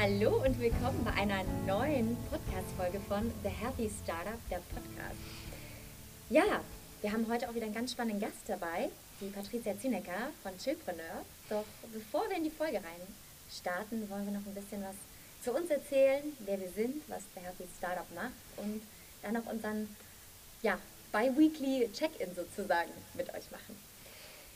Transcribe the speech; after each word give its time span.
Hallo 0.00 0.44
und 0.44 0.60
willkommen 0.60 1.02
bei 1.04 1.10
einer 1.14 1.42
neuen 1.66 2.16
Podcast-Folge 2.30 3.00
von 3.08 3.32
The 3.42 3.48
Happy 3.48 3.90
Startup, 3.90 4.38
der 4.48 4.58
Podcast. 4.72 5.18
Ja, 6.30 6.60
wir 7.02 7.10
haben 7.10 7.26
heute 7.28 7.48
auch 7.48 7.54
wieder 7.56 7.64
einen 7.64 7.74
ganz 7.74 7.90
spannenden 7.90 8.20
Gast 8.20 8.46
dabei, 8.46 8.90
die 9.20 9.26
Patricia 9.26 9.76
Zinecker 9.76 10.30
von 10.44 10.56
Chillpreneur. 10.56 11.24
Doch 11.50 11.64
bevor 11.92 12.28
wir 12.28 12.36
in 12.36 12.44
die 12.44 12.50
Folge 12.50 12.76
rein 12.76 13.02
starten, 13.50 14.08
wollen 14.08 14.24
wir 14.26 14.38
noch 14.38 14.46
ein 14.46 14.54
bisschen 14.54 14.84
was 14.84 14.94
zu 15.42 15.52
uns 15.52 15.68
erzählen, 15.68 16.22
wer 16.46 16.60
wir 16.60 16.70
sind, 16.70 17.02
was 17.08 17.24
The 17.34 17.40
Happy 17.40 17.64
Startup 17.76 18.06
macht 18.14 18.30
und 18.58 18.80
dann 19.22 19.36
auch 19.36 19.50
unseren 19.50 19.88
ja, 20.62 20.78
bi-weekly 21.10 21.90
Check-in 21.92 22.36
sozusagen 22.36 22.92
mit 23.14 23.30
euch 23.30 23.50
machen. 23.50 23.76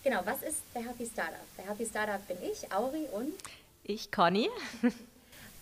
Genau, 0.05 0.21
was 0.25 0.41
ist 0.43 0.63
The 0.73 0.87
Happy 0.87 1.05
Startup? 1.05 1.45
The 1.57 1.69
Happy 1.69 1.85
Startup 1.85 2.25
bin 2.29 2.37
ich, 2.49 2.73
Auri 2.73 3.09
und 3.11 3.35
ich, 3.83 4.13
Conny. 4.13 4.49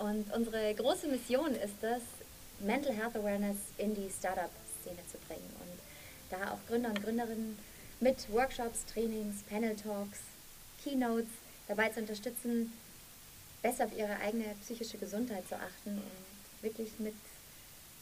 Und 0.01 0.33
unsere 0.35 0.75
große 0.75 1.09
Mission 1.09 1.55
ist 1.55 1.83
es, 1.83 2.01
Mental 2.61 2.95
Health 2.95 3.17
Awareness 3.17 3.57
in 3.77 3.95
die 3.95 4.09
Startup-Szene 4.11 4.99
zu 5.13 5.19
bringen 5.29 5.55
und 5.61 5.79
da 6.31 6.53
auch 6.53 6.59
Gründer 6.69 6.89
und 6.89 7.03
Gründerinnen 7.03 7.59
mit 8.01 8.33
Workshops, 8.33 8.87
Trainings, 8.87 9.43
Panel 9.43 9.77
Talks, 9.77 10.21
Keynotes 10.83 11.29
dabei 11.69 11.91
zu 11.91 12.01
unterstützen, 12.01 12.73
besser 13.61 13.85
auf 13.85 13.97
ihre 13.97 14.19
eigene 14.21 14.55
psychische 14.63 14.97
Gesundheit 14.97 15.47
zu 15.47 15.57
achten 15.57 15.99
und 15.99 16.63
wirklich 16.63 16.99
mit 16.99 17.15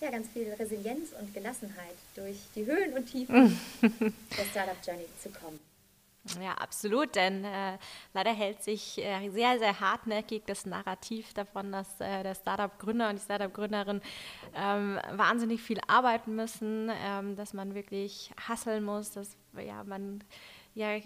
ja, 0.00 0.12
ganz 0.12 0.28
viel 0.28 0.52
Resilienz 0.52 1.08
und 1.18 1.34
Gelassenheit 1.34 1.96
durch 2.14 2.36
die 2.54 2.64
Höhen 2.64 2.92
und 2.92 3.06
Tiefen 3.06 3.58
der 3.82 4.44
Startup 4.52 4.76
Journey 4.86 5.06
zu 5.20 5.30
kommen. 5.30 5.58
Ja, 6.42 6.52
absolut, 6.54 7.14
denn 7.14 7.44
äh, 7.44 7.78
leider 8.12 8.32
hält 8.32 8.62
sich 8.62 8.98
äh, 8.98 9.30
sehr, 9.30 9.58
sehr 9.58 9.80
hartnäckig 9.80 10.42
das 10.46 10.66
Narrativ 10.66 11.32
davon, 11.32 11.72
dass 11.72 12.00
äh, 12.00 12.22
der 12.22 12.34
Startup-Gründer 12.34 13.08
und 13.08 13.16
die 13.16 13.22
Startup-Gründerin 13.22 14.02
ähm, 14.54 14.98
wahnsinnig 15.12 15.62
viel 15.62 15.80
arbeiten 15.86 16.34
müssen, 16.34 16.90
ähm, 17.02 17.34
dass 17.36 17.54
man 17.54 17.74
wirklich 17.74 18.30
hasseln 18.46 18.84
muss, 18.84 19.12
dass 19.12 19.36
ja, 19.56 19.84
man 19.84 20.22
ja, 20.74 20.98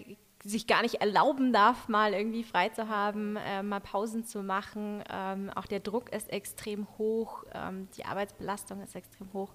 sich 0.43 0.67
gar 0.67 0.81
nicht 0.81 0.95
erlauben 0.95 1.53
darf, 1.53 1.87
mal 1.87 2.13
irgendwie 2.13 2.43
frei 2.43 2.69
zu 2.69 2.89
haben, 2.89 3.37
äh, 3.37 3.63
mal 3.63 3.79
Pausen 3.79 4.25
zu 4.25 4.43
machen. 4.43 5.03
Ähm, 5.09 5.49
auch 5.55 5.65
der 5.65 5.79
Druck 5.79 6.11
ist 6.11 6.29
extrem 6.31 6.87
hoch, 6.97 7.45
ähm, 7.53 7.87
die 7.95 8.05
Arbeitsbelastung 8.05 8.81
ist 8.81 8.95
extrem 8.95 9.31
hoch. 9.31 9.53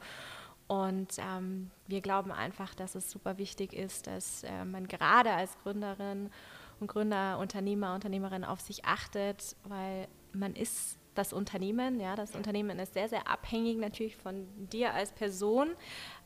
Und 0.68 1.16
ähm, 1.18 1.70
wir 1.86 2.02
glauben 2.02 2.30
einfach, 2.30 2.74
dass 2.74 2.94
es 2.94 3.10
super 3.10 3.38
wichtig 3.38 3.72
ist, 3.72 4.06
dass 4.06 4.44
äh, 4.44 4.64
man 4.64 4.86
gerade 4.86 5.32
als 5.32 5.56
Gründerin 5.62 6.30
und 6.78 6.86
Gründer, 6.88 7.38
Unternehmer, 7.38 7.94
Unternehmerin 7.94 8.44
auf 8.44 8.60
sich 8.60 8.84
achtet, 8.84 9.56
weil 9.64 10.06
man 10.32 10.54
ist 10.54 10.98
das 11.14 11.32
Unternehmen, 11.32 11.98
ja, 11.98 12.14
das 12.14 12.36
Unternehmen 12.36 12.78
ist 12.78 12.94
sehr, 12.94 13.08
sehr 13.08 13.28
abhängig 13.28 13.78
natürlich 13.78 14.16
von 14.16 14.46
dir 14.68 14.94
als 14.94 15.10
Person. 15.10 15.70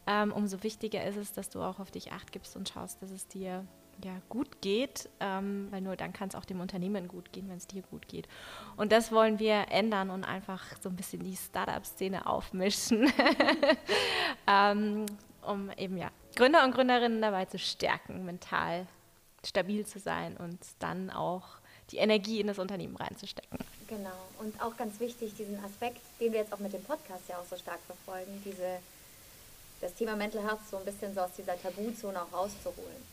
Ähm, 0.07 0.33
umso 0.33 0.63
wichtiger 0.63 1.05
ist 1.05 1.17
es, 1.17 1.33
dass 1.33 1.49
du 1.49 1.63
auch 1.63 1.79
auf 1.79 1.91
dich 1.91 2.13
acht 2.13 2.33
gibst 2.33 2.57
und 2.57 2.69
schaust, 2.69 3.01
dass 3.01 3.11
es 3.11 3.27
dir 3.29 3.67
ja, 4.05 4.13
gut 4.29 4.61
geht, 4.61 5.09
ähm, 5.21 5.69
weil 5.71 5.81
nur 5.81 5.97
dann 5.97 6.13
kann 6.13 6.29
es 6.29 6.35
auch 6.35 6.45
dem 6.45 6.61
Unternehmen 6.61 7.09
gut 7.09 7.33
gehen, 7.33 7.49
wenn 7.49 7.57
es 7.57 7.67
dir 7.67 7.83
gut 7.83 8.09
geht. 8.09 8.29
Und 8.77 8.93
das 8.93 9.13
wollen 9.13 9.39
wir 9.39 9.67
ändern 9.71 10.11
und 10.11 10.25
einfach 10.25 10.65
so 10.81 10.89
ein 10.89 10.97
bisschen 10.97 11.23
die 11.23 11.37
Startup-Szene 11.37 12.27
aufmischen, 12.27 13.13
ähm, 14.47 15.07
um 15.43 15.71
eben 15.77 15.97
ja 15.97 16.11
Gründer 16.37 16.65
und 16.65 16.75
Gründerinnen 16.75 17.21
dabei 17.21 17.45
zu 17.45 17.59
stärken, 17.59 18.25
mental 18.25 18.87
stabil 19.45 19.85
zu 19.87 19.99
sein 19.99 20.37
und 20.37 20.59
dann 20.79 21.11
auch 21.11 21.45
die 21.91 21.99
Energie 21.99 22.41
in 22.41 22.47
das 22.47 22.59
Unternehmen 22.59 22.97
reinzustecken. 22.97 23.59
Genau. 23.89 24.11
Und 24.39 24.61
auch 24.63 24.77
ganz 24.77 24.99
wichtig, 25.01 25.35
diesen 25.37 25.63
Aspekt, 25.65 26.01
den 26.21 26.33
wir 26.33 26.41
jetzt 26.41 26.53
auch 26.53 26.59
mit 26.59 26.73
dem 26.73 26.83
Podcast 26.85 27.29
ja 27.29 27.37
auch 27.37 27.45
so 27.45 27.57
stark 27.57 27.81
verfolgen, 27.87 28.41
diese, 28.45 28.79
das 29.81 29.93
Thema 29.95 30.17
Mental 30.17 30.43
Health 30.43 30.61
so 30.71 30.79
ein 30.79 30.85
bisschen 30.85 31.15
so 31.15 31.21
aus 31.21 31.33
dieser 31.37 31.61
Tabuzone 31.61 32.23
auch 32.23 32.33
rauszuholen 32.33 33.13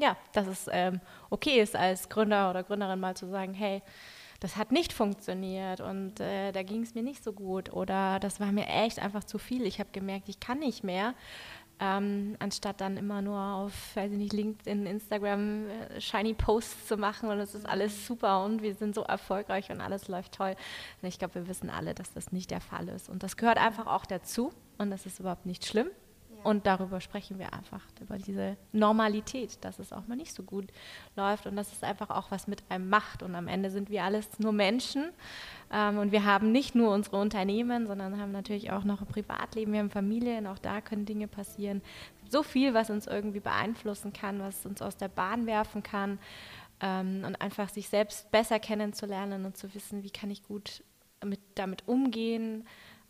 ja, 0.00 0.16
dass 0.32 0.46
es 0.46 0.68
ähm, 0.72 1.00
okay 1.28 1.60
ist, 1.60 1.76
als 1.76 2.08
Gründer 2.08 2.50
oder 2.50 2.62
Gründerin 2.62 3.00
mal 3.00 3.16
zu 3.16 3.28
sagen, 3.28 3.54
hey, 3.54 3.82
das 4.40 4.56
hat 4.56 4.72
nicht 4.72 4.92
funktioniert 4.92 5.80
und 5.80 6.18
äh, 6.18 6.50
da 6.52 6.62
ging 6.62 6.82
es 6.82 6.94
mir 6.94 7.02
nicht 7.02 7.22
so 7.22 7.32
gut 7.32 7.72
oder 7.72 8.18
das 8.20 8.40
war 8.40 8.50
mir 8.52 8.66
echt 8.66 8.98
einfach 8.98 9.24
zu 9.24 9.38
viel. 9.38 9.66
Ich 9.66 9.78
habe 9.78 9.90
gemerkt, 9.92 10.28
ich 10.28 10.40
kann 10.40 10.58
nicht 10.58 10.82
mehr. 10.82 11.14
Ähm, 11.82 12.36
anstatt 12.40 12.82
dann 12.82 12.98
immer 12.98 13.22
nur 13.22 13.40
auf, 13.40 13.96
weiß 13.96 14.12
ich 14.12 14.18
nicht, 14.18 14.34
LinkedIn, 14.34 14.84
Instagram 14.84 15.66
äh, 15.68 16.00
shiny 16.00 16.34
Posts 16.34 16.88
zu 16.88 16.98
machen 16.98 17.30
und 17.30 17.38
es 17.38 17.54
ist 17.54 17.66
alles 17.66 18.06
super 18.06 18.44
und 18.44 18.60
wir 18.60 18.74
sind 18.74 18.94
so 18.94 19.02
erfolgreich 19.02 19.70
und 19.70 19.80
alles 19.80 20.08
läuft 20.08 20.32
toll. 20.32 20.56
Und 21.00 21.08
ich 21.08 21.18
glaube, 21.18 21.36
wir 21.36 21.48
wissen 21.48 21.70
alle, 21.70 21.94
dass 21.94 22.12
das 22.12 22.32
nicht 22.32 22.50
der 22.50 22.60
Fall 22.60 22.88
ist. 22.88 23.08
Und 23.08 23.22
das 23.22 23.38
gehört 23.38 23.56
einfach 23.56 23.86
auch 23.86 24.04
dazu 24.04 24.52
und 24.76 24.90
das 24.90 25.06
ist 25.06 25.20
überhaupt 25.20 25.46
nicht 25.46 25.64
schlimm. 25.64 25.88
Und 26.42 26.66
darüber 26.66 27.00
sprechen 27.00 27.38
wir 27.38 27.52
einfach, 27.52 27.82
über 28.00 28.16
diese 28.16 28.56
Normalität, 28.72 29.62
dass 29.64 29.78
es 29.78 29.92
auch 29.92 30.06
mal 30.06 30.16
nicht 30.16 30.34
so 30.34 30.42
gut 30.42 30.66
läuft 31.16 31.46
und 31.46 31.56
dass 31.56 31.72
es 31.72 31.82
einfach 31.82 32.10
auch 32.10 32.30
was 32.30 32.46
mit 32.46 32.62
einem 32.68 32.88
macht. 32.88 33.22
Und 33.22 33.34
am 33.34 33.46
Ende 33.46 33.70
sind 33.70 33.90
wir 33.90 34.04
alles 34.04 34.38
nur 34.38 34.52
Menschen. 34.52 35.10
Ähm, 35.72 35.98
und 35.98 36.12
wir 36.12 36.24
haben 36.24 36.50
nicht 36.52 36.74
nur 36.74 36.92
unsere 36.94 37.18
Unternehmen, 37.18 37.86
sondern 37.86 38.18
haben 38.20 38.32
natürlich 38.32 38.72
auch 38.72 38.84
noch 38.84 39.00
ein 39.00 39.06
Privatleben, 39.06 39.72
wir 39.72 39.80
haben 39.80 39.90
Familien, 39.90 40.46
auch 40.46 40.58
da 40.58 40.80
können 40.80 41.04
Dinge 41.04 41.28
passieren. 41.28 41.82
So 42.28 42.42
viel, 42.42 42.74
was 42.74 42.90
uns 42.90 43.06
irgendwie 43.06 43.40
beeinflussen 43.40 44.12
kann, 44.12 44.40
was 44.40 44.64
uns 44.64 44.80
aus 44.80 44.96
der 44.96 45.08
Bahn 45.08 45.46
werfen 45.46 45.82
kann. 45.82 46.18
Ähm, 46.80 47.22
und 47.26 47.40
einfach 47.42 47.68
sich 47.68 47.88
selbst 47.88 48.30
besser 48.30 48.58
kennenzulernen 48.58 49.44
und 49.44 49.56
zu 49.56 49.74
wissen, 49.74 50.02
wie 50.02 50.10
kann 50.10 50.30
ich 50.30 50.42
gut 50.42 50.82
mit, 51.22 51.40
damit 51.54 51.86
umgehen, 51.86 52.66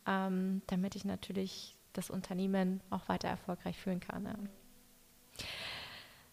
ähm, 0.06 0.62
damit 0.66 0.96
ich 0.96 1.04
natürlich 1.04 1.76
das 1.92 2.10
Unternehmen 2.10 2.82
auch 2.90 3.08
weiter 3.08 3.28
erfolgreich 3.28 3.78
führen 3.78 4.00
kann. 4.00 4.24
Ja. 4.24 4.34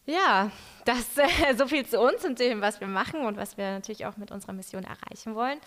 Ja, 0.10 0.52
das 0.86 1.18
äh, 1.18 1.54
so 1.58 1.68
viel 1.68 1.86
zu 1.86 2.00
uns 2.00 2.24
und 2.24 2.40
dem, 2.40 2.62
was 2.62 2.80
wir 2.80 2.88
machen 2.88 3.26
und 3.26 3.36
was 3.36 3.58
wir 3.58 3.72
natürlich 3.72 4.06
auch 4.06 4.16
mit 4.16 4.32
unserer 4.32 4.54
Mission 4.54 4.86
erreichen 4.86 5.36
wollen. 5.36 5.60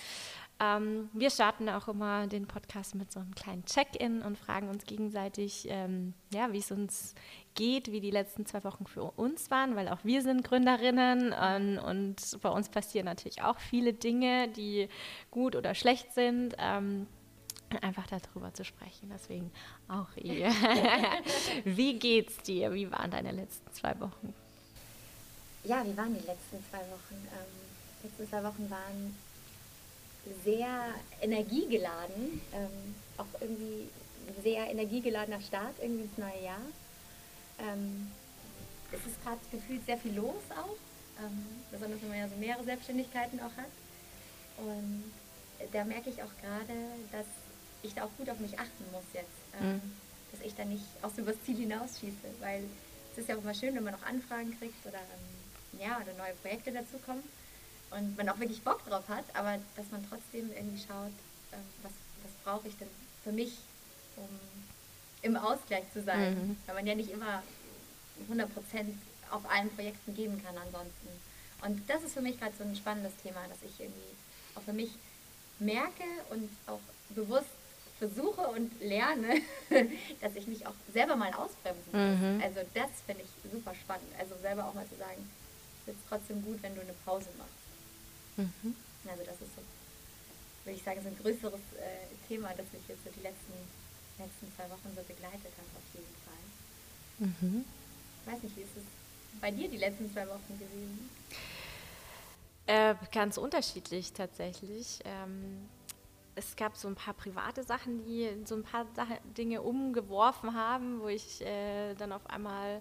Ähm, 0.59 1.11
wir 1.13 1.31
starten 1.31 1.69
auch 1.69 1.89
immer 1.89 2.27
den 2.27 2.47
Podcast 2.47 2.95
mit 2.95 3.13
so 3.13 3.21
einem 3.21 3.35
kleinen 3.35 3.65
Check-in 3.65 4.23
und 4.23 4.39
fragen 4.39 4.69
uns 4.69 4.85
gegenseitig, 4.85 5.67
ähm, 5.71 6.15
ja, 6.33 6.53
wie 6.53 6.59
es 6.59 6.71
uns 6.71 7.15
geht, 7.55 7.93
wie 7.93 8.01
die 8.01 8.11
letzten 8.11 8.47
zwei 8.47 8.65
Wochen 8.65 8.87
für 8.87 9.05
uns 9.05 9.51
waren, 9.51 9.75
weil 9.77 9.89
auch 9.89 10.05
wir 10.05 10.23
sind 10.23 10.45
Gründerinnen 10.45 11.35
ähm, 11.39 11.79
und 11.83 12.17
bei 12.43 12.51
uns 12.51 12.69
passieren 12.69 13.07
natürlich 13.07 13.43
auch 13.43 13.59
viele 13.59 13.93
Dinge, 13.93 14.49
die 14.49 14.89
gut 15.31 15.57
oder 15.57 15.75
schlecht 15.75 16.13
sind. 16.13 16.57
Einfach 17.83 18.07
darüber 18.07 18.53
zu 18.53 18.65
sprechen. 18.65 19.11
Deswegen 19.13 19.53
auch 19.89 20.17
ihr. 20.17 20.49
wie 21.65 21.99
geht's 21.99 22.39
dir? 22.39 22.73
Wie 22.73 22.91
waren 22.91 23.11
deine 23.11 23.33
letzten 23.33 23.73
zwei 23.73 23.99
Wochen? 24.01 24.35
Ja, 25.65 25.85
wie 25.87 25.97
waren 25.97 26.15
die 26.15 26.27
letzten 26.27 26.65
zwei 26.71 26.79
Wochen? 26.79 27.15
Ähm, 27.15 28.03
die 28.03 28.07
letzten 28.07 28.29
zwei 28.29 28.43
Wochen 28.45 28.71
waren 28.71 29.17
sehr 30.45 30.95
energiegeladen, 31.21 32.41
ähm, 32.53 32.95
auch 33.17 33.41
irgendwie 33.41 33.89
sehr 34.43 34.71
energiegeladener 34.71 35.41
Start 35.41 35.75
irgendwie 35.81 36.05
ins 36.05 36.19
neue 36.19 36.43
Jahr. 36.43 36.61
Ähm, 37.59 38.11
es 38.93 39.07
ist 39.07 39.23
gerade 39.23 39.39
gefühlt 39.51 39.85
sehr 39.87 39.99
viel 39.99 40.15
los 40.15 40.43
auch, 40.51 40.77
ähm, 41.23 41.47
besonders 41.71 42.01
wenn 42.03 42.09
man 42.09 42.19
ja 42.19 42.29
so 42.29 42.37
mehrere 42.37 42.65
Selbstständigkeiten 42.65 43.39
auch 43.41 43.57
hat. 43.57 43.71
Und 44.59 45.05
da 45.73 45.85
merke 45.85 46.11
ich 46.11 46.23
auch 46.23 46.33
gerade, 46.41 46.75
dass 47.13 47.27
ich 47.83 47.95
da 47.95 48.05
auch 48.05 48.11
gut 48.17 48.29
auf 48.31 48.39
mich 48.39 48.59
achten 48.59 48.85
muss 48.93 49.05
jetzt. 49.13 49.29
Ähm, 49.61 49.75
mhm. 49.75 49.93
Dass 50.33 50.41
ich 50.43 50.55
da 50.55 50.65
nicht 50.65 50.85
auch 51.03 51.11
so 51.15 51.23
übers 51.23 51.37
Ziel 51.45 51.57
hinausschieße. 51.57 52.29
Weil 52.41 52.65
es 53.13 53.19
ist 53.19 53.29
ja 53.29 53.37
auch 53.37 53.43
immer 53.43 53.55
schön, 53.55 53.75
wenn 53.75 53.85
man 53.85 53.95
noch 53.95 54.07
Anfragen 54.07 54.57
kriegt 54.59 54.87
oder, 54.87 54.99
ähm, 54.99 55.81
ja, 55.81 55.97
oder 55.97 56.13
neue 56.19 56.35
Projekte 56.35 56.73
dazukommen 56.73 57.25
und 57.91 58.17
man 58.17 58.29
auch 58.29 58.39
wirklich 58.39 58.63
Bock 58.63 58.85
drauf 58.87 59.09
hat, 59.09 59.25
aber 59.35 59.59
dass 59.77 59.91
man 59.91 60.05
trotzdem 60.09 60.51
irgendwie 60.53 60.79
schaut, 60.79 61.13
ähm, 61.53 61.59
was, 61.83 61.93
was 62.23 62.33
brauche 62.45 62.69
ich 62.69 62.77
denn 62.77 62.89
für 63.25 63.33
mich, 63.33 63.59
um 64.17 64.29
im 65.23 65.37
Ausgleich 65.37 65.85
zu 65.93 66.03
sein. 66.03 66.35
Mhm. 66.35 66.57
Weil 66.67 66.75
man 66.77 66.87
ja 66.87 66.95
nicht 66.95 67.11
immer 67.11 67.43
100% 68.31 68.47
auf 69.31 69.49
allen 69.51 69.71
Projekten 69.71 70.15
geben 70.15 70.43
kann 70.43 70.57
ansonsten. 70.57 71.09
Und 71.63 71.89
das 71.89 72.03
ist 72.03 72.15
für 72.15 72.23
mich 72.23 72.39
gerade 72.39 72.55
so 72.57 72.65
ein 72.65 72.77
spannendes 72.77 73.13
Thema, 73.23 73.41
dass 73.49 73.59
ich 73.63 73.81
irgendwie 73.81 74.15
auch 74.55 74.63
für 74.63 74.73
mich 74.73 74.91
merke 75.59 76.05
und 76.31 76.49
auch 76.67 76.81
bewusst 77.11 77.51
versuche 78.01 78.41
und 78.41 78.73
lerne, 78.81 79.43
dass 80.21 80.35
ich 80.35 80.47
mich 80.49 80.67
auch 80.67 80.75
selber 80.93 81.15
mal 81.17 81.33
ausbremsen 81.35 81.93
muss. 81.93 82.19
Mhm. 82.19 82.41
Also 82.43 82.61
das 82.75 82.91
finde 83.07 83.23
ich 83.23 83.53
super 83.53 83.75
spannend. 83.75 84.09
Also 84.19 84.35
selber 84.41 84.65
auch 84.65 84.75
mal 84.75 84.89
zu 84.89 84.97
sagen, 84.97 85.21
es 85.87 85.93
ist 85.93 86.01
trotzdem 86.09 86.43
gut, 86.43 86.63
wenn 86.63 86.75
du 86.75 86.81
eine 86.81 86.97
Pause 87.05 87.29
machst. 87.37 87.61
Mhm. 88.65 88.75
Also 89.07 89.23
das 89.25 89.37
ist 89.37 89.53
so, 89.55 89.63
würde 90.65 90.77
ich 90.79 90.83
sagen, 90.83 91.01
so 91.03 91.09
ein 91.09 91.19
größeres 91.21 91.61
äh, 91.77 92.09
Thema, 92.27 92.49
das 92.57 92.67
mich 92.73 92.83
jetzt 92.89 93.05
so 93.05 93.11
die 93.13 93.23
letzten, 93.23 93.53
letzten 94.19 94.49
zwei 94.57 94.65
Wochen 94.73 94.89
so 94.97 95.03
begleitet 95.05 95.53
hat, 95.53 95.69
auf 95.77 95.89
jeden 95.93 96.17
Fall. 96.25 96.43
Mhm. 97.29 97.65
Ich 98.25 98.33
weiß 98.33 98.43
nicht, 98.43 98.57
wie 98.57 98.63
ist 98.63 98.77
es 98.77 98.85
bei 99.41 99.51
dir 99.51 99.69
die 99.69 99.77
letzten 99.79 100.11
zwei 100.13 100.27
Wochen 100.27 100.57
gewesen? 100.57 101.11
Äh, 102.67 102.95
ganz 103.13 103.37
unterschiedlich 103.37 104.13
tatsächlich. 104.13 105.01
Ähm, 105.05 105.69
es 106.41 106.57
gab 106.57 106.77
so 106.77 106.89
ein 106.89 106.95
paar 106.95 107.15
private 107.15 107.63
Sachen, 107.63 107.99
die 107.99 108.29
so 108.45 108.55
ein 108.55 108.63
paar 108.63 108.87
Dinge 109.37 109.63
umgeworfen 109.63 110.55
haben, 110.55 111.01
wo 111.01 111.09
ich 111.09 111.43
äh, 111.43 111.95
dann 111.95 112.13
auf 112.13 112.29
einmal 112.29 112.81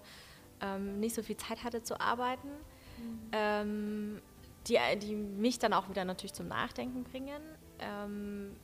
ähm, 0.60 0.98
nicht 0.98 1.14
so 1.14 1.22
viel 1.22 1.36
Zeit 1.36 1.62
hatte 1.62 1.82
zu 1.82 2.00
arbeiten, 2.00 2.48
mhm. 2.48 3.20
ähm, 3.32 4.22
die, 4.66 4.78
die 5.00 5.14
mich 5.14 5.58
dann 5.58 5.72
auch 5.72 5.88
wieder 5.88 6.04
natürlich 6.04 6.32
zum 6.32 6.48
Nachdenken 6.48 7.04
bringen. 7.04 7.42
Ähm, 7.78 8.56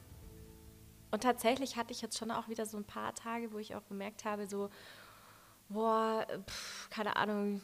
und 1.10 1.22
tatsächlich 1.22 1.76
hatte 1.76 1.92
ich 1.92 2.02
jetzt 2.02 2.18
schon 2.18 2.30
auch 2.30 2.48
wieder 2.48 2.66
so 2.66 2.76
ein 2.76 2.84
paar 2.84 3.14
Tage, 3.14 3.52
wo 3.52 3.58
ich 3.58 3.74
auch 3.74 3.86
gemerkt 3.88 4.24
habe, 4.24 4.46
so, 4.46 4.70
boah, 5.68 6.26
pff, 6.46 6.90
keine 6.90 7.16
Ahnung, 7.16 7.60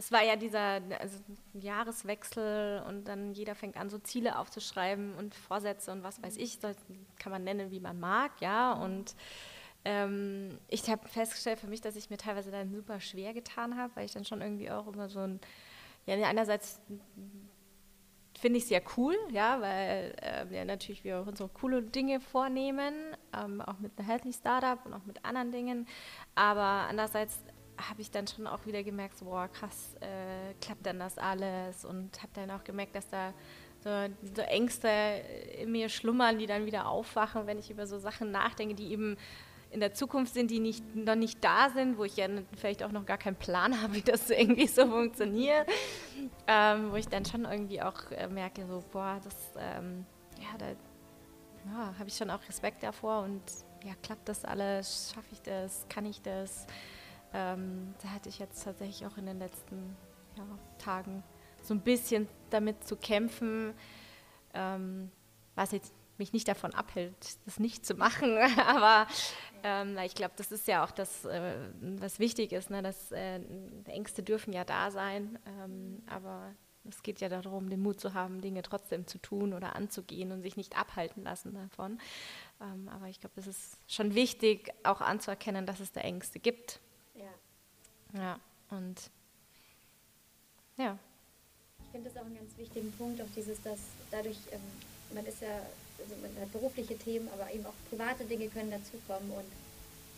es 0.00 0.10
war 0.10 0.24
ja 0.24 0.34
dieser 0.34 0.80
also 0.98 1.18
Jahreswechsel 1.52 2.82
und 2.88 3.04
dann 3.04 3.34
jeder 3.34 3.54
fängt 3.54 3.76
an, 3.76 3.90
so 3.90 3.98
Ziele 3.98 4.38
aufzuschreiben 4.38 5.14
und 5.14 5.34
Vorsätze 5.34 5.92
und 5.92 6.02
was 6.02 6.22
weiß 6.22 6.38
ich, 6.38 6.58
das 6.58 6.74
kann 7.18 7.30
man 7.30 7.44
nennen, 7.44 7.70
wie 7.70 7.80
man 7.80 8.00
mag, 8.00 8.32
ja. 8.40 8.72
Und 8.72 9.14
ähm, 9.84 10.58
ich 10.68 10.88
habe 10.88 11.06
festgestellt 11.06 11.58
für 11.58 11.66
mich, 11.66 11.82
dass 11.82 11.96
ich 11.96 12.08
mir 12.08 12.16
teilweise 12.16 12.50
dann 12.50 12.72
super 12.72 12.98
schwer 12.98 13.34
getan 13.34 13.76
habe, 13.76 13.94
weil 13.94 14.06
ich 14.06 14.12
dann 14.12 14.24
schon 14.24 14.40
irgendwie 14.40 14.70
auch 14.70 14.86
immer 14.86 15.10
so 15.10 15.20
ein, 15.20 15.38
ja, 16.06 16.14
einerseits 16.26 16.80
finde 18.38 18.56
ich 18.56 18.64
es 18.64 18.70
ja 18.70 18.80
cool, 18.96 19.18
ja, 19.30 19.60
weil 19.60 20.14
äh, 20.22 20.56
ja, 20.56 20.64
natürlich 20.64 21.04
wir 21.04 21.26
unsere 21.28 21.50
coole 21.50 21.82
Dinge 21.82 22.20
vornehmen, 22.20 22.94
ähm, 23.38 23.60
auch 23.60 23.78
mit 23.80 23.98
einem 23.98 24.08
Healthy 24.08 24.32
Startup 24.32 24.78
und 24.86 24.94
auch 24.94 25.04
mit 25.04 25.22
anderen 25.26 25.52
Dingen. 25.52 25.86
Aber 26.34 26.88
andererseits 26.88 27.42
habe 27.88 28.00
ich 28.00 28.10
dann 28.10 28.26
schon 28.26 28.46
auch 28.46 28.66
wieder 28.66 28.82
gemerkt, 28.82 29.18
so, 29.18 29.24
boah, 29.26 29.48
krass, 29.48 29.94
äh, 30.00 30.54
klappt 30.60 30.86
denn 30.86 30.98
das 30.98 31.18
alles? 31.18 31.84
Und 31.84 32.22
habe 32.22 32.32
dann 32.34 32.50
auch 32.50 32.64
gemerkt, 32.64 32.94
dass 32.94 33.08
da 33.08 33.32
so, 33.82 33.90
so 34.34 34.42
Ängste 34.42 34.88
in 35.58 35.72
mir 35.72 35.88
schlummern, 35.88 36.38
die 36.38 36.46
dann 36.46 36.66
wieder 36.66 36.86
aufwachen, 36.86 37.46
wenn 37.46 37.58
ich 37.58 37.70
über 37.70 37.86
so 37.86 37.98
Sachen 37.98 38.30
nachdenke, 38.30 38.74
die 38.74 38.92
eben 38.92 39.16
in 39.70 39.80
der 39.80 39.94
Zukunft 39.94 40.34
sind, 40.34 40.50
die 40.50 40.58
nicht, 40.58 40.96
noch 40.96 41.14
nicht 41.14 41.42
da 41.44 41.70
sind, 41.70 41.96
wo 41.96 42.04
ich 42.04 42.16
ja 42.16 42.26
vielleicht 42.56 42.82
auch 42.82 42.90
noch 42.90 43.06
gar 43.06 43.18
keinen 43.18 43.36
Plan 43.36 43.80
habe, 43.82 43.94
wie 43.94 44.02
das 44.02 44.30
irgendwie 44.30 44.66
so 44.66 44.86
funktioniert, 44.86 45.68
ähm, 46.46 46.90
wo 46.90 46.96
ich 46.96 47.08
dann 47.08 47.24
schon 47.24 47.44
irgendwie 47.44 47.80
auch 47.80 48.10
äh, 48.10 48.26
merke, 48.28 48.66
so, 48.66 48.82
boah, 48.92 49.20
das, 49.22 49.34
ähm, 49.58 50.04
ja, 50.38 50.58
da 50.58 50.66
ja, 51.66 51.94
habe 51.98 52.08
ich 52.08 52.16
schon 52.16 52.30
auch 52.30 52.40
Respekt 52.48 52.82
davor 52.82 53.22
und 53.22 53.42
ja, 53.84 53.92
klappt 54.02 54.28
das 54.28 54.44
alles, 54.44 55.12
schaffe 55.14 55.28
ich 55.32 55.42
das, 55.42 55.86
kann 55.88 56.04
ich 56.04 56.20
das? 56.22 56.66
Ähm, 57.32 57.94
da 58.02 58.08
hatte 58.10 58.28
ich 58.28 58.38
jetzt 58.38 58.64
tatsächlich 58.64 59.06
auch 59.06 59.16
in 59.16 59.26
den 59.26 59.38
letzten 59.38 59.96
ja, 60.36 60.44
Tagen 60.78 61.22
so 61.62 61.74
ein 61.74 61.80
bisschen 61.80 62.28
damit 62.50 62.84
zu 62.84 62.96
kämpfen, 62.96 63.74
ähm, 64.54 65.10
was 65.54 65.72
jetzt 65.72 65.92
mich 66.20 66.32
nicht 66.32 66.48
davon 66.48 66.74
abhält, 66.74 67.38
das 67.46 67.58
nicht 67.58 67.84
zu 67.84 67.94
machen. 67.94 68.38
Aber 68.66 69.08
ähm, 69.64 69.98
ich 70.04 70.14
glaube, 70.14 70.34
das 70.36 70.52
ist 70.52 70.68
ja 70.68 70.84
auch 70.84 70.90
das, 70.90 71.24
äh, 71.24 71.70
was 71.80 72.20
wichtig 72.20 72.52
ist. 72.52 72.70
Ne? 72.70 72.82
dass, 72.82 73.10
äh, 73.12 73.40
Ängste 73.86 74.22
dürfen 74.22 74.52
ja 74.52 74.64
da 74.64 74.90
sein, 74.90 75.38
ähm, 75.46 76.02
aber 76.06 76.54
es 76.88 77.02
geht 77.02 77.20
ja 77.20 77.28
darum, 77.28 77.68
den 77.68 77.82
Mut 77.82 78.00
zu 78.00 78.14
haben, 78.14 78.40
Dinge 78.40 78.62
trotzdem 78.62 79.06
zu 79.06 79.18
tun 79.18 79.52
oder 79.52 79.76
anzugehen 79.76 80.32
und 80.32 80.42
sich 80.42 80.56
nicht 80.56 80.78
abhalten 80.78 81.24
lassen 81.24 81.54
davon. 81.54 81.98
Ähm, 82.60 82.88
aber 82.88 83.08
ich 83.08 83.20
glaube, 83.20 83.38
es 83.38 83.46
ist 83.46 83.78
schon 83.86 84.14
wichtig, 84.14 84.72
auch 84.82 85.00
anzuerkennen, 85.00 85.66
dass 85.66 85.80
es 85.80 85.92
da 85.92 86.00
Ängste 86.00 86.38
gibt. 86.38 86.80
Ja. 88.14 88.38
Und 88.70 89.10
ja. 90.76 90.98
Ich 91.84 91.90
finde 91.92 92.08
das 92.08 92.20
auch 92.20 92.26
einen 92.26 92.36
ganz 92.36 92.56
wichtigen 92.56 92.92
Punkt, 92.92 93.20
auch 93.20 93.32
dieses, 93.34 93.60
dass 93.62 93.78
dadurch, 94.10 94.38
ähm, 94.52 94.60
man 95.14 95.26
ist 95.26 95.42
ja 95.42 95.60
also 96.00 96.14
man 96.22 96.30
hat 96.40 96.52
berufliche 96.52 96.96
Themen, 96.96 97.28
aber 97.32 97.52
eben 97.52 97.66
auch 97.66 97.74
private 97.90 98.24
Dinge 98.24 98.48
können 98.48 98.70
dazukommen 98.70 99.30
und 99.30 99.44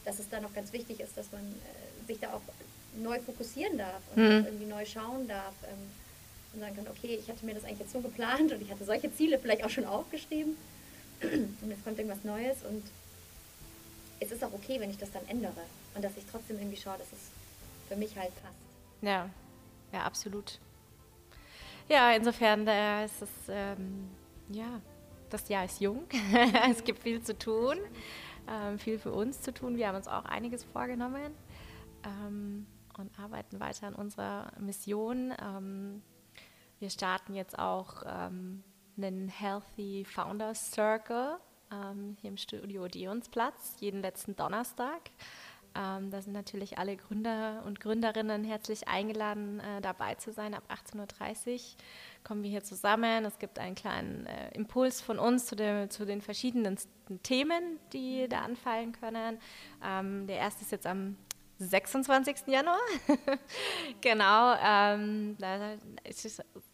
dass 0.05 0.19
es 0.19 0.29
da 0.29 0.41
noch 0.41 0.55
ganz 0.55 0.73
wichtig 0.73 1.00
ist, 1.00 1.17
dass 1.17 1.31
man 1.33 1.43
äh, 1.43 2.06
sich 2.06 2.19
da 2.19 2.33
auch 2.35 2.43
neu 3.00 3.19
fokussieren 3.21 3.79
darf 3.79 4.03
und 4.15 4.23
mhm. 4.23 4.47
irgendwie 4.47 4.67
neu 4.67 4.85
schauen 4.85 5.29
darf 5.29 5.55
ähm, 5.65 5.91
und 6.53 6.61
sagen 6.61 6.77
kann, 6.77 6.89
okay, 6.89 7.19
ich 7.21 7.29
hatte 7.29 7.44
mir 7.47 7.55
das 7.55 7.65
eigentlich 7.65 7.81
jetzt 7.81 7.93
so 7.93 8.00
geplant 8.00 8.53
und 8.53 8.61
ich 8.61 8.71
hatte 8.71 8.85
solche 8.85 9.15
Ziele 9.15 9.39
vielleicht 9.39 9.65
auch 9.65 9.71
schon 9.71 9.85
aufgeschrieben 9.85 10.56
und 11.23 11.71
jetzt 11.71 11.85
kommt 11.85 11.99
irgendwas 11.99 12.25
Neues 12.25 12.59
und 12.69 12.83
es 14.21 14.31
ist 14.31 14.44
auch 14.44 14.53
okay, 14.53 14.79
wenn 14.79 14.91
ich 14.91 14.99
das 14.99 15.11
dann 15.11 15.27
ändere 15.29 15.62
und 15.94 16.05
dass 16.05 16.17
ich 16.17 16.25
trotzdem 16.31 16.59
irgendwie 16.59 16.77
schaue, 16.77 16.99
dass 16.99 17.09
es 17.09 17.31
für 17.93 17.99
mich 17.99 18.17
halt 18.17 18.33
passt. 18.43 18.56
Ja, 19.03 19.29
ja, 19.93 20.05
absolut. 20.05 20.59
Ja, 21.89 22.12
insofern 22.12 22.67
äh, 22.67 23.05
ist 23.05 23.21
es, 23.21 23.31
ähm, 23.49 24.09
ja, 24.49 24.81
das 25.29 25.49
Jahr 25.49 25.67
ist 25.67 25.81
jung. 25.81 26.06
es 26.71 26.85
gibt 26.85 27.03
viel 27.03 27.21
zu 27.23 27.39
tun, 27.39 27.77
ähm, 28.49 28.79
viel 28.79 28.99
für 28.99 29.12
uns 29.12 29.43
zu 29.43 29.53
tun. 29.53 29.77
Wir 29.77 29.89
haben 29.89 29.97
uns 29.97 30.09
auch 30.09 30.25
einiges 30.25 30.65
vorgenommen 30.65 31.35
ähm, 32.05 32.67
und 32.97 33.19
arbeiten 33.19 33.61
weiter 33.61 33.89
an 33.89 33.94
unserer 33.94 34.53
Mission. 34.59 35.35
Ähm, 35.43 36.03
wir 36.79 36.89
starten 36.89 37.35
jetzt 37.35 37.59
auch 37.59 38.05
ähm, 38.06 38.65
einen 38.97 39.29
Healthy 39.29 40.06
Founders 40.06 40.71
Circle 40.71 41.37
ähm, 41.71 42.17
hier 42.21 42.31
im 42.31 42.39
Studio 42.39 42.85
Odeonsplatz, 42.85 43.77
jeden 43.81 44.00
letzten 44.00 44.35
Donnerstag. 44.35 45.11
Ähm, 45.74 46.10
da 46.10 46.20
sind 46.20 46.32
natürlich 46.32 46.78
alle 46.78 46.96
Gründer 46.96 47.62
und 47.66 47.80
Gründerinnen 47.80 48.44
herzlich 48.44 48.88
eingeladen, 48.88 49.60
äh, 49.60 49.80
dabei 49.80 50.14
zu 50.16 50.32
sein. 50.32 50.54
Ab 50.54 50.64
18.30 50.69 51.52
Uhr 51.52 51.60
kommen 52.24 52.42
wir 52.42 52.50
hier 52.50 52.62
zusammen. 52.62 53.24
Es 53.24 53.38
gibt 53.38 53.58
einen 53.58 53.74
kleinen 53.74 54.26
äh, 54.26 54.54
Impuls 54.54 55.00
von 55.00 55.19
uns 55.19 55.46
zu, 55.46 55.56
dem, 55.56 55.88
zu, 55.90 56.04
den 56.04 56.20
verschiedenen 56.20 56.76
Themen, 57.22 57.78
die 57.92 58.28
da 58.28 58.40
anfallen 58.40 58.92
können. 58.92 59.38
Ähm, 59.84 60.26
der 60.26 60.36
erste 60.36 60.62
ist 60.62 60.72
jetzt 60.72 60.86
am 60.86 61.16
26. 61.58 62.48
Januar. 62.48 62.78
genau, 64.00 64.54
ähm, 64.62 65.36
da 65.38 65.76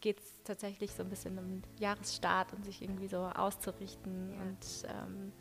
geht 0.01 0.19
es 0.19 0.43
tatsächlich 0.43 0.91
so 0.91 1.03
ein 1.03 1.09
bisschen 1.09 1.37
um 1.37 1.61
Jahresstart 1.77 2.53
und 2.53 2.65
sich 2.65 2.81
irgendwie 2.81 3.07
so 3.07 3.19
auszurichten 3.19 4.33
ja. 4.33 4.41
und 4.41 4.89
ähm, 4.89 5.33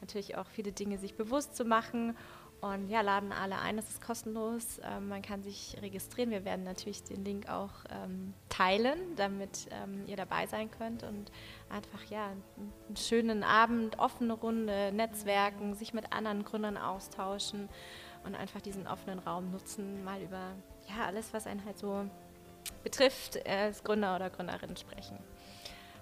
natürlich 0.00 0.36
auch 0.36 0.46
viele 0.46 0.72
Dinge 0.72 0.98
sich 0.98 1.14
bewusst 1.14 1.56
zu 1.56 1.64
machen. 1.64 2.16
Und 2.60 2.88
ja, 2.88 3.02
laden 3.02 3.32
alle 3.32 3.58
ein, 3.58 3.76
das 3.76 3.88
ist 3.90 4.00
kostenlos. 4.00 4.80
Ähm, 4.82 5.08
man 5.08 5.22
kann 5.22 5.42
sich 5.42 5.76
registrieren. 5.80 6.30
Wir 6.30 6.44
werden 6.44 6.64
natürlich 6.64 7.02
den 7.02 7.24
Link 7.24 7.48
auch 7.48 7.70
ähm, 7.90 8.32
teilen, 8.48 8.98
damit 9.16 9.68
ähm, 9.70 10.04
ihr 10.06 10.16
dabei 10.16 10.46
sein 10.46 10.70
könnt 10.70 11.02
und 11.02 11.30
einfach 11.68 12.02
ja 12.10 12.28
einen 12.28 12.96
schönen 12.96 13.44
Abend, 13.44 13.98
offene 13.98 14.32
Runde, 14.32 14.90
Netzwerken, 14.92 15.74
sich 15.74 15.92
mit 15.92 16.12
anderen 16.12 16.44
Gründern 16.44 16.76
austauschen 16.76 17.68
und 18.24 18.34
einfach 18.34 18.60
diesen 18.62 18.86
offenen 18.86 19.18
Raum 19.18 19.50
nutzen, 19.52 20.02
mal 20.02 20.20
über 20.22 20.52
ja 20.88 21.06
alles, 21.06 21.32
was 21.32 21.46
einen 21.46 21.64
halt 21.64 21.78
so 21.78 22.08
betrifft, 22.82 23.46
als 23.46 23.84
Gründer 23.84 24.16
oder 24.16 24.30
Gründerin 24.30 24.76
sprechen. 24.76 25.18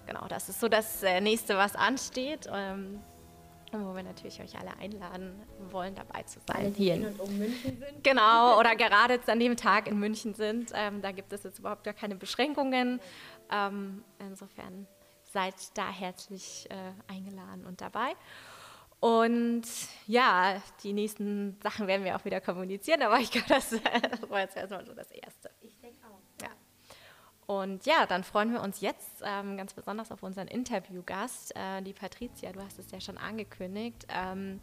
Genau, 0.07 0.27
das 0.27 0.49
ist 0.49 0.59
so 0.59 0.67
das 0.67 1.03
äh, 1.03 1.19
nächste, 1.19 1.57
was 1.57 1.75
ansteht. 1.75 2.47
Ähm, 3.75 3.85
wo 3.85 3.95
wir 3.95 4.03
natürlich 4.03 4.41
euch 4.41 4.57
alle 4.57 4.75
einladen 4.77 5.41
wollen, 5.69 5.95
dabei 5.95 6.23
zu 6.23 6.39
sein. 6.47 6.57
Alle, 6.57 6.71
die 6.71 6.83
hier 6.83 6.95
in 6.95 7.05
und 7.07 7.19
um 7.19 7.37
München 7.37 7.77
sind. 7.77 8.03
Genau, 8.03 8.59
oder 8.59 8.75
gerade 8.75 9.15
jetzt 9.15 9.29
an 9.29 9.39
dem 9.39 9.55
Tag 9.57 9.87
in 9.87 9.99
München 9.99 10.33
sind. 10.33 10.71
Ähm, 10.73 11.01
da 11.01 11.11
gibt 11.11 11.31
es 11.33 11.43
jetzt 11.43 11.59
überhaupt 11.59 11.83
gar 11.83 11.93
keine 11.93 12.15
Beschränkungen. 12.15 12.99
Ähm, 13.51 14.03
insofern 14.19 14.87
seid 15.23 15.55
da 15.75 15.89
herzlich 15.89 16.67
äh, 16.69 17.13
eingeladen 17.13 17.65
und 17.65 17.81
dabei. 17.81 18.13
Und 18.99 19.63
ja, 20.07 20.61
die 20.83 20.93
nächsten 20.93 21.59
Sachen 21.61 21.85
werden 21.87 22.05
wir 22.05 22.15
auch 22.15 22.25
wieder 22.25 22.41
kommunizieren, 22.41 23.01
aber 23.03 23.19
ich 23.19 23.29
glaube, 23.29 23.47
das, 23.49 23.69
das 24.09 24.29
war 24.29 24.39
jetzt 24.39 24.55
erstmal 24.55 24.85
so 24.85 24.93
das 24.93 25.11
Erste. 25.11 25.51
Und 27.47 27.85
ja, 27.85 28.05
dann 28.05 28.23
freuen 28.23 28.51
wir 28.51 28.61
uns 28.61 28.81
jetzt 28.81 29.21
ähm, 29.23 29.57
ganz 29.57 29.73
besonders 29.73 30.11
auf 30.11 30.23
unseren 30.23 30.47
Interviewgast, 30.47 31.55
äh, 31.55 31.81
die 31.81 31.93
Patricia. 31.93 32.51
Du 32.51 32.61
hast 32.61 32.79
es 32.79 32.89
ja 32.91 32.99
schon 32.99 33.17
angekündigt. 33.17 34.07
Ähm, 34.09 34.59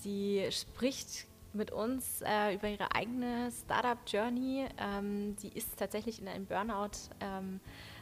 sie 0.00 0.48
spricht 0.50 1.26
mit 1.52 1.70
uns 1.70 2.22
äh, 2.22 2.54
über 2.54 2.68
ihre 2.68 2.94
eigene 2.94 3.50
Startup-Journey. 3.50 4.66
Ähm, 4.78 5.36
sie 5.36 5.48
ist 5.48 5.78
tatsächlich 5.78 6.20
in 6.20 6.28
einen 6.28 6.46
Burnout 6.46 7.10
ähm, 7.20 7.60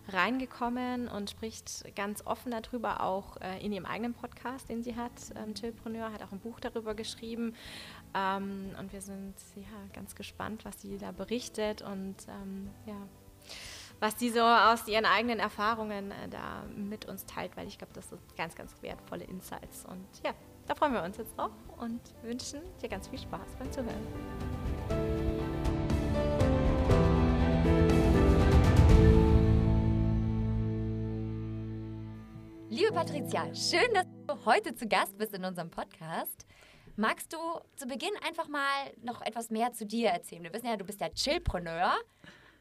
reingekommen 0.08 1.08
und 1.08 1.30
spricht 1.30 1.84
ganz 1.96 2.26
offen 2.26 2.52
darüber, 2.52 3.02
auch 3.02 3.38
äh, 3.38 3.64
in 3.64 3.72
ihrem 3.72 3.86
eigenen 3.86 4.12
Podcast, 4.12 4.68
den 4.68 4.82
sie 4.82 4.96
hat. 4.96 5.12
Ähm, 5.36 5.54
Chillpreneur 5.54 6.12
hat 6.12 6.22
auch 6.22 6.32
ein 6.32 6.40
Buch 6.40 6.60
darüber 6.60 6.94
geschrieben. 6.94 7.54
Ähm, 8.14 8.70
und 8.78 8.92
wir 8.92 9.00
sind 9.00 9.34
ja, 9.56 9.62
ganz 9.92 10.14
gespannt, 10.14 10.64
was 10.64 10.80
sie 10.82 10.98
da 10.98 11.12
berichtet. 11.12 11.82
Und 11.82 12.16
ähm, 12.28 12.70
ja, 12.86 12.96
was 14.04 14.16
die 14.16 14.28
so 14.28 14.42
aus 14.42 14.86
ihren 14.86 15.06
eigenen 15.06 15.38
Erfahrungen 15.38 16.10
äh, 16.10 16.28
da 16.28 16.62
mit 16.76 17.06
uns 17.06 17.24
teilt, 17.24 17.56
weil 17.56 17.66
ich 17.66 17.78
glaube, 17.78 17.94
das 17.94 18.10
sind 18.10 18.20
ganz, 18.36 18.54
ganz 18.54 18.74
wertvolle 18.82 19.24
Insights. 19.24 19.86
Und 19.86 20.06
ja, 20.22 20.34
da 20.66 20.74
freuen 20.74 20.92
wir 20.92 21.02
uns 21.02 21.16
jetzt 21.16 21.32
auch 21.38 21.48
und 21.78 22.02
wünschen 22.20 22.60
dir 22.82 22.90
ganz 22.90 23.08
viel 23.08 23.18
Spaß 23.18 23.56
beim 23.58 23.72
Zuhören. 23.72 24.06
Liebe 32.68 32.92
Patricia, 32.92 33.54
schön, 33.54 33.94
dass 33.94 34.04
du 34.26 34.44
heute 34.44 34.74
zu 34.74 34.86
Gast 34.86 35.16
bist 35.16 35.32
in 35.32 35.46
unserem 35.46 35.70
Podcast. 35.70 36.44
Magst 36.96 37.32
du 37.32 37.38
zu 37.76 37.86
Beginn 37.86 38.12
einfach 38.22 38.48
mal 38.48 38.92
noch 39.00 39.22
etwas 39.22 39.48
mehr 39.48 39.72
zu 39.72 39.86
dir 39.86 40.10
erzählen? 40.10 40.42
Wir 40.42 40.52
wissen 40.52 40.66
ja, 40.66 40.76
du 40.76 40.84
bist 40.84 41.00
ja 41.00 41.08
Chillpreneur 41.08 41.94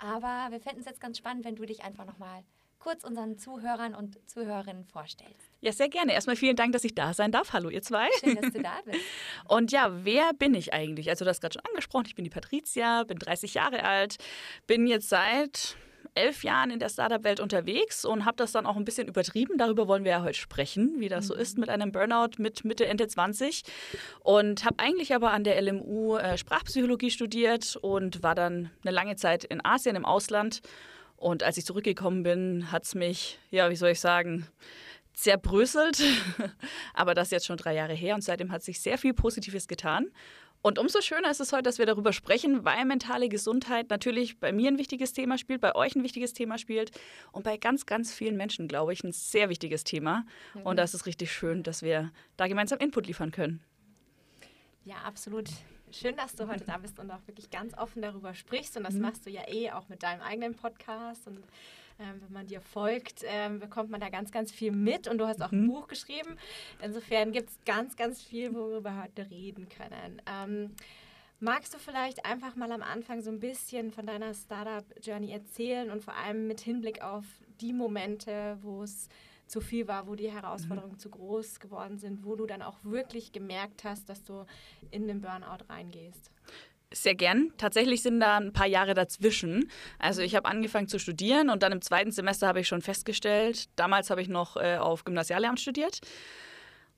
aber 0.03 0.51
wir 0.51 0.59
fänden 0.59 0.81
es 0.81 0.85
jetzt 0.85 0.99
ganz 0.99 1.17
spannend, 1.17 1.45
wenn 1.45 1.55
du 1.55 1.65
dich 1.65 1.83
einfach 1.83 2.05
noch 2.05 2.17
mal 2.17 2.43
kurz 2.79 3.05
unseren 3.05 3.37
Zuhörern 3.37 3.95
und 3.95 4.19
Zuhörerinnen 4.29 4.83
vorstellst. 4.83 5.49
Ja, 5.61 5.71
sehr 5.71 5.87
gerne. 5.87 6.11
Erstmal 6.11 6.35
vielen 6.35 6.57
Dank, 6.57 6.73
dass 6.73 6.83
ich 6.83 6.93
da 6.93 7.13
sein 7.13 7.31
darf. 7.31 7.53
Hallo, 7.53 7.69
ihr 7.69 7.81
zwei. 7.81 8.09
Schön, 8.19 8.35
dass 8.35 8.51
du 8.51 8.61
da 8.61 8.73
bist. 8.85 8.99
Und 9.47 9.71
ja, 9.71 10.03
wer 10.03 10.33
bin 10.33 10.53
ich 10.53 10.73
eigentlich? 10.73 11.09
Also, 11.09 11.23
du 11.23 11.29
hast 11.29 11.39
gerade 11.39 11.53
schon 11.53 11.65
angesprochen, 11.65 12.03
ich 12.07 12.15
bin 12.15 12.25
die 12.25 12.29
Patricia, 12.29 13.05
bin 13.05 13.17
30 13.17 13.53
Jahre 13.53 13.85
alt, 13.85 14.17
bin 14.67 14.85
jetzt 14.85 15.07
seit 15.07 15.77
elf 16.15 16.43
Jahren 16.43 16.71
in 16.71 16.79
der 16.79 16.89
Startup-Welt 16.89 17.39
unterwegs 17.39 18.05
und 18.05 18.25
habe 18.25 18.37
das 18.37 18.51
dann 18.51 18.65
auch 18.65 18.75
ein 18.75 18.85
bisschen 18.85 19.07
übertrieben. 19.07 19.57
Darüber 19.57 19.87
wollen 19.87 20.03
wir 20.03 20.11
ja 20.11 20.23
heute 20.23 20.37
sprechen, 20.37 20.95
wie 20.99 21.09
das 21.09 21.27
so 21.27 21.33
ist 21.33 21.57
mit 21.57 21.69
einem 21.69 21.91
Burnout 21.91 22.37
mit 22.37 22.65
Mitte, 22.65 22.85
Ende 22.85 23.07
20. 23.07 23.63
Und 24.19 24.65
habe 24.65 24.79
eigentlich 24.79 25.13
aber 25.13 25.31
an 25.31 25.43
der 25.43 25.61
LMU 25.61 26.17
äh, 26.17 26.37
Sprachpsychologie 26.37 27.11
studiert 27.11 27.75
und 27.77 28.23
war 28.23 28.35
dann 28.35 28.69
eine 28.83 28.91
lange 28.91 29.15
Zeit 29.15 29.43
in 29.43 29.63
Asien 29.65 29.95
im 29.95 30.05
Ausland. 30.05 30.61
Und 31.15 31.43
als 31.43 31.57
ich 31.57 31.65
zurückgekommen 31.65 32.23
bin, 32.23 32.71
hat 32.71 32.83
es 32.83 32.95
mich, 32.95 33.39
ja, 33.49 33.69
wie 33.69 33.75
soll 33.75 33.91
ich 33.91 33.99
sagen, 33.99 34.47
zerbröselt. 35.13 36.01
aber 36.93 37.13
das 37.13 37.27
ist 37.27 37.31
jetzt 37.31 37.45
schon 37.45 37.57
drei 37.57 37.75
Jahre 37.75 37.93
her 37.93 38.15
und 38.15 38.23
seitdem 38.23 38.51
hat 38.51 38.63
sich 38.63 38.81
sehr 38.81 38.97
viel 38.97 39.13
Positives 39.13 39.67
getan. 39.67 40.07
Und 40.63 40.79
umso 40.79 41.01
schöner 41.01 41.29
ist 41.29 41.41
es 41.41 41.51
heute, 41.51 41.63
dass 41.63 41.77
wir 41.77 41.85
darüber 41.85 42.13
sprechen, 42.13 42.63
weil 42.63 42.85
mentale 42.85 43.27
Gesundheit 43.27 43.89
natürlich 43.89 44.39
bei 44.39 44.53
mir 44.53 44.69
ein 44.69 44.77
wichtiges 44.77 45.11
Thema 45.11 45.37
spielt, 45.37 45.59
bei 45.59 45.75
euch 45.75 45.93
ein 45.93 46.03
wichtiges 46.03 46.31
Thema 46.31 46.57
spielt 46.57 46.91
und 47.33 47.43
bei 47.43 47.57
ganz, 47.57 47.85
ganz 47.85 48.13
vielen 48.13 48.37
Menschen, 48.37 48.69
glaube 48.69 48.93
ich, 48.93 49.03
ein 49.03 49.11
sehr 49.11 49.49
wichtiges 49.49 49.83
Thema. 49.83 50.25
Mhm. 50.53 50.61
Und 50.61 50.77
da 50.77 50.83
ist 50.83 51.05
richtig 51.05 51.33
schön, 51.33 51.63
dass 51.63 51.81
wir 51.81 52.13
da 52.37 52.47
gemeinsam 52.47 52.79
Input 52.79 53.07
liefern 53.07 53.31
können. 53.31 53.61
Ja, 54.85 54.95
absolut. 55.03 55.49
Schön, 55.91 56.15
dass 56.15 56.33
du 56.33 56.47
heute 56.47 56.63
da 56.63 56.77
bist 56.77 56.97
und 56.97 57.11
auch 57.11 57.27
wirklich 57.27 57.49
ganz 57.49 57.77
offen 57.77 58.01
darüber 58.01 58.33
sprichst. 58.33 58.77
Und 58.77 58.85
das 58.85 58.93
mhm. 58.93 59.01
machst 59.01 59.25
du 59.25 59.29
ja 59.29 59.41
eh 59.49 59.69
auch 59.71 59.89
mit 59.89 60.01
deinem 60.01 60.21
eigenen 60.21 60.55
Podcast. 60.55 61.27
Und 61.27 61.43
ähm, 61.99 62.21
wenn 62.21 62.33
man 62.33 62.47
dir 62.47 62.61
folgt, 62.61 63.23
ähm, 63.25 63.59
bekommt 63.59 63.89
man 63.89 64.01
da 64.01 64.09
ganz, 64.09 64.31
ganz 64.31 64.51
viel 64.51 64.71
mit. 64.71 65.07
Und 65.07 65.17
du 65.17 65.27
hast 65.27 65.41
auch 65.41 65.51
mhm. 65.51 65.63
ein 65.63 65.67
Buch 65.67 65.87
geschrieben. 65.87 66.37
Insofern 66.81 67.31
gibt 67.31 67.49
es 67.49 67.59
ganz, 67.65 67.95
ganz 67.95 68.21
viel, 68.21 68.53
worüber 68.53 68.91
wir 68.91 69.03
heute 69.03 69.29
reden 69.29 69.67
können. 69.69 70.21
Ähm, 70.25 70.71
magst 71.39 71.73
du 71.73 71.77
vielleicht 71.77 72.25
einfach 72.25 72.55
mal 72.55 72.71
am 72.71 72.83
Anfang 72.83 73.21
so 73.21 73.29
ein 73.29 73.39
bisschen 73.39 73.91
von 73.91 74.05
deiner 74.05 74.33
Startup-Journey 74.33 75.31
erzählen 75.31 75.91
und 75.91 76.03
vor 76.03 76.15
allem 76.15 76.47
mit 76.47 76.61
Hinblick 76.61 77.01
auf 77.01 77.25
die 77.61 77.73
Momente, 77.73 78.57
wo 78.61 78.83
es 78.83 79.09
zu 79.45 79.61
viel 79.61 79.87
war, 79.87 80.07
wo 80.07 80.15
die 80.15 80.31
Herausforderungen 80.31 80.93
mhm. 80.93 80.99
zu 80.99 81.09
groß 81.09 81.59
geworden 81.59 81.97
sind, 81.97 82.25
wo 82.25 82.35
du 82.35 82.45
dann 82.45 82.61
auch 82.61 82.77
wirklich 82.83 83.31
gemerkt 83.31 83.83
hast, 83.83 84.09
dass 84.09 84.23
du 84.23 84.45
in 84.89 85.07
den 85.07 85.21
Burnout 85.21 85.65
reingehst? 85.69 86.31
Sehr 86.93 87.15
gern. 87.15 87.51
Tatsächlich 87.57 88.03
sind 88.03 88.19
da 88.19 88.37
ein 88.37 88.53
paar 88.53 88.67
Jahre 88.67 88.93
dazwischen. 88.93 89.69
Also 89.97 90.21
ich 90.21 90.35
habe 90.35 90.47
angefangen 90.47 90.87
zu 90.87 90.99
studieren 90.99 91.49
und 91.49 91.63
dann 91.63 91.71
im 91.71 91.81
zweiten 91.81 92.11
Semester 92.11 92.47
habe 92.47 92.59
ich 92.59 92.67
schon 92.67 92.83
festgestellt, 92.83 93.65
damals 93.75 94.11
habe 94.11 94.21
ich 94.21 94.29
noch 94.29 94.57
äh, 94.57 94.77
auf 94.77 95.03
Gymnasialamt 95.03 95.59
studiert. 95.59 96.01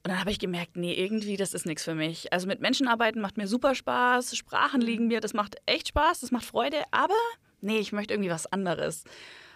Und 0.04 0.12
dann 0.12 0.20
habe 0.20 0.32
ich 0.32 0.38
gemerkt, 0.38 0.76
nee, 0.76 0.94
irgendwie, 0.94 1.38
das 1.38 1.54
ist 1.54 1.66
nichts 1.66 1.84
für 1.84 1.96
mich. 1.96 2.32
Also 2.32 2.46
mit 2.46 2.60
Menschen 2.60 2.88
arbeiten 2.88 3.22
macht 3.22 3.38
mir 3.38 3.48
super 3.48 3.74
Spaß, 3.74 4.36
Sprachen 4.36 4.82
mhm. 4.82 4.86
liegen 4.86 5.08
mir, 5.08 5.22
das 5.22 5.34
macht 5.34 5.56
echt 5.66 5.88
Spaß, 5.88 6.20
das 6.20 6.32
macht 6.32 6.46
Freude, 6.46 6.84
aber 6.92 7.16
nee, 7.62 7.80
ich 7.80 7.94
möchte 7.94 8.14
irgendwie 8.14 8.30
was 8.30 8.46
anderes. 8.46 9.06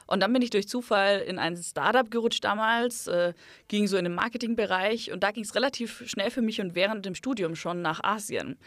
Und 0.07 0.21
dann 0.21 0.33
bin 0.33 0.41
ich 0.41 0.49
durch 0.49 0.67
Zufall 0.67 1.19
in 1.19 1.37
ein 1.37 1.55
Startup 1.55 2.09
gerutscht 2.09 2.43
damals, 2.45 3.07
äh, 3.07 3.33
ging 3.67 3.85
so 3.87 3.97
in 3.97 4.05
den 4.05 4.15
Marketingbereich 4.15 5.11
und 5.11 5.21
da 5.21 5.31
ging 5.31 5.43
es 5.43 5.53
relativ 5.53 6.01
schnell 6.07 6.31
für 6.31 6.41
mich 6.41 6.61
und 6.61 6.73
während 6.73 7.05
dem 7.05 7.13
Studium 7.13 7.55
schon 7.55 7.83
nach 7.83 8.03
Asien. 8.03 8.57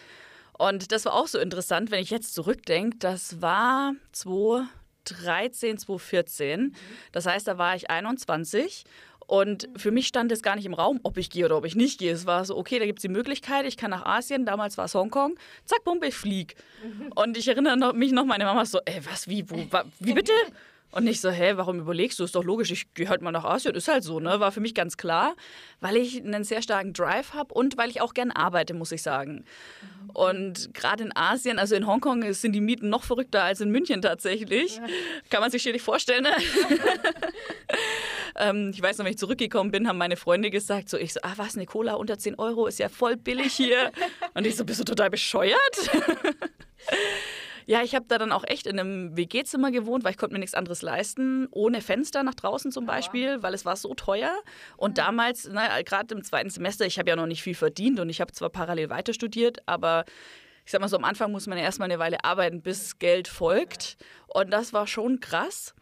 Und 0.58 0.92
das 0.92 1.04
war 1.06 1.14
auch 1.14 1.26
so 1.26 1.38
interessant, 1.38 1.90
wenn 1.90 2.00
ich 2.00 2.10
jetzt 2.10 2.34
zurückdenke, 2.34 2.98
das 2.98 3.40
war 3.40 3.94
2013, 4.12 5.78
2014. 5.78 6.74
Das 7.10 7.26
heißt, 7.26 7.48
da 7.48 7.58
war 7.58 7.74
ich 7.74 7.90
21 7.90 8.84
und 9.26 9.68
für 9.76 9.90
mich 9.90 10.08
stand 10.08 10.30
es 10.30 10.42
gar 10.42 10.56
nicht 10.56 10.66
im 10.66 10.74
Raum, 10.74 11.00
ob 11.04 11.16
ich 11.16 11.30
gehe 11.30 11.46
oder 11.46 11.56
ob 11.56 11.64
ich 11.64 11.74
nicht 11.74 11.98
gehe. 11.98 12.12
Es 12.12 12.26
war 12.26 12.44
so, 12.44 12.56
okay, 12.56 12.78
da 12.78 12.86
gibt 12.86 12.98
es 12.98 13.02
die 13.02 13.08
Möglichkeit, 13.08 13.64
ich 13.66 13.76
kann 13.76 13.90
nach 13.90 14.04
Asien, 14.04 14.44
damals 14.44 14.76
war 14.76 14.84
es 14.84 14.94
Hongkong, 14.94 15.38
zack, 15.64 15.84
Pumpe, 15.84 16.08
ich 16.08 16.14
flieg. 16.14 16.54
Und 17.14 17.36
ich 17.36 17.48
erinnere 17.48 17.94
mich 17.94 18.12
noch, 18.12 18.24
meine 18.24 18.44
Mama 18.44 18.66
so, 18.66 18.80
ey, 18.84 19.00
was, 19.10 19.28
wie, 19.28 19.48
wo, 19.48 19.56
wie 20.00 20.12
bitte? 20.12 20.32
Und 20.92 21.06
ich 21.06 21.22
so, 21.22 21.30
hä, 21.30 21.54
warum 21.56 21.80
überlegst 21.80 22.18
du? 22.18 22.24
Ist 22.24 22.34
doch 22.34 22.44
logisch, 22.44 22.70
ich 22.70 22.92
gehe 22.92 23.08
halt 23.08 23.22
mal 23.22 23.32
nach 23.32 23.44
Asien, 23.44 23.74
ist 23.74 23.88
halt 23.88 24.04
so, 24.04 24.20
ne? 24.20 24.40
War 24.40 24.52
für 24.52 24.60
mich 24.60 24.74
ganz 24.74 24.98
klar, 24.98 25.34
weil 25.80 25.96
ich 25.96 26.22
einen 26.22 26.44
sehr 26.44 26.60
starken 26.60 26.92
Drive 26.92 27.32
habe 27.32 27.54
und 27.54 27.78
weil 27.78 27.88
ich 27.88 28.02
auch 28.02 28.12
gern 28.12 28.30
arbeite, 28.30 28.74
muss 28.74 28.92
ich 28.92 29.02
sagen. 29.02 29.46
Und 30.12 30.74
gerade 30.74 31.04
in 31.04 31.16
Asien, 31.16 31.58
also 31.58 31.74
in 31.74 31.86
Hongkong, 31.86 32.30
sind 32.34 32.52
die 32.52 32.60
Mieten 32.60 32.90
noch 32.90 33.04
verrückter 33.04 33.42
als 33.42 33.62
in 33.62 33.70
München 33.70 34.02
tatsächlich. 34.02 34.76
Ja. 34.76 34.82
Kann 35.30 35.40
man 35.40 35.50
sich 35.50 35.64
nicht 35.64 35.80
vorstellen, 35.80 36.24
ne? 36.24 36.36
ähm, 38.36 38.72
ich 38.74 38.82
weiß 38.82 38.98
noch, 38.98 39.06
wenn 39.06 39.12
ich 39.12 39.18
zurückgekommen 39.18 39.70
bin, 39.70 39.88
haben 39.88 39.96
meine 39.96 40.16
Freunde 40.16 40.50
gesagt, 40.50 40.90
so 40.90 40.98
ich 40.98 41.14
so, 41.14 41.20
ah 41.22 41.32
was, 41.36 41.56
eine 41.56 41.64
Cola 41.64 41.94
unter 41.94 42.18
10 42.18 42.38
Euro 42.38 42.66
ist 42.66 42.78
ja 42.78 42.90
voll 42.90 43.16
billig 43.16 43.54
hier. 43.54 43.92
Und 44.34 44.46
ich 44.46 44.56
so, 44.56 44.66
bist 44.66 44.80
du 44.80 44.84
total 44.84 45.08
bescheuert? 45.08 45.90
Ja, 47.66 47.82
ich 47.82 47.94
habe 47.94 48.06
da 48.08 48.18
dann 48.18 48.32
auch 48.32 48.44
echt 48.44 48.66
in 48.66 48.78
einem 48.78 49.16
WG-Zimmer 49.16 49.70
gewohnt, 49.70 50.04
weil 50.04 50.12
ich 50.12 50.18
konnte 50.18 50.34
mir 50.34 50.38
nichts 50.38 50.54
anderes 50.54 50.82
leisten, 50.82 51.48
ohne 51.50 51.80
Fenster 51.80 52.22
nach 52.22 52.34
draußen 52.34 52.72
zum 52.72 52.86
Beispiel, 52.86 53.42
weil 53.42 53.54
es 53.54 53.64
war 53.64 53.76
so 53.76 53.94
teuer. 53.94 54.32
Und 54.76 54.98
damals, 54.98 55.48
gerade 55.84 56.14
im 56.14 56.24
zweiten 56.24 56.50
Semester, 56.50 56.86
ich 56.86 56.98
habe 56.98 57.10
ja 57.10 57.16
noch 57.16 57.26
nicht 57.26 57.42
viel 57.42 57.54
verdient 57.54 58.00
und 58.00 58.08
ich 58.08 58.20
habe 58.20 58.32
zwar 58.32 58.50
parallel 58.50 58.90
weiter 58.90 59.12
studiert, 59.12 59.58
aber 59.66 60.04
ich 60.64 60.70
sag 60.70 60.80
mal 60.80 60.88
so, 60.88 60.96
am 60.96 61.04
Anfang 61.04 61.32
muss 61.32 61.46
man 61.46 61.58
ja 61.58 61.64
erstmal 61.64 61.90
eine 61.90 61.98
Weile 61.98 62.24
arbeiten, 62.24 62.62
bis 62.62 62.98
Geld 62.98 63.26
folgt. 63.26 63.96
Und 64.28 64.50
das 64.50 64.72
war 64.72 64.86
schon 64.86 65.20
krass. 65.20 65.74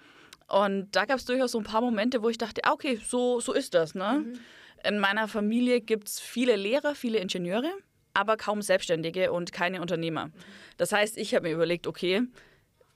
Und 0.49 0.97
da 0.97 1.05
gab 1.05 1.19
es 1.19 1.27
durchaus 1.27 1.53
so 1.53 1.59
ein 1.59 1.65
paar 1.65 1.83
Momente, 1.83 2.23
wo 2.23 2.29
ich 2.29 2.39
dachte, 2.39 2.63
ah, 2.65 2.73
okay, 2.73 2.99
so, 3.07 3.41
so 3.41 3.53
ist 3.53 3.75
das. 3.75 3.95
Ne? 3.95 4.25
Mhm. 4.25 4.41
In 4.89 4.99
meiner 4.99 5.29
Familie 5.29 5.81
gibt 5.81 6.09
es 6.09 6.19
viele 6.19 6.57
Lehrer, 6.57 6.95
viele 6.95 7.19
Ingenieure 7.19 7.71
aber 8.14 8.37
kaum 8.37 8.62
Selbstständige 8.62 9.33
und 9.33 9.52
keine 9.52 9.81
Unternehmer. 9.81 10.31
Das 10.76 10.93
heißt, 10.93 11.17
ich 11.19 11.35
habe 11.35 11.49
mir 11.49 11.55
überlegt, 11.55 11.87
okay, 11.87 12.23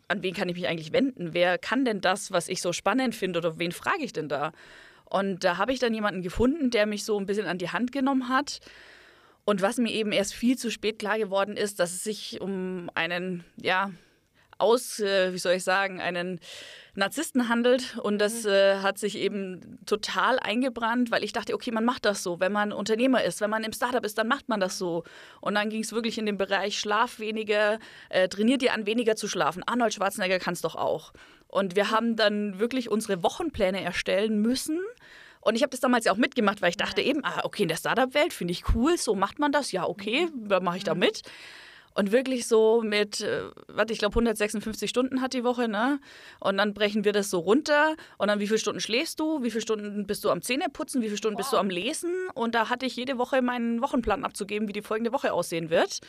an 0.08 0.22
wen 0.22 0.34
kann 0.34 0.48
ich 0.48 0.56
mich 0.56 0.68
eigentlich 0.68 0.92
wenden? 0.92 1.34
Wer 1.34 1.58
kann 1.58 1.84
denn 1.84 2.00
das, 2.00 2.30
was 2.30 2.48
ich 2.48 2.60
so 2.60 2.72
spannend 2.72 3.14
finde 3.14 3.38
oder 3.38 3.58
wen 3.58 3.72
frage 3.72 4.04
ich 4.04 4.12
denn 4.12 4.28
da? 4.28 4.52
Und 5.04 5.44
da 5.44 5.58
habe 5.58 5.72
ich 5.72 5.78
dann 5.78 5.94
jemanden 5.94 6.22
gefunden, 6.22 6.70
der 6.70 6.86
mich 6.86 7.04
so 7.04 7.18
ein 7.18 7.26
bisschen 7.26 7.46
an 7.46 7.58
die 7.58 7.70
Hand 7.70 7.92
genommen 7.92 8.28
hat. 8.28 8.60
Und 9.44 9.62
was 9.62 9.76
mir 9.76 9.92
eben 9.92 10.12
erst 10.12 10.34
viel 10.34 10.56
zu 10.56 10.70
spät 10.70 10.98
klar 10.98 11.18
geworden 11.18 11.56
ist, 11.56 11.78
dass 11.78 11.92
es 11.92 12.02
sich 12.02 12.40
um 12.40 12.90
einen, 12.94 13.44
ja, 13.60 13.90
aus, 14.58 15.00
äh, 15.00 15.32
wie 15.32 15.38
soll 15.38 15.54
ich 15.54 15.64
sagen, 15.64 16.00
einen 16.00 16.40
Narzissten 16.94 17.48
handelt. 17.48 17.98
Und 17.98 18.18
das 18.18 18.44
mhm. 18.44 18.50
äh, 18.50 18.76
hat 18.78 18.98
sich 18.98 19.16
eben 19.16 19.78
total 19.86 20.38
eingebrannt, 20.38 21.10
weil 21.10 21.24
ich 21.24 21.32
dachte, 21.32 21.54
okay, 21.54 21.70
man 21.70 21.84
macht 21.84 22.04
das 22.04 22.22
so. 22.22 22.40
Wenn 22.40 22.52
man 22.52 22.72
Unternehmer 22.72 23.22
ist, 23.24 23.40
wenn 23.40 23.50
man 23.50 23.64
im 23.64 23.72
Startup 23.72 24.04
ist, 24.04 24.18
dann 24.18 24.28
macht 24.28 24.48
man 24.48 24.60
das 24.60 24.78
so. 24.78 25.04
Und 25.40 25.54
dann 25.54 25.70
ging 25.70 25.82
es 25.82 25.92
wirklich 25.92 26.18
in 26.18 26.26
den 26.26 26.38
Bereich 26.38 26.78
Schlaf 26.78 27.18
weniger, 27.18 27.78
äh, 28.10 28.28
trainiert 28.28 28.62
dir 28.62 28.72
an, 28.72 28.86
weniger 28.86 29.16
zu 29.16 29.28
schlafen. 29.28 29.62
Arnold 29.66 29.94
Schwarzenegger 29.94 30.38
kann 30.38 30.54
es 30.54 30.60
doch 30.60 30.76
auch. 30.76 31.12
Und 31.48 31.76
wir 31.76 31.90
haben 31.90 32.16
dann 32.16 32.58
wirklich 32.58 32.90
unsere 32.90 33.22
Wochenpläne 33.22 33.82
erstellen 33.82 34.40
müssen. 34.40 34.80
Und 35.40 35.56
ich 35.56 35.62
habe 35.62 35.70
das 35.70 35.80
damals 35.80 36.06
ja 36.06 36.12
auch 36.12 36.16
mitgemacht, 36.16 36.62
weil 36.62 36.70
ich 36.70 36.76
dachte 36.76 37.02
eben, 37.02 37.22
ah, 37.22 37.42
okay, 37.44 37.64
in 37.64 37.68
der 37.68 37.76
Startup-Welt 37.76 38.32
finde 38.32 38.52
ich 38.52 38.74
cool, 38.74 38.96
so 38.96 39.14
macht 39.14 39.38
man 39.38 39.52
das, 39.52 39.72
ja, 39.72 39.86
okay, 39.86 40.26
mhm. 40.34 40.48
da 40.48 40.60
mache 40.60 40.78
ich 40.78 40.84
da 40.84 40.94
mit. 40.94 41.22
Und 41.94 42.10
wirklich 42.10 42.46
so 42.48 42.82
mit, 42.82 43.20
äh, 43.20 43.42
warte, 43.68 43.92
ich 43.92 44.00
glaube 44.00 44.14
156 44.14 44.90
Stunden 44.90 45.20
hat 45.20 45.32
die 45.32 45.44
Woche, 45.44 45.68
ne? 45.68 46.00
Und 46.40 46.58
dann 46.58 46.74
brechen 46.74 47.04
wir 47.04 47.12
das 47.12 47.30
so 47.30 47.38
runter. 47.38 47.94
Und 48.18 48.28
dann, 48.28 48.40
wie 48.40 48.48
viele 48.48 48.58
Stunden 48.58 48.80
schläfst 48.80 49.20
du? 49.20 49.42
Wie 49.44 49.50
viele 49.50 49.62
Stunden 49.62 50.06
bist 50.06 50.24
du 50.24 50.30
am 50.30 50.42
Zähneputzen? 50.42 51.02
Wie 51.02 51.06
viele 51.06 51.18
Stunden 51.18 51.36
wow. 51.36 51.44
bist 51.44 51.52
du 51.52 51.56
am 51.56 51.70
Lesen? 51.70 52.12
Und 52.34 52.56
da 52.56 52.68
hatte 52.68 52.84
ich 52.84 52.96
jede 52.96 53.16
Woche 53.16 53.42
meinen 53.42 53.80
Wochenplan 53.80 54.24
abzugeben, 54.24 54.66
wie 54.66 54.72
die 54.72 54.82
folgende 54.82 55.12
Woche 55.12 55.32
aussehen 55.32 55.70
wird. 55.70 56.00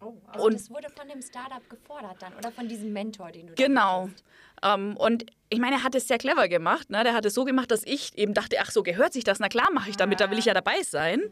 Oh, 0.00 0.14
also 0.26 0.46
und 0.46 0.54
das 0.54 0.70
wurde 0.70 0.88
von 0.90 1.08
dem 1.08 1.22
Startup 1.22 1.68
gefordert 1.68 2.16
dann 2.20 2.32
oder 2.34 2.52
von 2.52 2.68
diesem 2.68 2.92
Mentor, 2.92 3.30
den 3.30 3.48
du 3.48 3.54
Genau. 3.54 4.10
Ähm, 4.62 4.96
und 4.96 5.26
ich 5.50 5.60
meine, 5.60 5.76
er 5.76 5.84
hat 5.84 5.94
es 5.94 6.08
sehr 6.08 6.18
clever 6.18 6.48
gemacht. 6.48 6.90
Ne? 6.90 7.02
Der 7.04 7.14
hat 7.14 7.24
es 7.24 7.34
so 7.34 7.44
gemacht, 7.44 7.70
dass 7.70 7.84
ich 7.84 8.16
eben 8.16 8.34
dachte, 8.34 8.56
ach 8.60 8.70
so 8.70 8.82
gehört 8.82 9.12
sich 9.12 9.24
das. 9.24 9.38
Na 9.38 9.48
klar 9.48 9.70
mache 9.72 9.90
ich 9.90 9.96
damit, 9.96 10.20
da 10.20 10.30
will 10.30 10.38
ich 10.38 10.46
ja 10.46 10.54
dabei 10.54 10.82
sein. 10.82 11.20
Ja. 11.20 11.28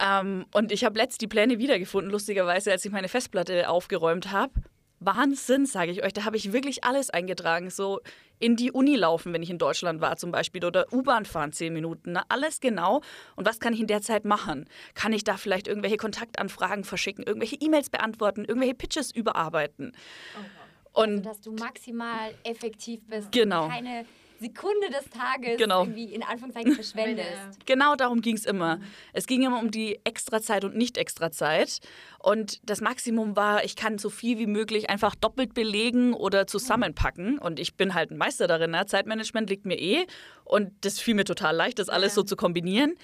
Ähm, 0.00 0.46
und 0.52 0.72
ich 0.72 0.84
habe 0.84 0.98
letzt 0.98 1.20
die 1.20 1.26
Pläne 1.26 1.58
wiedergefunden, 1.58 2.10
lustigerweise, 2.10 2.72
als 2.72 2.84
ich 2.84 2.92
meine 2.92 3.08
Festplatte 3.08 3.68
aufgeräumt 3.68 4.32
habe. 4.32 4.52
Wahnsinn, 5.00 5.64
sage 5.64 5.90
ich 5.90 6.04
euch. 6.04 6.12
Da 6.12 6.24
habe 6.24 6.36
ich 6.36 6.52
wirklich 6.52 6.84
alles 6.84 7.10
eingetragen. 7.10 7.70
So 7.70 8.00
in 8.38 8.56
die 8.56 8.70
Uni 8.70 8.96
laufen, 8.96 9.32
wenn 9.32 9.42
ich 9.42 9.50
in 9.50 9.58
Deutschland 9.58 10.00
war 10.00 10.16
zum 10.16 10.30
Beispiel, 10.30 10.64
oder 10.64 10.92
U-Bahn 10.92 11.24
fahren 11.24 11.52
zehn 11.52 11.72
Minuten. 11.72 12.12
Na, 12.12 12.24
alles 12.28 12.60
genau. 12.60 13.00
Und 13.36 13.46
was 13.46 13.60
kann 13.60 13.72
ich 13.72 13.80
in 13.80 13.86
der 13.86 14.02
Zeit 14.02 14.24
machen? 14.24 14.68
Kann 14.94 15.12
ich 15.12 15.24
da 15.24 15.36
vielleicht 15.36 15.68
irgendwelche 15.68 15.96
Kontaktanfragen 15.96 16.84
verschicken, 16.84 17.24
irgendwelche 17.24 17.56
E-Mails 17.56 17.90
beantworten, 17.90 18.44
irgendwelche 18.44 18.74
Pitches 18.74 19.10
überarbeiten? 19.10 19.92
Okay. 20.38 20.46
Und 20.92 21.18
also, 21.18 21.22
dass 21.22 21.40
du 21.40 21.52
maximal 21.52 22.34
effektiv 22.44 23.00
bist. 23.06 23.32
Genau. 23.32 23.68
Keine 23.68 24.04
Sekunde 24.40 24.88
des 24.90 25.08
Tages 25.10 25.58
Genau. 25.58 25.82
irgendwie 25.82 26.12
in 26.12 26.22
Anführungszeichen 26.22 26.72
verschwendest. 26.72 27.66
Genau 27.66 27.94
darum 27.94 28.22
ging 28.22 28.36
es 28.36 28.46
immer. 28.46 28.80
Es 29.12 29.26
ging 29.26 29.42
immer 29.42 29.58
um 29.60 29.70
die 29.70 30.00
Extrazeit 30.04 30.64
und 30.64 30.76
Nicht-Extrazeit. 30.76 31.80
Und 32.18 32.60
das 32.68 32.80
Maximum 32.80 33.36
war, 33.36 33.64
ich 33.64 33.76
kann 33.76 33.98
so 33.98 34.08
viel 34.10 34.38
wie 34.38 34.46
möglich 34.46 34.88
einfach 34.90 35.14
doppelt 35.14 35.54
belegen 35.54 36.14
oder 36.14 36.46
zusammenpacken. 36.46 37.38
Und 37.38 37.60
ich 37.60 37.76
bin 37.76 37.94
halt 37.94 38.10
ein 38.10 38.16
Meister 38.18 38.46
darin. 38.46 38.70
Ne? 38.70 38.86
Zeitmanagement 38.86 39.48
liegt 39.50 39.66
mir 39.66 39.78
eh. 39.78 40.06
Und 40.44 40.72
das 40.80 40.98
fiel 40.98 41.14
mir 41.14 41.24
total 41.24 41.54
leicht, 41.54 41.78
das 41.78 41.88
alles 41.88 42.14
so 42.14 42.22
zu 42.22 42.34
kombinieren. 42.36 42.94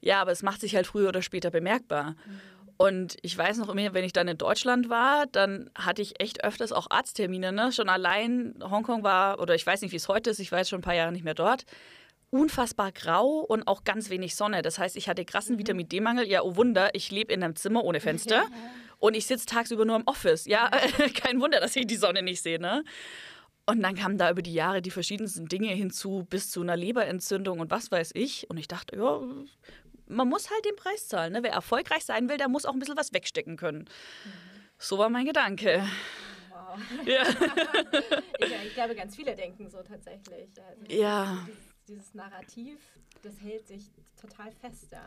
Ja, 0.00 0.22
aber 0.22 0.32
es 0.32 0.42
macht 0.42 0.62
sich 0.62 0.74
halt 0.74 0.86
früher 0.86 1.08
oder 1.10 1.20
später 1.20 1.50
bemerkbar. 1.50 2.16
Und 2.80 3.18
ich 3.20 3.36
weiß 3.36 3.58
noch 3.58 3.68
immer, 3.68 3.92
wenn 3.92 4.06
ich 4.06 4.14
dann 4.14 4.26
in 4.26 4.38
Deutschland 4.38 4.88
war, 4.88 5.26
dann 5.26 5.68
hatte 5.74 6.00
ich 6.00 6.18
echt 6.18 6.44
öfters 6.44 6.72
auch 6.72 6.86
Arzttermine. 6.88 7.52
Ne? 7.52 7.72
Schon 7.72 7.90
allein 7.90 8.54
Hongkong 8.62 9.02
war, 9.02 9.38
oder 9.38 9.54
ich 9.54 9.66
weiß 9.66 9.82
nicht, 9.82 9.92
wie 9.92 9.96
es 9.96 10.08
heute 10.08 10.30
ist, 10.30 10.38
ich 10.38 10.50
war 10.50 10.60
jetzt 10.60 10.70
schon 10.70 10.78
ein 10.78 10.82
paar 10.82 10.94
Jahre 10.94 11.12
nicht 11.12 11.22
mehr 11.22 11.34
dort, 11.34 11.66
unfassbar 12.30 12.90
grau 12.90 13.40
und 13.40 13.68
auch 13.68 13.84
ganz 13.84 14.08
wenig 14.08 14.34
Sonne. 14.34 14.62
Das 14.62 14.78
heißt, 14.78 14.96
ich 14.96 15.10
hatte 15.10 15.26
krassen 15.26 15.58
Vitamin 15.58 15.90
D-Mangel. 15.90 16.26
Ja, 16.26 16.40
oh 16.40 16.56
Wunder, 16.56 16.88
ich 16.94 17.10
lebe 17.10 17.34
in 17.34 17.44
einem 17.44 17.54
Zimmer 17.54 17.84
ohne 17.84 18.00
Fenster 18.00 18.44
und 18.98 19.14
ich 19.14 19.26
sitze 19.26 19.44
tagsüber 19.44 19.84
nur 19.84 19.96
im 19.96 20.06
Office. 20.06 20.46
Ja, 20.46 20.70
kein 21.14 21.38
Wunder, 21.38 21.60
dass 21.60 21.76
ich 21.76 21.86
die 21.86 21.96
Sonne 21.96 22.22
nicht 22.22 22.40
sehe. 22.40 22.58
Ne? 22.58 22.82
Und 23.66 23.82
dann 23.82 23.94
kamen 23.94 24.16
da 24.16 24.30
über 24.30 24.40
die 24.40 24.54
Jahre 24.54 24.80
die 24.80 24.90
verschiedensten 24.90 25.48
Dinge 25.48 25.68
hinzu, 25.68 26.26
bis 26.30 26.50
zu 26.50 26.62
einer 26.62 26.78
Leberentzündung 26.78 27.60
und 27.60 27.70
was 27.70 27.90
weiß 27.90 28.12
ich. 28.14 28.48
Und 28.48 28.56
ich 28.56 28.68
dachte, 28.68 28.96
ja, 28.96 29.20
man 30.10 30.28
muss 30.28 30.50
halt 30.50 30.64
den 30.64 30.76
Preis 30.76 31.08
zahlen. 31.08 31.32
Ne? 31.32 31.42
Wer 31.42 31.52
erfolgreich 31.52 32.04
sein 32.04 32.28
will, 32.28 32.36
der 32.36 32.48
muss 32.48 32.66
auch 32.66 32.72
ein 32.72 32.78
bisschen 32.78 32.96
was 32.96 33.12
wegstecken 33.12 33.56
können. 33.56 33.88
So 34.78 34.98
war 34.98 35.08
mein 35.08 35.26
Gedanke. 35.26 35.86
Wow. 36.50 36.78
Ja. 37.06 37.22
ich, 38.38 38.66
ich 38.66 38.74
glaube, 38.74 38.94
ganz 38.94 39.16
viele 39.16 39.34
denken 39.36 39.68
so 39.68 39.82
tatsächlich. 39.82 40.48
Also 40.58 40.84
Ja. 40.88 41.46
Dieses, 41.90 42.14
Narrativ, 42.14 42.78
das 43.22 43.40
hält 43.40 43.66
sich 43.66 43.90
total 44.20 44.52
fest 44.52 44.86
da. 44.90 45.02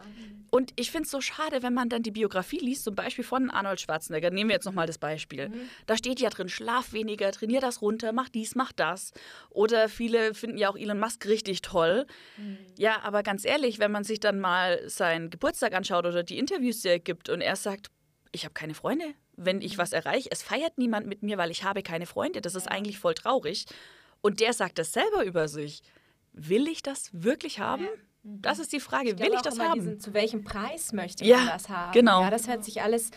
Und 0.50 0.74
ich 0.76 0.92
finde 0.92 1.06
es 1.06 1.12
so 1.12 1.22
schade, 1.22 1.64
wenn 1.64 1.74
man 1.74 1.88
dann 1.88 2.04
die 2.04 2.12
Biografie 2.12 2.60
liest, 2.60 2.84
zum 2.84 2.94
Beispiel 2.94 3.24
von 3.24 3.50
Arnold 3.50 3.80
Schwarzenegger. 3.80 4.32
Nehmen 4.32 4.50
wir 4.50 4.56
jetzt 4.56 4.66
nochmal 4.66 4.86
das 4.86 4.98
Beispiel. 4.98 5.50
Da 5.86 5.96
steht 5.96 6.20
ja 6.20 6.30
drin, 6.30 6.50
schlaf 6.50 6.92
weniger, 6.92 7.32
trainier 7.32 7.62
das 7.62 7.82
runter, 7.82 8.12
mach 8.12 8.28
dies, 8.28 8.56
mach 8.56 8.74
das. 8.74 9.14
Oder 9.50 9.88
viele 9.88 10.34
finden 10.34 10.58
ja 10.58 10.70
auch 10.70 10.76
Elon 10.76 11.00
Musk 11.00 11.26
richtig 11.26 11.62
toll. 11.62 12.06
Ja, 12.78 13.02
aber 13.04 13.24
ganz 13.24 13.46
ehrlich, 13.46 13.80
wenn 13.80 13.92
man 13.92 14.04
sich 14.04 14.20
dann 14.20 14.42
mal 14.42 14.82
seinen 14.90 15.30
Geburtstag 15.30 15.74
anschaut 15.74 16.06
oder 16.06 16.24
die 16.24 16.38
Interviews, 16.38 16.82
die 16.82 16.90
er 16.90 17.00
gibt 17.00 17.30
und 17.30 17.40
er 17.40 17.56
sagt, 17.56 17.92
ich 18.34 18.44
habe 18.44 18.54
keine 18.54 18.74
Freunde, 18.74 19.06
wenn 19.38 19.62
ich 19.62 19.78
was 19.78 19.94
erreiche, 19.94 20.30
es 20.32 20.44
feiert 20.44 20.78
niemand 20.78 21.08
mit 21.08 21.24
mir, 21.24 21.38
weil 21.38 21.50
ich 21.50 21.64
habe 21.64 21.82
keine 21.82 22.08
Freunde. 22.08 22.42
Das 22.42 22.56
ist 22.56 22.68
eigentlich 22.68 23.00
voll 23.00 23.14
traurig. 23.14 23.68
Und 24.22 24.42
der 24.42 24.52
sagt 24.52 24.80
das 24.80 24.92
selber 24.92 25.24
über 25.24 25.48
sich. 25.48 25.82
Will 26.34 26.68
ich 26.68 26.82
das 26.84 27.10
wirklich 27.14 27.60
haben? 27.60 27.86
Das 28.24 28.60
ist 28.60 28.72
die 28.74 28.80
Frage. 28.80 29.10
Will 29.10 29.16
glaube 29.16 29.36
ich 29.36 29.42
das 29.42 29.60
haben? 29.60 29.74
Diesen, 29.74 30.00
zu 30.00 30.14
welchem 30.14 30.44
Preis 30.44 30.94
möchte 30.94 31.26
Ja, 31.26 31.38
man 31.38 31.48
das 31.48 31.70
haben? 31.70 31.92
genau. 31.92 32.22
Ja, 32.22 32.30
das 32.30 32.48
hört 32.48 32.64
sich 32.64 32.82
alles 32.82 33.12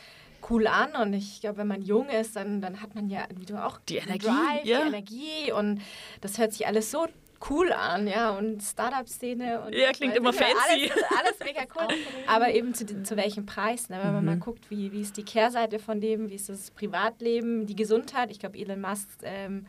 cool 0.50 0.66
an 0.66 0.94
und 1.00 1.12
ich 1.14 1.40
glaube, 1.40 1.58
wenn 1.58 1.66
man 1.68 1.82
jung 1.82 2.08
ist, 2.08 2.36
dann, 2.36 2.60
dann 2.60 2.80
hat 2.82 2.94
man 2.94 3.08
ja, 3.08 3.24
wie 3.34 3.46
du 3.46 3.62
auch, 3.64 3.78
Die 3.88 3.96
Energie, 3.96 4.26
Drive, 4.26 4.64
ja. 4.64 4.80
die 4.82 4.88
Energie 4.88 5.52
und 5.52 5.80
das 6.20 6.38
hört 6.38 6.52
sich 6.52 6.66
alles 6.66 6.90
so 6.90 7.06
cool 7.50 7.72
an, 7.72 8.06
ja, 8.06 8.30
und 8.30 8.62
Startup-Szene 8.62 9.62
und 9.62 9.74
Ja, 9.74 9.90
ich 9.90 9.96
klingt 9.96 10.16
immer 10.16 10.32
fancy. 10.32 10.54
Alles, 10.90 10.90
alles 11.18 11.38
mega 11.44 11.62
cool, 11.76 11.88
aber 12.26 12.52
eben 12.52 12.74
zu, 12.74 13.02
zu 13.02 13.16
welchem 13.16 13.44
Preis, 13.46 13.88
ne? 13.88 13.98
wenn 14.02 14.12
man 14.12 14.20
Mhm. 14.24 14.26
mal 14.30 14.38
guckt, 14.38 14.70
wie, 14.70 14.90
wie 14.92 15.00
ist 15.02 15.16
die 15.16 15.24
Kehrseite 15.24 15.78
von 15.78 16.00
dem, 16.00 16.30
wie 16.30 16.34
ist 16.34 16.48
das 16.48 16.70
Privatleben, 16.70 17.66
die 17.66 17.76
Gesundheit, 17.76 18.30
ich 18.30 18.38
glaube, 18.38 18.58
Elon 18.58 18.80
Musk 18.80 19.08
ähm, 19.22 19.66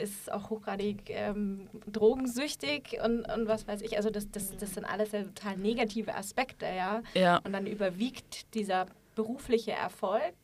ist 0.00 0.32
auch 0.32 0.50
hochgradig 0.50 1.10
ähm, 1.10 1.68
drogensüchtig 1.90 2.98
und, 3.04 3.22
und 3.22 3.46
was 3.46 3.68
weiß 3.68 3.82
ich. 3.82 3.96
Also 3.96 4.10
das, 4.10 4.30
das, 4.30 4.56
das 4.56 4.74
sind 4.74 4.84
alles 4.84 5.12
ja 5.12 5.22
total 5.22 5.56
negative 5.56 6.14
Aspekte, 6.14 6.66
ja. 6.66 7.02
Ja. 7.14 7.38
Und 7.38 7.52
dann 7.52 7.66
überwiegt 7.66 8.54
dieser 8.54 8.86
berufliche 9.14 9.72
Erfolg, 9.72 10.34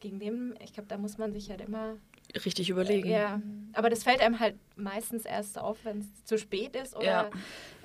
gegen 0.00 0.20
den, 0.20 0.54
ich 0.62 0.72
glaube, 0.72 0.88
da 0.88 0.96
muss 0.98 1.18
man 1.18 1.32
sich 1.32 1.50
halt 1.50 1.60
immer. 1.60 1.96
Richtig 2.44 2.68
überlegen. 2.68 3.08
Ja, 3.08 3.40
aber 3.72 3.88
das 3.88 4.02
fällt 4.02 4.20
einem 4.20 4.38
halt 4.38 4.56
meistens 4.76 5.24
erst 5.24 5.58
auf, 5.58 5.78
wenn 5.84 6.00
es 6.00 6.24
zu 6.24 6.36
spät 6.38 6.76
ist 6.76 6.94
oder 6.94 7.04
Ja. 7.04 7.30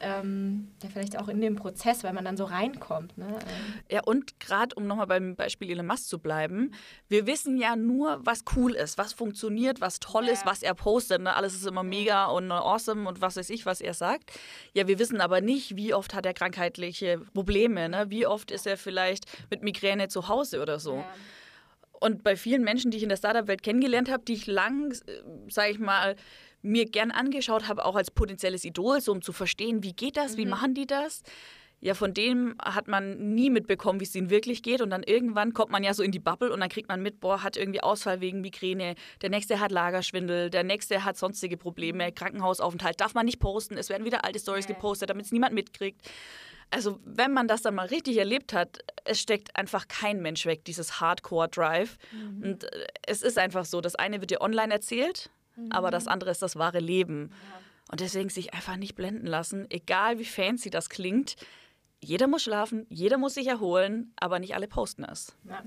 ähm, 0.02 0.68
ja, 0.84 0.90
vielleicht 0.90 1.18
auch 1.18 1.30
in 1.30 1.40
dem 1.40 1.56
Prozess, 1.56 2.04
weil 2.04 2.12
man 2.14 2.26
dann 2.26 2.36
so 2.36 2.44
reinkommt. 2.44 3.18
Ne? 3.18 3.26
Ähm, 3.30 3.74
Ja, 3.90 4.02
und 4.04 4.40
gerade 4.42 4.76
um 4.76 4.86
nochmal 4.86 5.08
beim 5.08 5.36
Beispiel 5.38 5.70
Elon 5.72 5.88
Musk 5.88 6.08
zu 6.10 6.20
bleiben, 6.20 6.74
wir 7.08 7.26
wissen 7.26 7.58
ja 7.58 7.76
nur, 7.78 8.20
was 8.26 8.44
cool 8.56 8.74
ist, 8.74 8.98
was 8.98 9.14
funktioniert, 9.14 9.80
was 9.80 10.02
toll 10.02 10.28
ist, 10.28 10.44
Ja. 10.44 10.52
was 10.52 10.62
er 10.62 10.74
postet. 10.76 11.22
Ne? 11.22 11.34
Alles 11.34 11.54
ist 11.54 11.66
immer 11.66 11.84
mega 11.84 12.26
und 12.26 12.52
awesome 12.52 13.08
und 13.08 13.22
was 13.22 13.38
weiß 13.38 13.50
ich, 13.50 13.66
was 13.66 13.80
er 13.80 13.94
sagt. 13.94 14.32
Ja, 14.74 14.88
wir 14.88 15.00
wissen 15.00 15.22
aber 15.22 15.40
nicht, 15.40 15.78
wie 15.78 15.94
oft 15.94 16.14
hat 16.14 16.26
er 16.26 16.34
krankheitliche 16.34 17.20
Probleme. 17.34 17.88
Ne? 17.88 18.10
Wie 18.10 18.28
oft 18.28 18.52
ist 18.52 18.68
er 18.68 18.76
vielleicht 18.78 19.26
mit 19.50 19.64
Migräne 19.64 20.10
zu 20.10 20.28
Hause 20.28 20.62
oder 20.62 20.80
so. 20.80 21.04
Und 22.04 22.22
bei 22.22 22.36
vielen 22.36 22.64
Menschen, 22.66 22.92
die 22.92 22.98
ich 22.98 23.04
in 23.04 23.08
der 23.08 23.16
Startup-Welt 23.16 23.64
kennengelernt 23.64 24.12
habe, 24.12 24.26
die 24.26 24.34
ich 24.34 24.46
lang, 24.46 24.94
sage 25.48 25.72
ich 25.72 25.80
mal, 25.80 26.18
mir 26.62 26.86
gern 26.86 27.12
angeschaut 27.12 27.70
habe, 27.70 27.86
auch 27.86 27.96
als 27.96 28.12
potenzielles 28.12 28.66
Idol, 28.66 29.00
so 29.00 29.14
um 29.14 29.22
zu 29.22 29.32
verstehen, 29.32 29.84
wie 29.84 29.94
geht 29.94 30.18
das, 30.18 30.36
wie 30.36 30.46
machen 30.46 30.74
die 30.74 30.86
das? 30.86 31.24
Ja, 31.80 31.94
von 31.94 32.14
dem 32.14 32.56
hat 32.62 32.90
man 32.90 33.36
nie 33.36 33.50
mitbekommen, 33.50 34.02
wie 34.02 34.04
es 34.04 34.14
ihnen 34.16 34.30
wirklich 34.30 34.64
geht. 34.64 34.82
Und 34.82 34.90
dann 34.90 35.04
irgendwann 35.04 35.54
kommt 35.54 35.72
man 35.72 35.82
ja 35.82 35.94
so 35.94 36.04
in 36.04 36.12
die 36.12 36.20
Bubble 36.20 36.52
und 36.52 36.60
dann 36.60 36.68
kriegt 36.68 36.90
man 36.90 37.02
mit, 37.02 37.22
boah, 37.22 37.42
hat 37.42 37.56
irgendwie 37.56 37.82
Ausfall 37.82 38.20
wegen 38.20 38.42
Migräne. 38.42 38.96
Der 39.22 39.30
nächste 39.30 39.62
hat 39.62 39.72
Lagerschwindel, 39.72 40.50
der 40.50 40.66
nächste 40.66 41.06
hat 41.06 41.16
sonstige 41.16 41.56
Probleme, 41.56 42.12
Krankenhausaufenthalt. 42.12 43.00
Darf 43.00 43.14
man 43.14 43.26
nicht 43.26 43.40
posten, 43.40 43.78
es 43.78 43.88
werden 43.88 44.04
wieder 44.04 44.26
alte 44.26 44.40
Stories 44.40 44.68
gepostet, 44.68 45.10
damit 45.10 45.26
es 45.28 45.32
niemand 45.32 45.54
mitkriegt. 45.54 46.02
Also, 46.74 47.00
wenn 47.06 47.32
man 47.34 47.48
das 47.48 47.62
dann 47.62 47.76
mal 47.76 47.86
richtig 47.86 48.18
erlebt 48.18 48.52
hat, 48.52 48.80
es 49.06 49.20
steckt 49.20 49.56
einfach 49.56 49.88
kein 49.88 50.24
Mensch 50.24 50.48
weg, 50.48 50.66
dieses 50.66 51.00
Hardcore-Drive. 51.00 51.98
Und 52.42 52.64
äh, 52.64 52.88
es 53.06 53.22
ist 53.22 53.38
einfach 53.38 53.66
so, 53.66 53.80
das 53.80 53.94
eine 53.94 54.22
wird 54.22 54.32
dir 54.32 54.42
online 54.42 54.74
erzählt, 54.74 55.30
aber 55.70 55.92
das 55.92 56.08
andere 56.08 56.32
ist 56.32 56.42
das 56.42 56.56
wahre 56.56 56.80
Leben. 56.80 57.30
Und 57.92 58.00
deswegen 58.00 58.30
sich 58.30 58.56
einfach 58.56 58.76
nicht 58.76 58.96
blenden 58.96 59.28
lassen, 59.28 59.68
egal 59.70 60.18
wie 60.18 60.26
fancy 60.26 60.72
das 60.72 60.90
klingt. 60.90 61.36
Jeder 62.02 62.26
muss 62.26 62.42
schlafen, 62.42 62.88
jeder 62.90 63.20
muss 63.20 63.36
sich 63.36 63.46
erholen, 63.46 64.12
aber 64.16 64.40
nicht 64.40 64.56
alle 64.56 64.68
posten 64.68 65.04
es. 65.04 65.36
Ja, 65.44 65.64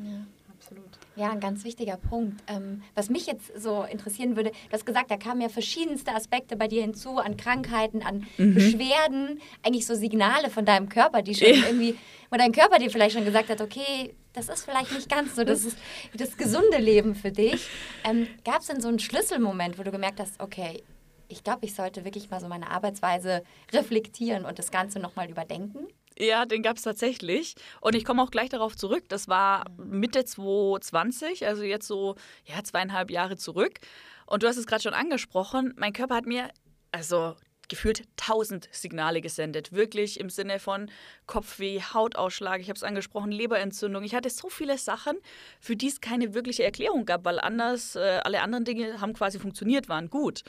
absolut. 0.57 0.99
Ja, 1.17 1.31
ein 1.31 1.41
ganz 1.41 1.65
wichtiger 1.65 1.97
Punkt. 1.97 2.43
Ähm, 2.47 2.83
was 2.95 3.09
mich 3.11 3.27
jetzt 3.27 3.61
so 3.61 3.85
interessieren 3.85 4.37
würde, 4.37 4.51
du 4.51 4.73
hast 4.73 4.85
gesagt, 4.87 5.11
da 5.11 5.17
kamen 5.17 5.41
ja 5.41 5.49
verschiedenste 5.49 6.15
Aspekte 6.15 6.57
bei 6.57 6.69
dir 6.69 6.83
hinzu, 6.83 7.19
an 7.19 7.37
Krankheiten, 7.37 8.03
an 8.03 8.27
Beschwerden, 8.37 9.41
eigentlich 9.63 9.87
so 9.87 9.95
Signale 9.95 10.51
von 10.51 10.65
deinem 10.65 10.89
Körper, 10.89 11.23
die 11.23 11.35
schon 11.35 11.49
Ja. 11.49 11.67
irgendwie, 11.67 11.97
wo 12.31 12.37
dein 12.37 12.53
Körper 12.53 12.79
dir 12.79 12.91
vielleicht 12.91 13.15
schon 13.17 13.25
gesagt 13.25 13.49
hat, 13.49 13.61
okay, 13.61 14.15
das 14.33 14.49
ist 14.49 14.65
vielleicht 14.65 14.93
nicht 14.93 15.09
ganz 15.09 15.35
so 15.37 15.45
das, 15.45 15.65
ist 15.65 15.79
das 16.15 16.37
gesunde 16.37 16.79
Leben 16.79 17.15
für 17.15 17.33
dich. 17.33 17.69
Ähm, 18.05 18.27
Gab 18.45 18.61
es 18.61 18.67
denn 18.67 18.81
so 18.81 18.89
einen 18.89 18.99
Schlüsselmoment, 18.99 19.79
wo 19.79 19.83
du 19.83 19.91
gemerkt 19.91 20.21
hast, 20.21 20.41
okay, 20.41 20.83
ich 21.29 21.43
glaube, 21.43 21.65
ich 21.65 21.75
sollte 21.75 22.05
wirklich 22.05 22.31
mal 22.31 22.41
so 22.41 22.49
meine 22.49 22.71
Arbeitsweise 22.71 23.43
reflektieren 23.73 24.45
und 24.45 24.59
das 24.59 24.71
Ganze 24.71 25.01
nochmal 25.01 25.29
überdenken? 25.31 25.87
Ja, 26.19 26.47
den 26.47 26.63
gab 26.63 26.77
es 26.77 26.83
tatsächlich. 26.83 27.55
Und 27.81 27.95
ich 27.95 28.05
komme 28.05 28.23
auch 28.23 28.31
gleich 28.31 28.49
darauf 28.49 28.77
zurück. 28.77 29.05
Das 29.09 29.29
war 29.29 29.65
Mitte 29.77 30.25
2020, 30.25 31.47
also 31.47 31.63
jetzt 31.63 31.87
so 31.87 32.17
ja, 32.45 32.63
zweieinhalb 32.63 33.11
Jahre 33.11 33.37
zurück. 33.37 33.81
Und 34.27 34.43
du 34.43 34.49
hast 34.49 34.57
es 34.57 34.67
gerade 34.67 34.83
schon 34.83 34.95
angesprochen. 34.95 35.75
Mein 35.77 35.93
Körper 35.93 36.15
hat 36.17 36.27
mir 36.27 36.51
also 36.91 37.37
gefühlt 37.69 38.05
tausend 38.17 38.69
Signale 38.73 39.21
gesendet. 39.21 39.73
Wirklich 39.73 40.21
im 40.21 40.31
Sinne 40.31 40.59
von 40.59 40.91
Kopfweh, 41.27 41.81
Hautausschlag, 41.81 42.61
ich 42.61 42.69
habe 42.69 42.77
es 42.77 42.85
angesprochen, 42.85 43.33
Leberentzündung. 43.33 44.05
Ich 44.05 44.15
hatte 44.15 44.31
so 44.31 44.49
viele 44.49 44.79
Sachen, 44.79 45.17
für 45.61 45.77
die 45.77 45.89
es 45.89 46.01
keine 46.01 46.35
wirkliche 46.35 46.65
Erklärung 46.65 47.05
gab, 47.05 47.25
weil 47.25 47.41
anders, 47.41 47.97
äh, 47.97 48.21
alle 48.25 48.43
anderen 48.43 48.65
Dinge 48.65 49.01
haben 49.01 49.15
quasi 49.15 49.39
funktioniert, 49.39 49.89
waren 49.89 50.11
gut. 50.11 50.43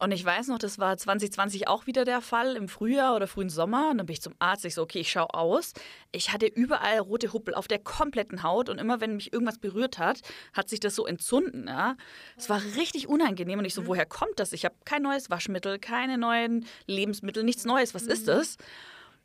Und 0.00 0.12
ich 0.12 0.24
weiß 0.24 0.46
noch, 0.46 0.58
das 0.58 0.78
war 0.78 0.96
2020 0.96 1.66
auch 1.66 1.86
wieder 1.86 2.04
der 2.04 2.20
Fall, 2.20 2.54
im 2.54 2.68
Frühjahr 2.68 3.16
oder 3.16 3.26
frühen 3.26 3.50
Sommer. 3.50 3.90
Und 3.90 3.98
dann 3.98 4.06
bin 4.06 4.14
ich 4.14 4.22
zum 4.22 4.34
Arzt. 4.38 4.64
Ich 4.64 4.74
so, 4.74 4.82
okay, 4.82 5.00
ich 5.00 5.10
schaue 5.10 5.34
aus. 5.34 5.72
Ich 6.12 6.32
hatte 6.32 6.46
überall 6.46 7.00
rote 7.00 7.32
Huppel 7.32 7.54
auf 7.54 7.66
der 7.66 7.80
kompletten 7.80 8.44
Haut. 8.44 8.68
Und 8.68 8.78
immer, 8.78 9.00
wenn 9.00 9.16
mich 9.16 9.32
irgendwas 9.32 9.58
berührt 9.58 9.98
hat, 9.98 10.20
hat 10.52 10.68
sich 10.68 10.78
das 10.78 10.94
so 10.94 11.04
entzünden. 11.04 11.66
Ja? 11.66 11.96
Es 12.36 12.48
war 12.48 12.62
richtig 12.76 13.08
unangenehm. 13.08 13.58
Und 13.58 13.64
ich 13.64 13.74
so, 13.74 13.86
woher 13.86 14.06
kommt 14.06 14.38
das? 14.38 14.52
Ich 14.52 14.64
habe 14.64 14.76
kein 14.84 15.02
neues 15.02 15.30
Waschmittel, 15.30 15.80
keine 15.80 16.16
neuen 16.16 16.64
Lebensmittel, 16.86 17.42
nichts 17.42 17.64
Neues. 17.64 17.92
Was 17.92 18.04
ist 18.04 18.28
das? 18.28 18.56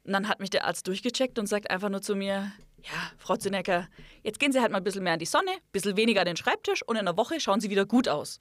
Und 0.05 0.13
dann 0.13 0.27
hat 0.27 0.39
mich 0.39 0.49
der 0.49 0.65
Arzt 0.65 0.87
durchgecheckt 0.87 1.37
und 1.37 1.47
sagt 1.47 1.69
einfach 1.69 1.89
nur 1.89 2.01
zu 2.01 2.15
mir, 2.15 2.51
ja, 2.83 3.11
Frau 3.17 3.37
Zinnecker, 3.37 3.87
jetzt 4.23 4.39
gehen 4.39 4.51
Sie 4.51 4.59
halt 4.59 4.71
mal 4.71 4.79
ein 4.79 4.83
bisschen 4.83 5.03
mehr 5.03 5.13
an 5.13 5.19
die 5.19 5.25
Sonne, 5.25 5.51
ein 5.51 5.71
bisschen 5.71 5.95
weniger 5.95 6.21
an 6.21 6.25
den 6.25 6.35
Schreibtisch 6.35 6.81
und 6.83 6.95
in 6.95 7.07
einer 7.07 7.15
Woche 7.15 7.39
schauen 7.39 7.61
Sie 7.61 7.69
wieder 7.69 7.85
gut 7.85 8.09
aus. 8.09 8.39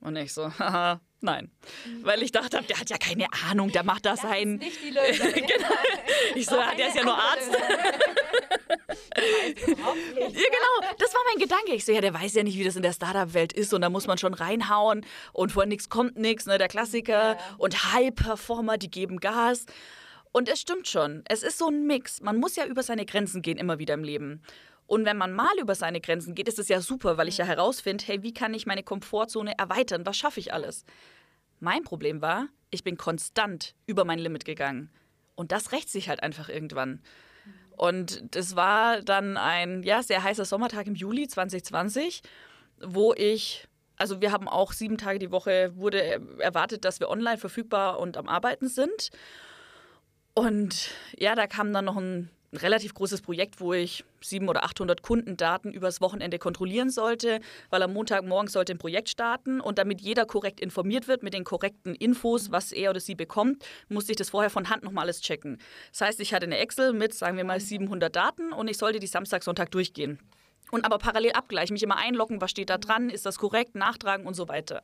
Und 0.00 0.16
ich 0.16 0.34
so, 0.34 0.50
haha, 0.58 1.00
Nein. 1.24 1.50
Weil 2.02 2.22
ich 2.22 2.32
dachte, 2.32 2.60
der 2.62 2.78
hat 2.78 2.90
ja 2.90 2.98
keine 2.98 3.26
Ahnung, 3.48 3.72
der 3.72 3.82
macht 3.82 4.04
das 4.04 4.20
sein. 4.20 4.60
Ist 4.60 4.60
nicht 4.60 4.84
die 4.84 4.90
Lösung. 4.90 5.32
genau. 5.32 5.74
Ich 6.34 6.44
so, 6.44 6.56
der 6.56 6.88
ist 6.88 6.96
ja 6.96 7.02
nur 7.02 7.16
Arzt. 7.16 7.50
ja, 9.16 10.28
genau, 10.28 10.94
das 10.98 11.14
war 11.14 11.20
mein 11.30 11.38
Gedanke. 11.40 11.72
Ich 11.72 11.86
so, 11.86 11.92
ja, 11.92 12.02
der 12.02 12.12
weiß 12.12 12.34
ja 12.34 12.42
nicht, 12.42 12.58
wie 12.58 12.64
das 12.64 12.76
in 12.76 12.82
der 12.82 12.92
Startup-Welt 12.92 13.54
ist 13.54 13.72
und 13.72 13.80
da 13.80 13.88
muss 13.88 14.06
man 14.06 14.18
schon 14.18 14.34
reinhauen 14.34 15.06
und 15.32 15.50
vor 15.50 15.64
nichts 15.64 15.88
kommt 15.88 16.18
nichts, 16.18 16.44
ne, 16.44 16.58
der 16.58 16.68
Klassiker. 16.68 17.32
Ja. 17.32 17.38
Und 17.56 17.94
High-Performer, 17.94 18.76
die 18.76 18.90
geben 18.90 19.18
Gas. 19.18 19.64
Und 20.30 20.50
es 20.50 20.60
stimmt 20.60 20.88
schon, 20.88 21.22
es 21.26 21.42
ist 21.42 21.56
so 21.56 21.68
ein 21.68 21.86
Mix. 21.86 22.20
Man 22.20 22.36
muss 22.36 22.54
ja 22.56 22.66
über 22.66 22.82
seine 22.82 23.06
Grenzen 23.06 23.40
gehen, 23.40 23.56
immer 23.56 23.78
wieder 23.78 23.94
im 23.94 24.04
Leben. 24.04 24.42
Und 24.86 25.04
wenn 25.06 25.16
man 25.16 25.32
mal 25.32 25.58
über 25.58 25.74
seine 25.74 26.00
Grenzen 26.00 26.34
geht, 26.34 26.48
ist 26.48 26.58
es 26.58 26.68
ja 26.68 26.80
super, 26.80 27.16
weil 27.16 27.28
ich 27.28 27.38
ja 27.38 27.44
herausfinde, 27.44 28.04
hey, 28.06 28.22
wie 28.22 28.34
kann 28.34 28.52
ich 28.52 28.66
meine 28.66 28.82
Komfortzone 28.82 29.56
erweitern? 29.58 30.04
Was 30.04 30.16
schaffe 30.16 30.40
ich 30.40 30.52
alles? 30.52 30.84
Mein 31.60 31.84
Problem 31.84 32.20
war, 32.20 32.48
ich 32.70 32.84
bin 32.84 32.96
konstant 32.96 33.74
über 33.86 34.04
mein 34.04 34.18
Limit 34.18 34.44
gegangen. 34.44 34.90
Und 35.34 35.52
das 35.52 35.72
rächt 35.72 35.88
sich 35.88 36.08
halt 36.08 36.22
einfach 36.22 36.48
irgendwann. 36.48 37.00
Und 37.76 38.34
das 38.34 38.56
war 38.56 39.00
dann 39.02 39.36
ein 39.36 39.82
ja, 39.82 40.02
sehr 40.02 40.22
heißer 40.22 40.44
Sommertag 40.44 40.86
im 40.86 40.94
Juli 40.94 41.26
2020, 41.26 42.22
wo 42.80 43.14
ich, 43.14 43.66
also 43.96 44.20
wir 44.20 44.30
haben 44.32 44.48
auch 44.48 44.72
sieben 44.72 44.98
Tage 44.98 45.18
die 45.18 45.30
Woche, 45.30 45.72
wurde 45.76 46.20
erwartet, 46.38 46.84
dass 46.84 47.00
wir 47.00 47.08
online 47.08 47.38
verfügbar 47.38 47.98
und 47.98 48.16
am 48.16 48.28
Arbeiten 48.28 48.68
sind. 48.68 49.10
Und 50.34 50.90
ja, 51.16 51.34
da 51.34 51.46
kam 51.46 51.72
dann 51.72 51.84
noch 51.84 51.96
ein 51.96 52.28
ein 52.54 52.58
relativ 52.58 52.94
großes 52.94 53.20
Projekt, 53.20 53.60
wo 53.60 53.72
ich 53.72 54.04
700 54.20 54.56
oder 54.56 54.64
800 54.64 55.02
Kundendaten 55.02 55.72
übers 55.72 56.00
Wochenende 56.00 56.38
kontrollieren 56.38 56.88
sollte, 56.88 57.40
weil 57.70 57.82
am 57.82 57.92
Montagmorgen 57.92 58.48
sollte 58.48 58.72
ein 58.72 58.78
Projekt 58.78 59.08
starten 59.08 59.60
und 59.60 59.76
damit 59.76 60.00
jeder 60.00 60.24
korrekt 60.24 60.60
informiert 60.60 61.08
wird 61.08 61.24
mit 61.24 61.34
den 61.34 61.42
korrekten 61.42 61.96
Infos, 61.96 62.52
was 62.52 62.70
er 62.70 62.90
oder 62.90 63.00
sie 63.00 63.16
bekommt, 63.16 63.64
musste 63.88 64.12
ich 64.12 64.16
das 64.16 64.30
vorher 64.30 64.50
von 64.50 64.70
Hand 64.70 64.84
nochmal 64.84 65.04
alles 65.04 65.20
checken. 65.20 65.58
Das 65.90 66.02
heißt, 66.02 66.20
ich 66.20 66.32
hatte 66.32 66.46
eine 66.46 66.58
Excel 66.58 66.92
mit, 66.92 67.12
sagen 67.12 67.36
wir 67.36 67.44
mal, 67.44 67.58
700 67.58 68.14
Daten 68.14 68.52
und 68.52 68.68
ich 68.68 68.78
sollte 68.78 69.00
die 69.00 69.08
Samstag, 69.08 69.42
Sonntag 69.42 69.72
durchgehen. 69.72 70.20
Und 70.70 70.84
aber 70.84 70.98
parallel 70.98 71.32
abgleichen, 71.32 71.74
mich 71.74 71.82
immer 71.82 71.96
einloggen, 71.96 72.40
was 72.40 72.52
steht 72.52 72.70
da 72.70 72.78
dran, 72.78 73.10
ist 73.10 73.26
das 73.26 73.38
korrekt, 73.38 73.74
nachtragen 73.74 74.26
und 74.26 74.34
so 74.34 74.48
weiter. 74.48 74.80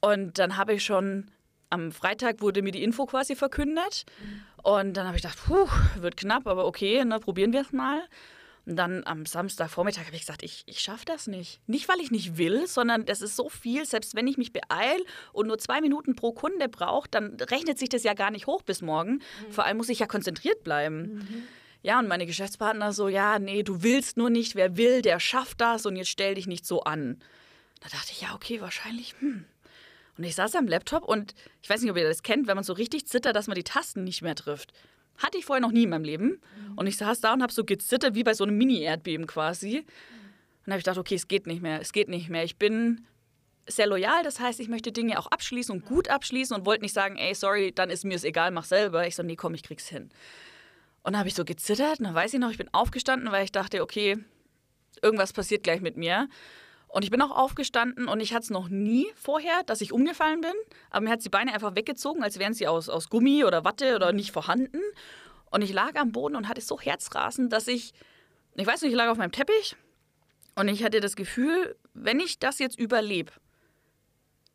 Und 0.00 0.38
dann 0.38 0.56
habe 0.56 0.74
ich 0.74 0.84
schon 0.84 1.30
am 1.74 1.90
Freitag 1.90 2.40
wurde 2.40 2.62
mir 2.62 2.70
die 2.70 2.84
Info 2.84 3.04
quasi 3.04 3.34
verkündet. 3.34 4.04
Und 4.64 4.94
dann 4.94 5.06
habe 5.06 5.16
ich 5.16 5.22
gedacht, 5.22 5.38
puh, 5.46 5.68
wird 6.00 6.16
knapp, 6.16 6.46
aber 6.46 6.66
okay, 6.66 7.04
ne, 7.04 7.20
probieren 7.20 7.52
wir 7.52 7.60
es 7.60 7.72
mal. 7.72 8.02
Und 8.64 8.76
dann 8.76 9.02
am 9.04 9.26
Samstagvormittag 9.26 10.06
habe 10.06 10.16
ich 10.16 10.22
gesagt, 10.22 10.42
ich, 10.42 10.62
ich 10.64 10.80
schaffe 10.80 11.04
das 11.04 11.26
nicht. 11.26 11.60
Nicht, 11.68 11.86
weil 11.86 12.00
ich 12.00 12.10
nicht 12.10 12.38
will, 12.38 12.66
sondern 12.66 13.04
das 13.04 13.20
ist 13.20 13.36
so 13.36 13.50
viel, 13.50 13.84
selbst 13.84 14.14
wenn 14.14 14.26
ich 14.26 14.38
mich 14.38 14.54
beeile 14.54 15.04
und 15.34 15.48
nur 15.48 15.58
zwei 15.58 15.82
Minuten 15.82 16.16
pro 16.16 16.32
Kunde 16.32 16.70
brauche, 16.70 17.06
dann 17.10 17.36
rechnet 17.38 17.78
sich 17.78 17.90
das 17.90 18.04
ja 18.04 18.14
gar 18.14 18.30
nicht 18.30 18.46
hoch 18.46 18.62
bis 18.62 18.80
morgen. 18.80 19.16
Mhm. 19.16 19.52
Vor 19.52 19.66
allem 19.66 19.76
muss 19.76 19.90
ich 19.90 19.98
ja 19.98 20.06
konzentriert 20.06 20.64
bleiben. 20.64 21.02
Mhm. 21.02 21.42
Ja, 21.82 21.98
und 21.98 22.08
meine 22.08 22.24
Geschäftspartner 22.24 22.94
so, 22.94 23.08
ja, 23.08 23.38
nee, 23.38 23.62
du 23.64 23.82
willst 23.82 24.16
nur 24.16 24.30
nicht, 24.30 24.54
wer 24.54 24.78
will, 24.78 25.02
der 25.02 25.20
schafft 25.20 25.60
das 25.60 25.84
und 25.84 25.96
jetzt 25.96 26.08
stell 26.08 26.36
dich 26.36 26.46
nicht 26.46 26.64
so 26.64 26.84
an. 26.84 27.18
Da 27.82 27.90
dachte 27.90 28.12
ich, 28.12 28.22
ja, 28.22 28.34
okay, 28.34 28.62
wahrscheinlich, 28.62 29.14
hm, 29.18 29.44
und 30.16 30.24
ich 30.24 30.34
saß 30.34 30.54
am 30.54 30.66
Laptop 30.66 31.04
und 31.04 31.34
ich 31.62 31.68
weiß 31.68 31.82
nicht, 31.82 31.90
ob 31.90 31.96
ihr 31.96 32.06
das 32.06 32.22
kennt, 32.22 32.46
wenn 32.46 32.54
man 32.54 32.64
so 32.64 32.72
richtig 32.72 33.06
zittert, 33.06 33.34
dass 33.34 33.46
man 33.46 33.56
die 33.56 33.64
Tasten 33.64 34.04
nicht 34.04 34.22
mehr 34.22 34.34
trifft. 34.34 34.72
Hatte 35.18 35.38
ich 35.38 35.44
vorher 35.44 35.60
noch 35.60 35.72
nie 35.72 35.84
in 35.84 35.90
meinem 35.90 36.04
Leben. 36.04 36.26
Mhm. 36.26 36.74
Und 36.76 36.86
ich 36.86 36.96
saß 36.96 37.20
da 37.20 37.32
und 37.32 37.42
habe 37.42 37.52
so 37.52 37.64
gezittert, 37.64 38.14
wie 38.14 38.24
bei 38.24 38.34
so 38.34 38.44
einem 38.44 38.56
Mini-Erdbeben 38.56 39.26
quasi. 39.26 39.78
Und 39.78 39.86
dann 40.66 40.72
habe 40.72 40.78
ich 40.78 40.84
gedacht, 40.84 40.98
okay, 40.98 41.14
es 41.14 41.28
geht 41.28 41.46
nicht 41.46 41.62
mehr, 41.62 41.80
es 41.80 41.92
geht 41.92 42.08
nicht 42.08 42.28
mehr. 42.28 42.44
Ich 42.44 42.56
bin 42.56 43.06
sehr 43.66 43.86
loyal, 43.86 44.22
das 44.22 44.40
heißt, 44.40 44.60
ich 44.60 44.68
möchte 44.68 44.92
Dinge 44.92 45.18
auch 45.18 45.26
abschließen 45.26 45.74
und 45.74 45.84
gut 45.84 46.08
abschließen 46.08 46.56
und 46.56 46.66
wollte 46.66 46.82
nicht 46.82 46.94
sagen, 46.94 47.16
ey, 47.16 47.34
sorry, 47.34 47.72
dann 47.72 47.90
ist 47.90 48.04
mir 48.04 48.14
es 48.14 48.24
egal, 48.24 48.50
mach 48.50 48.64
selber. 48.64 49.06
Ich 49.06 49.16
so, 49.16 49.22
nee, 49.22 49.36
komm, 49.36 49.54
ich 49.54 49.62
krieg's 49.62 49.88
hin. 49.88 50.10
Und 51.02 51.12
dann 51.12 51.18
habe 51.18 51.28
ich 51.28 51.34
so 51.34 51.44
gezittert 51.44 51.98
und 51.98 52.06
dann 52.06 52.14
weiß 52.14 52.34
ich 52.34 52.40
noch, 52.40 52.50
ich 52.50 52.58
bin 52.58 52.72
aufgestanden, 52.72 53.30
weil 53.30 53.44
ich 53.44 53.52
dachte, 53.52 53.82
okay, 53.82 54.18
irgendwas 55.02 55.32
passiert 55.32 55.62
gleich 55.62 55.80
mit 55.80 55.96
mir. 55.96 56.28
Und 56.94 57.02
ich 57.02 57.10
bin 57.10 57.20
auch 57.22 57.32
aufgestanden 57.32 58.06
und 58.06 58.20
ich 58.20 58.32
hatte 58.34 58.44
es 58.44 58.50
noch 58.50 58.68
nie 58.68 59.08
vorher, 59.16 59.64
dass 59.64 59.80
ich 59.80 59.92
umgefallen 59.92 60.40
bin. 60.42 60.52
Aber 60.90 61.00
mir 61.00 61.10
hat 61.10 61.24
die 61.24 61.28
Beine 61.28 61.52
einfach 61.52 61.74
weggezogen, 61.74 62.22
als 62.22 62.38
wären 62.38 62.54
sie 62.54 62.68
aus, 62.68 62.88
aus 62.88 63.10
Gummi 63.10 63.42
oder 63.42 63.64
Watte 63.64 63.96
oder 63.96 64.12
nicht 64.12 64.30
vorhanden. 64.30 64.78
Und 65.50 65.62
ich 65.62 65.72
lag 65.72 65.96
am 65.96 66.12
Boden 66.12 66.36
und 66.36 66.48
hatte 66.48 66.60
so 66.60 66.80
Herzrasen, 66.80 67.50
dass 67.50 67.66
ich, 67.66 67.94
ich 68.54 68.64
weiß 68.64 68.82
nicht, 68.82 68.92
ich 68.92 68.96
lag 68.96 69.08
auf 69.08 69.18
meinem 69.18 69.32
Teppich 69.32 69.74
und 70.54 70.68
ich 70.68 70.84
hatte 70.84 71.00
das 71.00 71.16
Gefühl, 71.16 71.74
wenn 71.94 72.20
ich 72.20 72.38
das 72.38 72.60
jetzt 72.60 72.78
überlebe, 72.78 73.32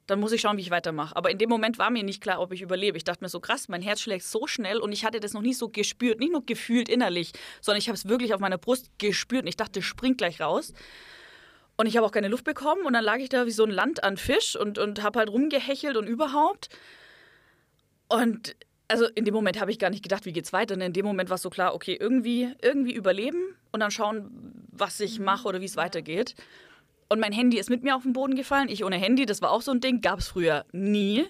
dann 0.08 0.22
muss 0.22 0.32
ich 0.32 0.40
schauen, 0.40 0.56
wie 0.56 0.62
ich 0.62 0.72
weitermache. 0.72 1.18
Aber 1.18 1.32
in 1.32 1.40
dem 1.40 1.50
Moment 1.50 1.78
war 1.78 1.90
mir 1.90 2.04
nicht 2.04 2.22
klar, 2.22 2.40
ob 2.40 2.54
ich 2.54 2.62
überlebe. 2.62 2.96
Ich 2.96 3.04
dachte 3.04 3.22
mir 3.22 3.30
so 3.30 3.42
krass, 3.42 3.68
mein 3.68 3.82
Herz 3.82 4.00
schlägt 4.00 4.24
so 4.24 4.48
schnell 4.48 4.78
und 4.78 4.94
ich 4.94 5.04
hatte 5.04 5.20
das 5.20 5.34
noch 5.34 5.42
nie 5.42 5.54
so 5.54 5.68
gespürt, 5.68 6.22
nicht 6.22 6.32
nur 6.32 6.46
gefühlt 6.46 6.88
innerlich, 6.88 7.34
sondern 7.60 7.80
ich 7.80 7.90
habe 7.90 7.98
es 7.98 8.08
wirklich 8.08 8.34
auf 8.34 8.40
meiner 8.40 8.58
Brust 8.58 8.92
gespürt 8.98 9.42
und 9.42 9.50
ich 9.50 9.58
dachte, 9.58 9.82
springt 9.82 10.20
gleich 10.20 10.40
raus. 10.40 10.72
Und 11.80 11.86
ich 11.86 11.96
habe 11.96 12.06
auch 12.06 12.12
keine 12.12 12.28
Luft 12.28 12.44
bekommen 12.44 12.86
und 12.86 12.92
dann 12.92 13.06
lag 13.06 13.20
ich 13.20 13.30
da 13.30 13.46
wie 13.46 13.52
so 13.52 13.64
ein 13.64 13.70
Land 13.70 14.04
an 14.04 14.18
Fisch 14.18 14.58
und, 14.58 14.78
und 14.78 15.02
habe 15.02 15.18
halt 15.18 15.30
rumgehechelt 15.30 15.96
und 15.96 16.08
überhaupt. 16.08 16.68
Und 18.10 18.58
also 18.90 19.06
in 19.06 19.24
dem 19.24 19.34
Moment 19.34 19.62
habe 19.62 19.72
ich 19.72 19.80
gar 19.80 19.90
nicht 19.90 20.04
gedacht, 20.04 20.26
wie 20.26 20.34
geht's 20.34 20.52
weiter. 20.52 20.76
Und 20.76 20.82
in 20.82 20.92
dem 20.92 21.06
Moment 21.06 21.30
war 21.30 21.36
es 21.36 21.42
so 21.42 21.50
klar, 21.50 21.74
okay, 21.74 21.96
irgendwie, 21.98 22.54
irgendwie 22.62 22.94
überleben 22.94 23.56
und 23.72 23.80
dann 23.80 23.92
schauen, 23.92 24.30
was 24.74 25.00
ich 25.00 25.20
mhm. 25.20 25.26
mache 25.26 25.48
oder 25.48 25.62
wie 25.62 25.66
es 25.66 25.78
weitergeht. 25.78 26.36
Und 27.08 27.22
mein 27.22 27.32
Handy 27.32 27.58
ist 27.58 27.70
mit 27.70 27.82
mir 27.82 27.96
auf 27.96 28.04
den 28.04 28.12
Boden 28.12 28.36
gefallen. 28.36 28.68
Ich 28.68 28.84
ohne 28.84 28.98
Handy, 28.98 29.26
das 29.26 29.42
war 29.42 29.52
auch 29.52 29.62
so 29.62 29.72
ein 29.72 29.80
Ding, 29.80 30.02
gab 30.02 30.20
es 30.20 30.28
früher 30.28 30.66
nie. 30.74 31.26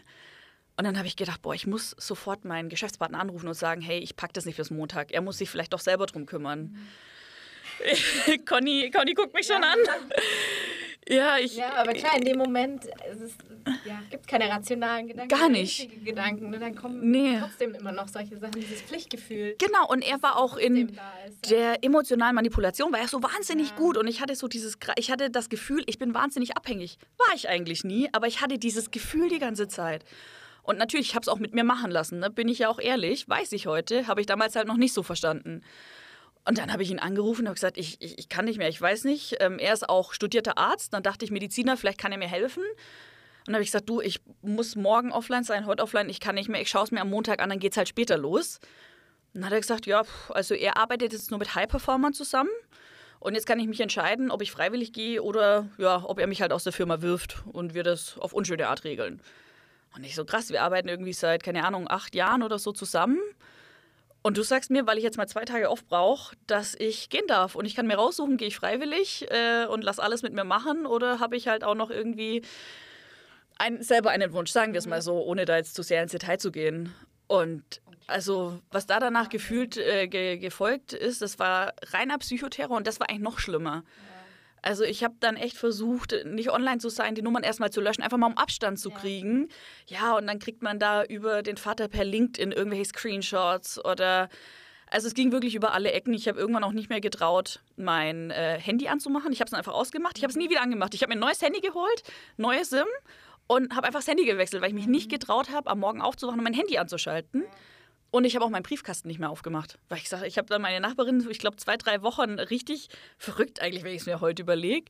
Und 0.77 0.85
dann 0.85 0.97
habe 0.97 1.05
ich 1.05 1.15
gedacht, 1.15 1.43
boah, 1.43 1.53
ich 1.53 1.67
muss 1.67 1.91
sofort 1.99 2.43
meinen 2.43 2.69
Geschäftspartner 2.69 3.19
anrufen 3.19 3.47
und 3.47 3.53
sagen, 3.53 3.81
hey, 3.81 3.99
ich 3.99 4.15
packe 4.15 4.33
das 4.33 4.47
nicht 4.47 4.55
fürs 4.55 4.71
Montag. 4.71 5.11
Er 5.11 5.21
muss 5.21 5.37
sich 5.37 5.51
vielleicht 5.51 5.73
doch 5.73 5.79
selber 5.79 6.07
drum 6.07 6.25
kümmern. 6.25 6.71
Mhm. 6.71 6.87
Conny, 8.45 8.91
Conny 8.91 9.13
guckt 9.13 9.33
mich 9.33 9.47
schon 9.47 9.61
ja. 9.61 9.71
an. 9.71 9.77
Ja, 11.07 11.37
ich, 11.39 11.55
ja, 11.55 11.73
aber 11.75 11.93
klar, 11.93 12.17
in 12.17 12.23
dem 12.23 12.37
Moment 12.37 12.85
es 12.85 13.33
ja, 13.83 14.01
gibt 14.09 14.21
es 14.21 14.27
keine 14.27 14.47
rationalen 14.47 15.07
Gedanken. 15.07 15.35
Gar 15.35 15.49
nicht. 15.49 16.05
Gedanken. 16.05 16.49
Ne? 16.49 16.59
Dann 16.59 16.75
kommen 16.75 17.09
nee. 17.09 17.37
trotzdem 17.39 17.73
immer 17.73 17.91
noch 17.91 18.07
solche 18.07 18.37
Sachen, 18.37 18.59
dieses 18.59 18.81
Pflichtgefühl. 18.81 19.55
Genau, 19.57 19.87
und 19.89 20.01
er 20.01 20.21
war 20.21 20.37
auch 20.37 20.57
in 20.57 20.89
ist, 20.89 21.49
der 21.49 21.83
emotionalen 21.83 22.35
Manipulation, 22.35 22.91
war 22.91 22.99
er 22.99 23.07
so 23.07 23.23
wahnsinnig 23.23 23.71
ja. 23.71 23.75
gut. 23.75 23.97
Und 23.97 24.07
ich 24.07 24.21
hatte 24.21 24.35
so 24.35 24.47
dieses, 24.47 24.77
ich 24.97 25.09
hatte 25.11 25.31
das 25.31 25.49
Gefühl, 25.49 25.83
ich 25.87 25.97
bin 25.97 26.13
wahnsinnig 26.13 26.55
abhängig. 26.55 26.97
War 27.17 27.35
ich 27.35 27.49
eigentlich 27.49 27.83
nie, 27.83 28.09
aber 28.11 28.27
ich 28.27 28.41
hatte 28.41 28.59
dieses 28.59 28.91
Gefühl 28.91 29.29
die 29.29 29.39
ganze 29.39 29.67
Zeit. 29.67 30.05
Und 30.61 30.77
natürlich, 30.77 31.07
ich 31.07 31.15
habe 31.15 31.23
es 31.23 31.29
auch 31.29 31.39
mit 31.39 31.55
mir 31.55 31.63
machen 31.63 31.89
lassen, 31.89 32.19
ne? 32.19 32.29
bin 32.29 32.47
ich 32.47 32.59
ja 32.59 32.69
auch 32.69 32.79
ehrlich, 32.79 33.27
weiß 33.27 33.53
ich 33.53 33.65
heute, 33.65 34.05
habe 34.05 34.21
ich 34.21 34.27
damals 34.27 34.55
halt 34.55 34.67
noch 34.67 34.77
nicht 34.77 34.93
so 34.93 35.01
verstanden. 35.01 35.63
Und 36.45 36.57
dann 36.57 36.71
habe 36.71 36.83
ich 36.83 36.89
ihn 36.89 36.99
angerufen 36.99 37.41
und 37.41 37.47
habe 37.47 37.55
gesagt, 37.55 37.77
ich, 37.77 38.01
ich, 38.01 38.17
ich, 38.17 38.29
kann 38.29 38.45
nicht 38.45 38.57
mehr, 38.57 38.69
ich 38.69 38.81
weiß 38.81 39.03
nicht. 39.03 39.37
Ähm, 39.39 39.59
er 39.59 39.73
ist 39.73 39.87
auch 39.87 40.13
studierter 40.13 40.57
Arzt. 40.57 40.93
Dann 40.93 41.03
dachte 41.03 41.25
ich, 41.25 41.31
Mediziner, 41.31 41.77
vielleicht 41.77 41.99
kann 41.99 42.11
er 42.11 42.17
mir 42.17 42.27
helfen. 42.27 42.63
Und 42.63 43.47
dann 43.47 43.55
habe 43.55 43.63
ich 43.63 43.69
gesagt, 43.69 43.89
du, 43.89 44.01
ich 44.01 44.21
muss 44.41 44.75
morgen 44.75 45.11
offline 45.11 45.43
sein, 45.43 45.65
heute 45.65 45.83
offline, 45.83 46.09
ich 46.09 46.19
kann 46.19 46.35
nicht 46.35 46.49
mehr, 46.49 46.61
ich 46.61 46.69
schaue 46.69 46.83
es 46.83 46.91
mir 46.91 47.01
am 47.01 47.09
Montag 47.09 47.41
an, 47.41 47.49
dann 47.49 47.59
geht 47.59 47.71
es 47.71 47.77
halt 47.77 47.87
später 47.87 48.17
los. 48.17 48.59
Und 49.33 49.41
dann 49.41 49.45
hat 49.45 49.53
er 49.53 49.61
gesagt, 49.61 49.85
ja, 49.85 50.03
also 50.29 50.55
er 50.55 50.77
arbeitet 50.77 51.13
jetzt 51.13 51.29
nur 51.29 51.39
mit 51.39 51.55
High-Performern 51.55 52.13
zusammen. 52.13 52.49
Und 53.19 53.35
jetzt 53.35 53.45
kann 53.45 53.59
ich 53.59 53.67
mich 53.67 53.81
entscheiden, 53.81 54.31
ob 54.31 54.41
ich 54.41 54.51
freiwillig 54.51 54.93
gehe 54.93 55.21
oder 55.21 55.67
ja, 55.77 56.03
ob 56.05 56.19
er 56.19 56.27
mich 56.27 56.41
halt 56.41 56.53
aus 56.53 56.63
der 56.63 56.73
Firma 56.73 57.01
wirft 57.01 57.43
und 57.51 57.73
wir 57.73 57.83
das 57.83 58.17
auf 58.17 58.33
unschöne 58.33 58.67
Art 58.67 58.85
regeln. 58.85 59.21
Und 59.95 60.03
ich 60.03 60.15
so 60.15 60.23
krass, 60.23 60.49
wir 60.51 60.63
arbeiten 60.63 60.87
irgendwie 60.87 61.13
seit, 61.13 61.43
keine 61.43 61.65
Ahnung, 61.65 61.89
acht 61.89 62.15
Jahren 62.15 62.43
oder 62.43 62.59
so 62.59 62.71
zusammen. 62.71 63.19
Und 64.29 64.37
du 64.37 64.43
sagst 64.43 64.69
mir, 64.69 64.85
weil 64.85 64.99
ich 64.99 65.03
jetzt 65.03 65.17
mal 65.17 65.27
zwei 65.27 65.43
Tage 65.43 65.71
off 65.71 65.83
brauche, 65.87 66.35
dass 66.45 66.75
ich 66.75 67.09
gehen 67.09 67.25
darf. 67.25 67.55
Und 67.55 67.65
ich 67.65 67.73
kann 67.73 67.87
mir 67.87 67.95
raussuchen, 67.95 68.37
gehe 68.37 68.49
ich 68.49 68.57
freiwillig 68.57 69.25
äh, 69.31 69.65
und 69.65 69.83
lass 69.83 69.97
alles 69.97 70.21
mit 70.21 70.33
mir 70.33 70.43
machen 70.43 70.85
oder 70.85 71.19
habe 71.19 71.35
ich 71.35 71.47
halt 71.47 71.63
auch 71.63 71.73
noch 71.73 71.89
irgendwie 71.89 72.43
ein, 73.57 73.81
selber 73.81 74.11
einen 74.11 74.31
Wunsch, 74.31 74.51
sagen 74.51 74.73
wir 74.73 74.77
es 74.77 74.85
mal 74.85 75.01
so, 75.01 75.19
ohne 75.23 75.45
da 75.45 75.57
jetzt 75.57 75.73
zu 75.73 75.81
sehr 75.81 76.03
ins 76.03 76.11
Detail 76.11 76.37
zu 76.37 76.51
gehen. 76.51 76.93
Und 77.25 77.81
also, 78.05 78.59
was 78.69 78.85
da 78.85 78.99
danach 78.99 79.29
gefühlt 79.29 79.77
äh, 79.77 80.07
ge 80.07 80.37
gefolgt 80.37 80.93
ist, 80.93 81.23
das 81.23 81.39
war 81.39 81.73
reiner 81.87 82.19
Psychoterror 82.19 82.77
und 82.77 82.85
das 82.85 82.99
war 82.99 83.09
eigentlich 83.09 83.23
noch 83.23 83.39
schlimmer. 83.39 83.77
Ja. 83.77 84.18
Also 84.61 84.83
ich 84.83 85.03
habe 85.03 85.15
dann 85.19 85.37
echt 85.37 85.57
versucht, 85.57 86.15
nicht 86.25 86.51
online 86.51 86.79
zu 86.79 86.89
sein, 86.89 87.15
die 87.15 87.21
Nummern 87.21 87.43
erstmal 87.43 87.71
zu 87.71 87.81
löschen, 87.81 88.03
einfach 88.03 88.17
mal 88.17 88.27
um 88.27 88.37
Abstand 88.37 88.79
zu 88.79 88.89
kriegen. 88.89 89.49
Ja, 89.87 90.17
und 90.17 90.27
dann 90.27 90.39
kriegt 90.39 90.61
man 90.61 90.79
da 90.79 91.03
über 91.03 91.43
den 91.43 91.57
Vater 91.57 91.87
per 91.87 92.03
LinkedIn 92.03 92.51
irgendwelche 92.51 92.85
Screenshots 92.85 93.83
oder 93.83 94.29
also 94.91 95.07
es 95.07 95.13
ging 95.13 95.31
wirklich 95.31 95.55
über 95.55 95.73
alle 95.73 95.91
Ecken. 95.91 96.13
Ich 96.13 96.27
habe 96.27 96.39
irgendwann 96.39 96.63
auch 96.63 96.71
nicht 96.71 96.89
mehr 96.89 96.99
getraut, 97.01 97.61
mein 97.75 98.31
äh, 98.31 98.59
Handy 98.59 98.87
anzumachen. 98.87 99.31
Ich 99.31 99.39
habe 99.39 99.47
es 99.47 99.53
einfach 99.53 99.73
ausgemacht. 99.73 100.17
Ich 100.17 100.23
habe 100.23 100.31
es 100.31 100.37
nie 100.37 100.49
wieder 100.49 100.61
angemacht. 100.61 100.95
Ich 100.95 101.03
habe 101.03 101.11
mir 101.13 101.17
ein 101.17 101.21
neues 101.21 101.41
Handy 101.41 101.59
geholt, 101.61 102.03
neues 102.37 102.71
SIM 102.71 102.87
und 103.47 103.75
habe 103.75 103.87
einfach 103.87 103.99
das 103.99 104.07
Handy 104.07 104.25
gewechselt, 104.25 104.61
weil 104.61 104.69
ich 104.69 104.75
mich 104.75 104.87
nicht 104.87 105.07
mhm. 105.07 105.13
getraut 105.13 105.51
habe, 105.51 105.69
am 105.69 105.79
Morgen 105.79 106.01
aufzuwachen 106.01 106.39
und 106.39 106.43
mein 106.43 106.53
Handy 106.53 106.77
anzuschalten. 106.77 107.43
Und 108.11 108.25
ich 108.25 108.35
habe 108.35 108.45
auch 108.45 108.49
meinen 108.49 108.63
Briefkasten 108.63 109.07
nicht 109.07 109.19
mehr 109.19 109.29
aufgemacht. 109.29 109.77
Weil 109.87 109.99
ich 109.99 110.09
sage, 110.09 110.25
ich 110.25 110.37
habe 110.37 110.47
dann 110.47 110.61
meine 110.61 110.79
Nachbarin, 110.79 111.25
ich 111.29 111.39
glaube, 111.39 111.57
zwei, 111.57 111.77
drei 111.77 112.01
Wochen 112.01 112.39
richtig 112.39 112.89
verrückt 113.17 113.61
eigentlich, 113.61 113.83
wenn 113.83 113.93
ich 113.93 114.01
es 114.01 114.07
mir 114.07 114.21
heute 114.21 114.41
überlege. 114.41 114.89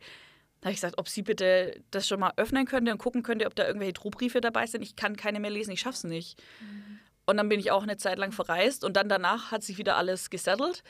Da 0.61 0.65
habe 0.65 0.73
ich 0.73 0.77
gesagt, 0.77 0.97
ob 0.97 1.07
sie 1.07 1.21
bitte 1.21 1.81
das 1.91 2.07
schon 2.07 2.19
mal 2.19 2.33
öffnen 2.35 2.65
könnte 2.65 2.91
und 2.91 2.97
gucken 2.97 3.23
könnte, 3.23 3.45
ob 3.45 3.55
da 3.55 3.65
irgendwelche 3.65 3.93
Drohbriefe 3.93 4.41
dabei 4.41 4.67
sind. 4.67 4.81
Ich 4.81 4.95
kann 4.95 5.15
keine 5.15 5.39
mehr 5.39 5.51
lesen, 5.51 5.71
ich 5.71 5.79
schaff's 5.79 6.03
nicht. 6.03 6.41
Mhm. 6.59 6.99
Und 7.25 7.37
dann 7.37 7.47
bin 7.47 7.59
ich 7.59 7.71
auch 7.71 7.83
eine 7.83 7.97
Zeit 7.97 8.17
lang 8.17 8.31
verreist 8.31 8.83
und 8.83 8.97
dann 8.97 9.07
danach 9.07 9.51
hat 9.51 9.63
sich 9.63 9.77
wieder 9.77 9.95
alles 9.95 10.29
gesettelt. 10.29 10.83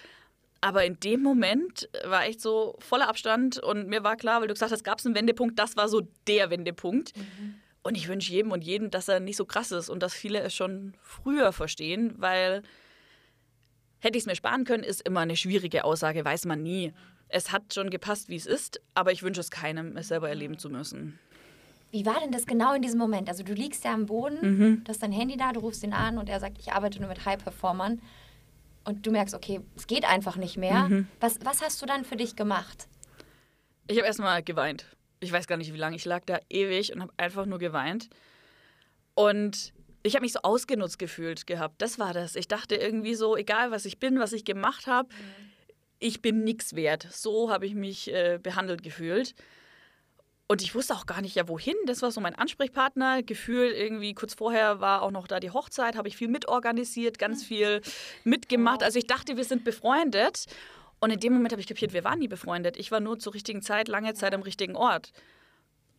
Aber 0.61 0.85
in 0.85 0.99
dem 0.99 1.21
Moment 1.21 1.89
war 2.05 2.25
echt 2.25 2.41
so 2.41 2.75
voller 2.79 3.07
Abstand 3.07 3.59
und 3.59 3.87
mir 3.87 4.03
war 4.03 4.17
klar, 4.17 4.41
weil 4.41 4.47
du 4.47 4.53
gesagt 4.53 4.71
hast, 4.71 4.83
gab 4.83 4.99
es 4.99 5.05
einen 5.05 5.15
Wendepunkt, 5.15 5.57
das 5.57 5.77
war 5.77 5.87
so 5.87 6.01
der 6.27 6.49
Wendepunkt. 6.49 7.15
Mhm. 7.15 7.55
Und 7.81 7.95
ich 7.95 8.07
wünsche 8.07 8.31
jedem 8.31 8.51
und 8.51 8.63
jedem, 8.63 8.91
dass 8.91 9.07
er 9.07 9.19
nicht 9.19 9.37
so 9.37 9.45
krass 9.45 9.71
ist 9.71 9.89
und 9.89 10.03
dass 10.03 10.13
viele 10.13 10.39
es 10.39 10.53
schon 10.53 10.93
früher 11.01 11.53
verstehen, 11.53 12.13
weil 12.17 12.61
hätte 13.99 14.17
ich 14.17 14.23
es 14.23 14.27
mir 14.27 14.35
sparen 14.35 14.65
können, 14.65 14.83
ist 14.83 15.01
immer 15.01 15.21
eine 15.21 15.35
schwierige 15.35 15.85
Aussage, 15.85 16.23
weiß 16.23 16.45
man 16.45 16.61
nie. 16.61 16.93
Es 17.29 17.51
hat 17.51 17.73
schon 17.73 17.89
gepasst, 17.89 18.27
wie 18.27 18.35
es 18.35 18.45
ist, 18.45 18.81
aber 18.95 19.11
ich 19.11 19.23
wünsche 19.23 19.39
es 19.39 19.51
keinem, 19.51 19.95
es 19.97 20.09
selber 20.09 20.29
erleben 20.29 20.57
zu 20.57 20.69
müssen. 20.69 21.19
Wie 21.91 22.05
war 22.05 22.19
denn 22.19 22.31
das 22.31 22.45
genau 22.45 22.73
in 22.73 22.81
diesem 22.81 22.99
Moment? 22.99 23.29
Also 23.29 23.43
du 23.43 23.53
liegst 23.53 23.83
ja 23.83 23.93
am 23.93 24.05
Boden, 24.05 24.37
mhm. 24.41 24.83
du 24.83 24.89
hast 24.89 25.01
dein 25.01 25.11
Handy 25.11 25.37
da, 25.37 25.53
du 25.53 25.59
rufst 25.59 25.83
ihn 25.83 25.93
an 25.93 26.17
und 26.17 26.29
er 26.29 26.39
sagt, 26.39 26.59
ich 26.59 26.71
arbeite 26.71 26.99
nur 26.99 27.09
mit 27.09 27.25
High-Performern. 27.25 28.01
Und 28.85 29.05
du 29.05 29.11
merkst, 29.11 29.35
okay, 29.35 29.61
es 29.75 29.87
geht 29.87 30.05
einfach 30.05 30.35
nicht 30.35 30.57
mehr. 30.57 30.87
Mhm. 30.87 31.07
Was, 31.19 31.39
was 31.43 31.61
hast 31.61 31.81
du 31.81 31.85
dann 31.85 32.05
für 32.05 32.15
dich 32.15 32.35
gemacht? 32.35 32.87
Ich 33.87 33.97
habe 33.97 34.07
erstmal 34.07 34.43
geweint. 34.43 34.85
Ich 35.19 35.31
weiß 35.31 35.47
gar 35.47 35.57
nicht, 35.57 35.73
wie 35.73 35.77
lange. 35.77 35.95
Ich 35.95 36.05
lag 36.05 36.23
da 36.25 36.39
ewig 36.49 36.93
und 36.93 37.01
habe 37.01 37.13
einfach 37.17 37.45
nur 37.45 37.59
geweint. 37.59 38.09
Und 39.15 39.73
ich 40.03 40.15
habe 40.15 40.23
mich 40.23 40.33
so 40.33 40.39
ausgenutzt 40.43 40.97
gefühlt 40.97 41.45
gehabt. 41.45 41.81
Das 41.81 41.99
war 41.99 42.13
das. 42.13 42.35
Ich 42.35 42.47
dachte 42.47 42.75
irgendwie 42.75 43.15
so, 43.15 43.35
egal 43.35 43.71
was 43.71 43.85
ich 43.85 43.99
bin, 43.99 44.19
was 44.19 44.31
ich 44.31 44.45
gemacht 44.45 44.87
habe, 44.87 45.09
mhm. 45.09 45.51
ich 45.99 46.21
bin 46.21 46.43
nichts 46.43 46.75
wert. 46.75 47.07
So 47.11 47.51
habe 47.51 47.65
ich 47.65 47.75
mich 47.75 48.13
äh, 48.13 48.39
behandelt 48.41 48.81
gefühlt. 48.81 49.35
Und 50.51 50.63
ich 50.63 50.73
wusste 50.73 50.95
auch 50.95 51.05
gar 51.05 51.21
nicht, 51.21 51.35
ja, 51.35 51.47
wohin. 51.47 51.75
Das 51.85 52.01
war 52.01 52.11
so 52.11 52.21
mein 52.21 52.33
Ansprechpartner. 52.33 53.21
Gefühl, 53.21 53.71
irgendwie 53.71 54.15
kurz 54.15 54.33
vorher 54.33 54.79
war 54.79 55.03
auch 55.03 55.11
noch 55.11 55.27
da 55.27 55.39
die 55.39 55.51
Hochzeit, 55.51 55.95
habe 55.95 56.07
ich 56.07 56.17
viel 56.17 56.27
mitorganisiert, 56.27 57.19
ganz 57.19 57.43
viel 57.43 57.81
mitgemacht. 58.23 58.81
Also 58.81 58.97
ich 58.97 59.05
dachte, 59.05 59.37
wir 59.37 59.43
sind 59.43 59.63
befreundet. 59.63 60.45
Und 60.99 61.11
in 61.11 61.19
dem 61.19 61.33
Moment 61.33 61.51
habe 61.51 61.61
ich 61.61 61.67
kapiert, 61.67 61.93
wir 61.93 62.03
waren 62.03 62.19
nie 62.19 62.27
befreundet. 62.27 62.77
Ich 62.77 62.91
war 62.91 62.99
nur 62.99 63.19
zur 63.19 63.33
richtigen 63.33 63.61
Zeit, 63.61 63.87
lange 63.87 64.13
Zeit 64.13 64.33
am 64.33 64.41
richtigen 64.41 64.75
Ort. 64.75 65.11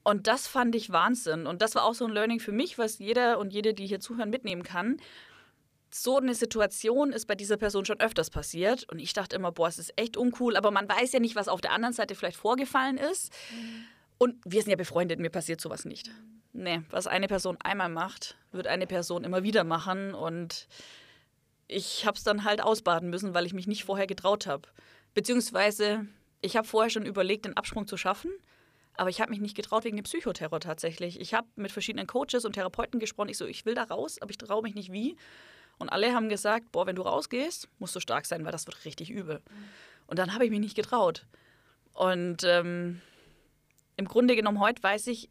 Und 0.03 0.27
das 0.27 0.47
fand 0.47 0.75
ich 0.75 0.91
Wahnsinn. 0.93 1.47
Und 1.47 1.63
das 1.63 1.75
war 1.75 1.85
auch 1.85 1.95
so 1.95 2.07
ein 2.07 2.13
Learning 2.13 2.41
für 2.41 2.53
mich, 2.53 2.79
was 2.79 2.99
jeder 2.99 3.39
und 3.39 3.53
jede, 3.53 3.75
die 3.75 3.87
hier 3.87 4.01
zuhören, 4.01 4.31
mitnehmen 4.31 4.63
kann. 4.63 4.97
So 5.91 6.19
eine 6.19 6.35
Situation 6.35 7.13
ist 7.13 7.27
bei 7.27 7.35
dieser 7.35 7.57
Person 7.57 7.85
schon 7.85 8.01
öfters 8.01 8.31
passiert. 8.31 8.91
Und 8.91 8.99
ich 8.99 9.13
dachte 9.13 9.37
immer, 9.37 9.53
boah, 9.53 9.69
es 9.69 9.79
ist 9.79 9.93
echt 9.97 10.17
uncool. 10.17 10.57
Aber 10.57 10.71
man 10.71 10.89
weiß 10.89 11.13
ja 11.13 11.21
nicht, 11.21 11.37
was 11.37 11.49
auf 11.49 11.61
der 11.61 11.73
anderen 11.73 11.95
Seite 11.95 12.15
vielleicht 12.15 12.37
vorgefallen 12.37 12.97
ist. 12.97 13.33
Und 14.19 14.37
wir 14.45 14.63
sind 14.63 14.71
ja 14.71 14.77
befreundet, 14.77 15.19
mir 15.19 15.31
passiert 15.31 15.61
sowas 15.61 15.85
nicht. 15.85 16.11
Nee, 16.53 16.83
was 16.91 17.07
eine 17.07 17.29
Person 17.29 17.57
einmal 17.63 17.89
macht, 17.89 18.37
wird 18.53 18.67
eine 18.67 18.87
Person 18.87 19.25
immer 19.25 19.43
wieder 19.43 19.65
machen. 19.65 20.15
Und 20.15 20.67
ich 21.71 22.05
habe 22.05 22.17
es 22.17 22.25
dann 22.25 22.45
halt 22.45 22.61
ausbaden 22.61 23.11
müssen, 23.11 23.33
weil 23.33 23.47
ich 23.47 23.55
mich 23.55 23.67
nicht 23.67 23.85
vorher 23.85 24.07
getraut 24.07 24.47
habe. 24.47 24.69
Beziehungsweise, 25.15 26.07
ich 26.41 26.57
habe 26.57 26.67
vorher 26.67 26.91
schon 26.91 27.07
überlegt, 27.07 27.45
den 27.45 27.57
Absprung 27.57 27.87
zu 27.87 27.97
schaffen. 27.97 28.33
Aber 28.95 29.09
ich 29.09 29.21
habe 29.21 29.31
mich 29.31 29.41
nicht 29.41 29.57
getraut 29.57 29.85
wegen 29.85 29.97
dem 29.97 30.03
Psychoterror 30.03 30.61
tatsächlich. 30.61 31.21
Ich 31.21 31.33
habe 31.33 31.47
mit 31.55 31.71
verschiedenen 31.71 32.07
Coaches 32.07 32.45
und 32.45 32.55
Therapeuten 32.55 32.99
gesprochen. 32.99 33.29
Ich 33.29 33.39
so, 33.39 33.47
ich 33.47 33.65
will 33.65 33.75
da 33.75 33.85
raus, 33.85 34.19
aber 34.21 34.31
ich 34.31 34.39
traue 34.39 34.63
mich 34.63 34.75
nicht 34.75 34.93
wie. 34.93 35.17
Und 35.79 35.89
alle 35.89 36.13
haben 36.13 36.29
gesagt, 36.29 36.73
boah, 36.73 36.87
wenn 36.87 36.97
du 36.97 37.03
rausgehst, 37.03 37.69
musst 37.79 37.95
du 37.95 38.01
stark 38.01 38.27
sein, 38.27 38.45
weil 38.45 38.53
das 38.53 38.67
wird 38.67 38.85
richtig 38.85 39.11
übel. 39.11 39.41
Und 40.07 40.19
dann 40.19 40.35
habe 40.35 40.45
ich 40.45 40.51
mich 40.51 40.61
nicht 40.61 40.77
getraut. 40.77 41.25
Und 41.95 42.43
ähm, 42.45 43.01
im 43.97 44.07
Grunde 44.07 44.35
genommen 44.35 44.61
heute 44.61 44.83
weiß 44.83 45.07
ich, 45.07 45.31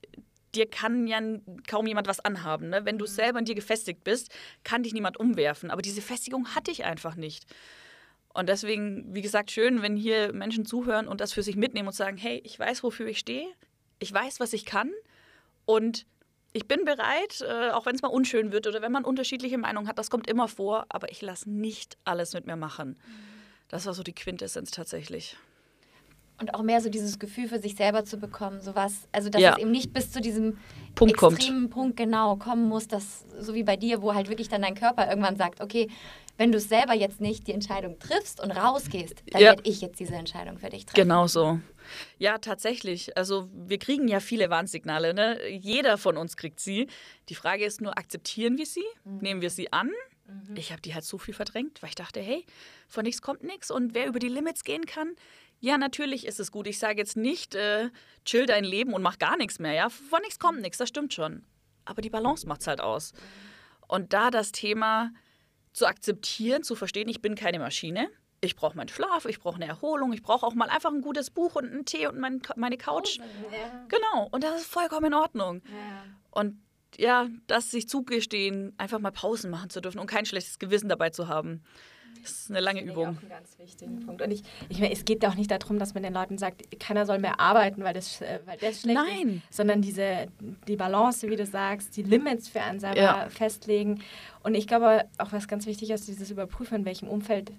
dir 0.55 0.69
kann 0.69 1.07
ja 1.07 1.19
kaum 1.67 1.88
jemand 1.88 2.07
was 2.07 2.19
anhaben. 2.19 2.69
Ne? 2.69 2.85
Wenn 2.85 2.97
du 2.97 3.05
mhm. 3.05 3.09
selber 3.09 3.39
in 3.39 3.45
dir 3.45 3.55
gefestigt 3.55 4.03
bist, 4.03 4.29
kann 4.63 4.83
dich 4.83 4.93
niemand 4.93 5.19
umwerfen. 5.19 5.71
Aber 5.71 5.81
diese 5.81 6.01
Festigung 6.01 6.55
hatte 6.55 6.71
ich 6.71 6.85
einfach 6.85 7.15
nicht. 7.15 7.45
Und 8.33 8.47
deswegen, 8.47 9.13
wie 9.13 9.21
gesagt, 9.21 9.51
schön, 9.51 9.81
wenn 9.81 9.95
hier 9.95 10.33
Menschen 10.33 10.65
zuhören 10.65 11.07
und 11.07 11.19
das 11.19 11.33
für 11.33 11.43
sich 11.43 11.55
mitnehmen 11.55 11.88
und 11.88 11.95
sagen, 11.95 12.17
hey, 12.17 12.41
ich 12.43 12.57
weiß, 12.57 12.83
wofür 12.83 13.07
ich 13.07 13.19
stehe, 13.19 13.47
ich 13.99 14.13
weiß, 14.13 14.39
was 14.39 14.53
ich 14.53 14.65
kann 14.65 14.91
und 15.65 16.05
ich 16.53 16.67
bin 16.67 16.85
bereit, 16.85 17.41
äh, 17.41 17.69
auch 17.71 17.85
wenn 17.85 17.95
es 17.95 18.01
mal 18.01 18.07
unschön 18.09 18.51
wird 18.51 18.65
oder 18.65 18.81
wenn 18.81 18.91
man 18.91 19.03
unterschiedliche 19.03 19.57
Meinungen 19.57 19.88
hat, 19.88 19.99
das 19.99 20.09
kommt 20.09 20.27
immer 20.27 20.47
vor, 20.47 20.85
aber 20.89 21.12
ich 21.12 21.21
lasse 21.21 21.49
nicht 21.49 21.97
alles 22.05 22.33
mit 22.33 22.45
mir 22.45 22.55
machen. 22.55 22.89
Mhm. 22.89 23.29
Das 23.67 23.85
war 23.85 23.93
so 23.93 24.03
die 24.03 24.13
Quintessenz 24.13 24.71
tatsächlich 24.71 25.38
und 26.39 26.54
auch 26.54 26.62
mehr 26.62 26.82
so 26.82 26.89
dieses 26.89 27.19
Gefühl 27.19 27.47
für 27.47 27.60
sich 27.60 27.75
selber 27.75 28.06
zu 28.06 28.17
bekommen, 28.17 28.62
sowas, 28.62 29.08
also 29.12 29.30
dass 29.30 29.41
ja. 29.41 29.54
es 29.54 29.60
eben 29.60 29.71
nicht 29.71 29.93
bis 29.93 30.12
zu 30.12 30.21
diesem 30.21 30.58
Punkt 30.95 31.13
extremen 31.13 31.63
kommt. 31.63 31.71
Punkt 31.71 31.97
genau 31.97 32.36
kommen 32.36 32.67
muss, 32.67 32.88
dass 32.88 33.25
so 33.39 33.54
wie 33.54 33.63
bei 33.63 33.75
dir, 33.75 34.02
wo 34.02 34.13
halt 34.13 34.30
wirklich 34.30 34.49
dann 34.49 34.62
dein 34.62 34.75
Körper 34.75 35.10
irgendwann 35.10 35.36
sagt, 35.36 35.62
okay, 35.62 35.88
wenn 36.38 36.54
du 36.54 36.58
es 36.58 36.69
selber 36.69 36.93
jetzt 36.93 37.19
nicht 37.19 37.47
die 37.47 37.52
Entscheidung 37.52 37.99
triffst 37.99 38.39
und 38.39 38.52
rausgehst, 38.52 39.23
dann 39.32 39.41
ja. 39.41 39.49
werde 39.49 39.63
ich 39.69 39.82
jetzt 39.82 39.99
diese 39.99 40.15
Entscheidung 40.15 40.58
für 40.58 40.69
dich 40.69 40.86
treffen. 40.86 41.02
Genau 41.02 41.28
so. 41.28 41.60
Ja, 42.17 42.38
tatsächlich. 42.38 43.17
Also 43.17 43.49
wir 43.54 43.78
kriegen 43.78 44.08
ja 44.08 44.21
viele 44.21 44.49
Warnsignale. 44.49 45.13
Ne? 45.13 45.38
Jeder 45.49 45.97
von 45.97 46.15
uns 46.15 46.38
kriegt 46.38 46.62
sie. 46.62 46.88
Die 47.28 47.36
Frage 47.36 47.65
ist 47.65 47.82
nur, 47.82 47.97
akzeptieren 47.97 48.58
wir 48.58 48.65
sie? 48.65 48.86
Mhm. 49.04 49.17
Nehmen 49.17 49.41
wir 49.41 49.49
sie 49.49 49.73
an? 49.73 49.91
Mhm. 50.28 50.56
Ich 50.56 50.71
habe 50.71 50.82
die 50.82 50.93
halt 50.93 51.04
so 51.04 51.17
viel 51.17 51.34
verdrängt, 51.34 51.82
weil 51.82 51.89
ich 51.89 51.95
dachte, 51.95 52.21
hey, 52.21 52.45
von 52.88 53.04
nichts 53.04 53.21
kommt 53.21 53.43
nichts. 53.43 53.69
Und 53.69 53.93
wer 53.93 54.08
über 54.08 54.19
die 54.19 54.30
Limits 54.30 54.63
gehen 54.63 54.86
kann, 54.86 55.15
ja, 55.59 55.77
natürlich 55.77 56.25
ist 56.25 56.39
es 56.39 56.51
gut. 56.51 56.67
Ich 56.67 56.79
sage 56.79 56.97
jetzt 56.97 57.17
nicht, 57.17 57.55
äh, 57.55 57.89
chill 58.25 58.45
dein 58.45 58.63
Leben 58.63 58.93
und 58.93 59.01
mach 59.01 59.19
gar 59.19 59.37
nichts 59.37 59.59
mehr. 59.59 59.73
Ja, 59.73 59.89
von 59.89 60.21
nichts 60.21 60.39
kommt 60.39 60.61
nichts, 60.61 60.77
das 60.77 60.89
stimmt 60.89 61.13
schon. 61.13 61.43
Aber 61.85 62.01
die 62.01 62.09
Balance 62.09 62.47
macht 62.47 62.61
es 62.61 62.67
halt 62.67 62.81
aus. 62.81 63.13
Und 63.87 64.13
da 64.13 64.29
das 64.29 64.51
Thema 64.51 65.11
zu 65.73 65.85
akzeptieren, 65.85 66.63
zu 66.63 66.75
verstehen, 66.75 67.09
ich 67.09 67.21
bin 67.21 67.35
keine 67.35 67.59
Maschine. 67.59 68.09
Ich 68.41 68.55
brauche 68.55 68.77
meinen 68.77 68.87
Schlaf, 68.87 69.25
ich 69.25 69.39
brauche 69.39 69.55
eine 69.55 69.67
Erholung, 69.67 70.13
ich 70.13 70.21
brauche 70.21 70.45
auch 70.45 70.53
mal 70.53 70.69
einfach 70.69 70.91
ein 70.91 71.01
gutes 71.01 71.29
Buch 71.29 71.55
und 71.55 71.65
einen 71.65 71.85
Tee 71.85 72.07
und 72.07 72.19
mein, 72.19 72.41
meine 72.55 72.77
Couch. 72.77 73.17
Ja. 73.17 73.85
Genau, 73.89 74.29
und 74.31 74.43
das 74.43 74.61
ist 74.61 74.71
vollkommen 74.71 75.07
in 75.07 75.13
Ordnung. 75.13 75.61
Ja. 75.65 76.05
Und 76.31 76.61
ja, 76.97 77.27
das 77.47 77.71
sich 77.71 77.89
zugestehen, 77.89 78.73
einfach 78.77 78.99
mal 78.99 79.11
Pausen 79.11 79.51
machen 79.51 79.69
zu 79.69 79.81
dürfen 79.81 79.99
und 79.99 80.07
kein 80.07 80.25
schlechtes 80.25 80.57
Gewissen 80.57 80.89
dabei 80.89 81.09
zu 81.09 81.27
haben. 81.27 81.63
Das 82.21 82.32
ist 82.32 82.49
eine 82.49 82.60
lange 82.60 82.82
Übung. 82.82 83.05
Das 83.05 83.15
ist 83.15 83.23
ein 83.23 83.29
ganz 83.29 83.60
wichtiger 83.60 84.05
Punkt. 84.05 84.21
Und 84.21 84.32
ich, 84.32 84.43
ich 84.69 84.79
meine, 84.79 84.91
es 84.91 85.05
geht 85.05 85.25
auch 85.25 85.36
nicht 85.36 85.51
darum, 85.51 85.79
dass 85.79 85.93
man 85.93 86.03
den 86.03 86.13
Leuten 86.13 86.38
sagt, 86.38 86.79
keiner 86.79 87.05
soll 87.05 87.19
mehr 87.19 87.39
arbeiten, 87.39 87.84
weil 87.84 87.93
das, 87.93 88.21
äh, 88.21 88.39
weil 88.45 88.58
das 88.58 88.82
schlecht 88.82 88.99
Nein. 88.99 89.41
ist. 89.49 89.58
Sondern 89.58 89.82
diese, 89.82 90.27
die 90.67 90.75
Balance, 90.75 91.29
wie 91.29 91.36
du 91.36 91.45
sagst, 91.45 91.95
die 91.97 92.03
Limits 92.03 92.49
für 92.49 92.62
einen 92.62 92.79
selber 92.79 92.99
ja. 92.99 93.29
festlegen. 93.29 94.01
Und 94.43 94.55
ich 94.55 94.67
glaube 94.67 95.05
auch, 95.17 95.32
was 95.32 95.47
ganz 95.47 95.65
wichtig 95.65 95.89
ist, 95.91 96.08
dieses 96.08 96.29
Überprüfen, 96.32 96.79
in 96.79 96.86
welchem 96.86 97.08
Umfeld 97.08 97.51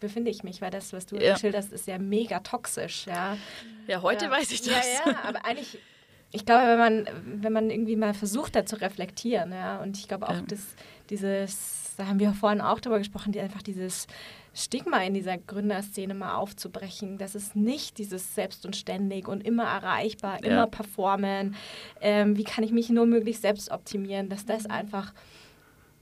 befinde 0.00 0.30
ich 0.30 0.44
mich, 0.44 0.60
weil 0.60 0.70
das, 0.70 0.92
was 0.92 1.06
du 1.06 1.16
ja. 1.16 1.36
schilderst, 1.36 1.72
ist 1.72 1.86
ja 1.86 1.98
mega 1.98 2.40
toxisch. 2.40 3.06
Ja, 3.06 3.36
ja 3.86 4.02
heute 4.02 4.26
ja. 4.26 4.30
weiß 4.30 4.50
ich 4.52 4.62
das. 4.62 4.86
Ja, 5.04 5.12
ja, 5.12 5.18
aber 5.24 5.44
eigentlich 5.44 5.78
ich 6.34 6.44
glaube, 6.44 6.66
wenn 6.66 6.78
man, 6.78 7.08
wenn 7.42 7.52
man 7.52 7.70
irgendwie 7.70 7.94
mal 7.94 8.12
versucht, 8.12 8.56
da 8.56 8.66
zu 8.66 8.80
reflektieren, 8.80 9.52
ja, 9.52 9.80
und 9.80 9.96
ich 9.96 10.08
glaube 10.08 10.28
auch, 10.28 10.34
ja. 10.34 10.42
dass 10.42 10.74
dieses 11.08 11.83
da 11.96 12.06
haben 12.06 12.18
wir 12.18 12.32
vorhin 12.32 12.60
auch 12.60 12.80
darüber 12.80 12.98
gesprochen, 12.98 13.32
die 13.32 13.40
einfach 13.40 13.62
dieses 13.62 14.06
Stigma 14.54 15.02
in 15.02 15.14
dieser 15.14 15.38
Gründerszene 15.38 16.14
mal 16.14 16.34
aufzubrechen. 16.34 17.18
Das 17.18 17.34
ist 17.34 17.56
nicht 17.56 17.98
dieses 17.98 18.34
selbst 18.34 18.64
und 18.64 18.76
ständig 18.76 19.28
und 19.28 19.44
immer 19.44 19.64
erreichbar, 19.64 20.38
ja. 20.42 20.50
immer 20.50 20.66
performen. 20.66 21.56
Ähm, 22.00 22.36
wie 22.36 22.44
kann 22.44 22.64
ich 22.64 22.72
mich 22.72 22.88
nur 22.90 23.06
möglichst 23.06 23.42
selbst 23.42 23.70
optimieren, 23.70 24.28
dass 24.28 24.46
das 24.46 24.66
einfach 24.66 25.12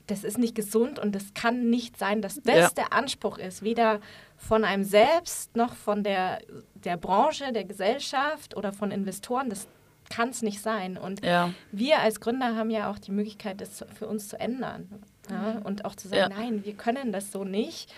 das 0.06 0.24
ist 0.24 0.36
nicht 0.36 0.54
gesund 0.54 0.98
und 0.98 1.14
es 1.14 1.32
kann 1.32 1.70
nicht 1.70 1.96
sein, 1.96 2.22
dass 2.22 2.40
das 2.42 2.56
ja. 2.56 2.68
der 2.70 2.92
Anspruch 2.92 3.38
ist, 3.38 3.62
weder 3.62 4.00
von 4.36 4.64
einem 4.64 4.84
selbst 4.84 5.56
noch 5.56 5.74
von 5.74 6.02
der, 6.02 6.40
der 6.74 6.96
Branche, 6.96 7.52
der 7.52 7.64
Gesellschaft 7.64 8.56
oder 8.56 8.72
von 8.72 8.90
Investoren. 8.90 9.48
Das 9.48 9.68
kann 10.10 10.30
es 10.30 10.42
nicht 10.42 10.60
sein. 10.60 10.98
Und 10.98 11.24
ja. 11.24 11.54
wir 11.70 12.00
als 12.00 12.20
Gründer 12.20 12.56
haben 12.56 12.70
ja 12.70 12.90
auch 12.90 12.98
die 12.98 13.12
Möglichkeit, 13.12 13.60
das 13.60 13.84
für 13.94 14.06
uns 14.06 14.28
zu 14.28 14.38
ändern. 14.38 15.02
Ja? 15.30 15.54
Mhm. 15.54 15.62
Und 15.62 15.84
auch 15.84 15.94
zu 15.94 16.08
sagen, 16.08 16.32
ja. 16.32 16.40
nein, 16.40 16.64
wir 16.64 16.74
können 16.74 17.12
das 17.12 17.32
so 17.32 17.44
nicht. 17.44 17.92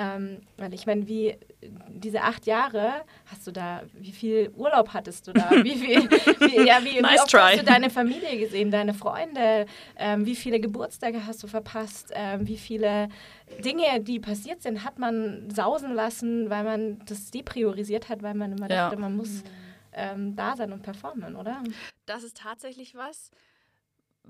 Ähm, 0.00 0.42
weil 0.56 0.72
ich 0.74 0.86
meine, 0.86 1.08
wie 1.08 1.36
diese 1.88 2.22
acht 2.22 2.46
Jahre 2.46 3.02
hast 3.26 3.44
du 3.48 3.50
da, 3.50 3.82
wie 3.94 4.12
viel 4.12 4.52
Urlaub 4.56 4.90
hattest 4.94 5.26
du 5.26 5.32
da? 5.32 5.50
Wie 5.64 5.74
viel, 5.74 6.08
wie, 6.08 6.64
ja, 6.64 6.78
wie, 6.84 7.00
nice 7.00 7.14
wie 7.14 7.20
oft 7.20 7.30
try. 7.32 7.38
hast 7.40 7.62
du 7.62 7.64
deine 7.64 7.90
Familie 7.90 8.38
gesehen, 8.38 8.70
deine 8.70 8.94
Freunde? 8.94 9.66
Ähm, 9.96 10.24
wie 10.24 10.36
viele 10.36 10.60
Geburtstage 10.60 11.26
hast 11.26 11.42
du 11.42 11.48
verpasst? 11.48 12.12
Ähm, 12.14 12.46
wie 12.46 12.58
viele 12.58 13.08
Dinge, 13.64 14.00
die 14.00 14.20
passiert 14.20 14.62
sind, 14.62 14.84
hat 14.84 15.00
man 15.00 15.50
sausen 15.50 15.94
lassen, 15.96 16.48
weil 16.48 16.62
man 16.62 17.00
das 17.06 17.32
depriorisiert 17.32 18.08
hat, 18.08 18.22
weil 18.22 18.34
man 18.34 18.52
immer 18.52 18.70
ja. 18.70 18.84
dachte, 18.84 19.00
man 19.00 19.16
muss 19.16 19.42
ähm, 19.94 20.36
da 20.36 20.54
sein 20.54 20.72
und 20.72 20.82
performen, 20.82 21.34
oder? 21.34 21.64
Das 22.06 22.22
ist 22.22 22.36
tatsächlich 22.36 22.94
was 22.94 23.32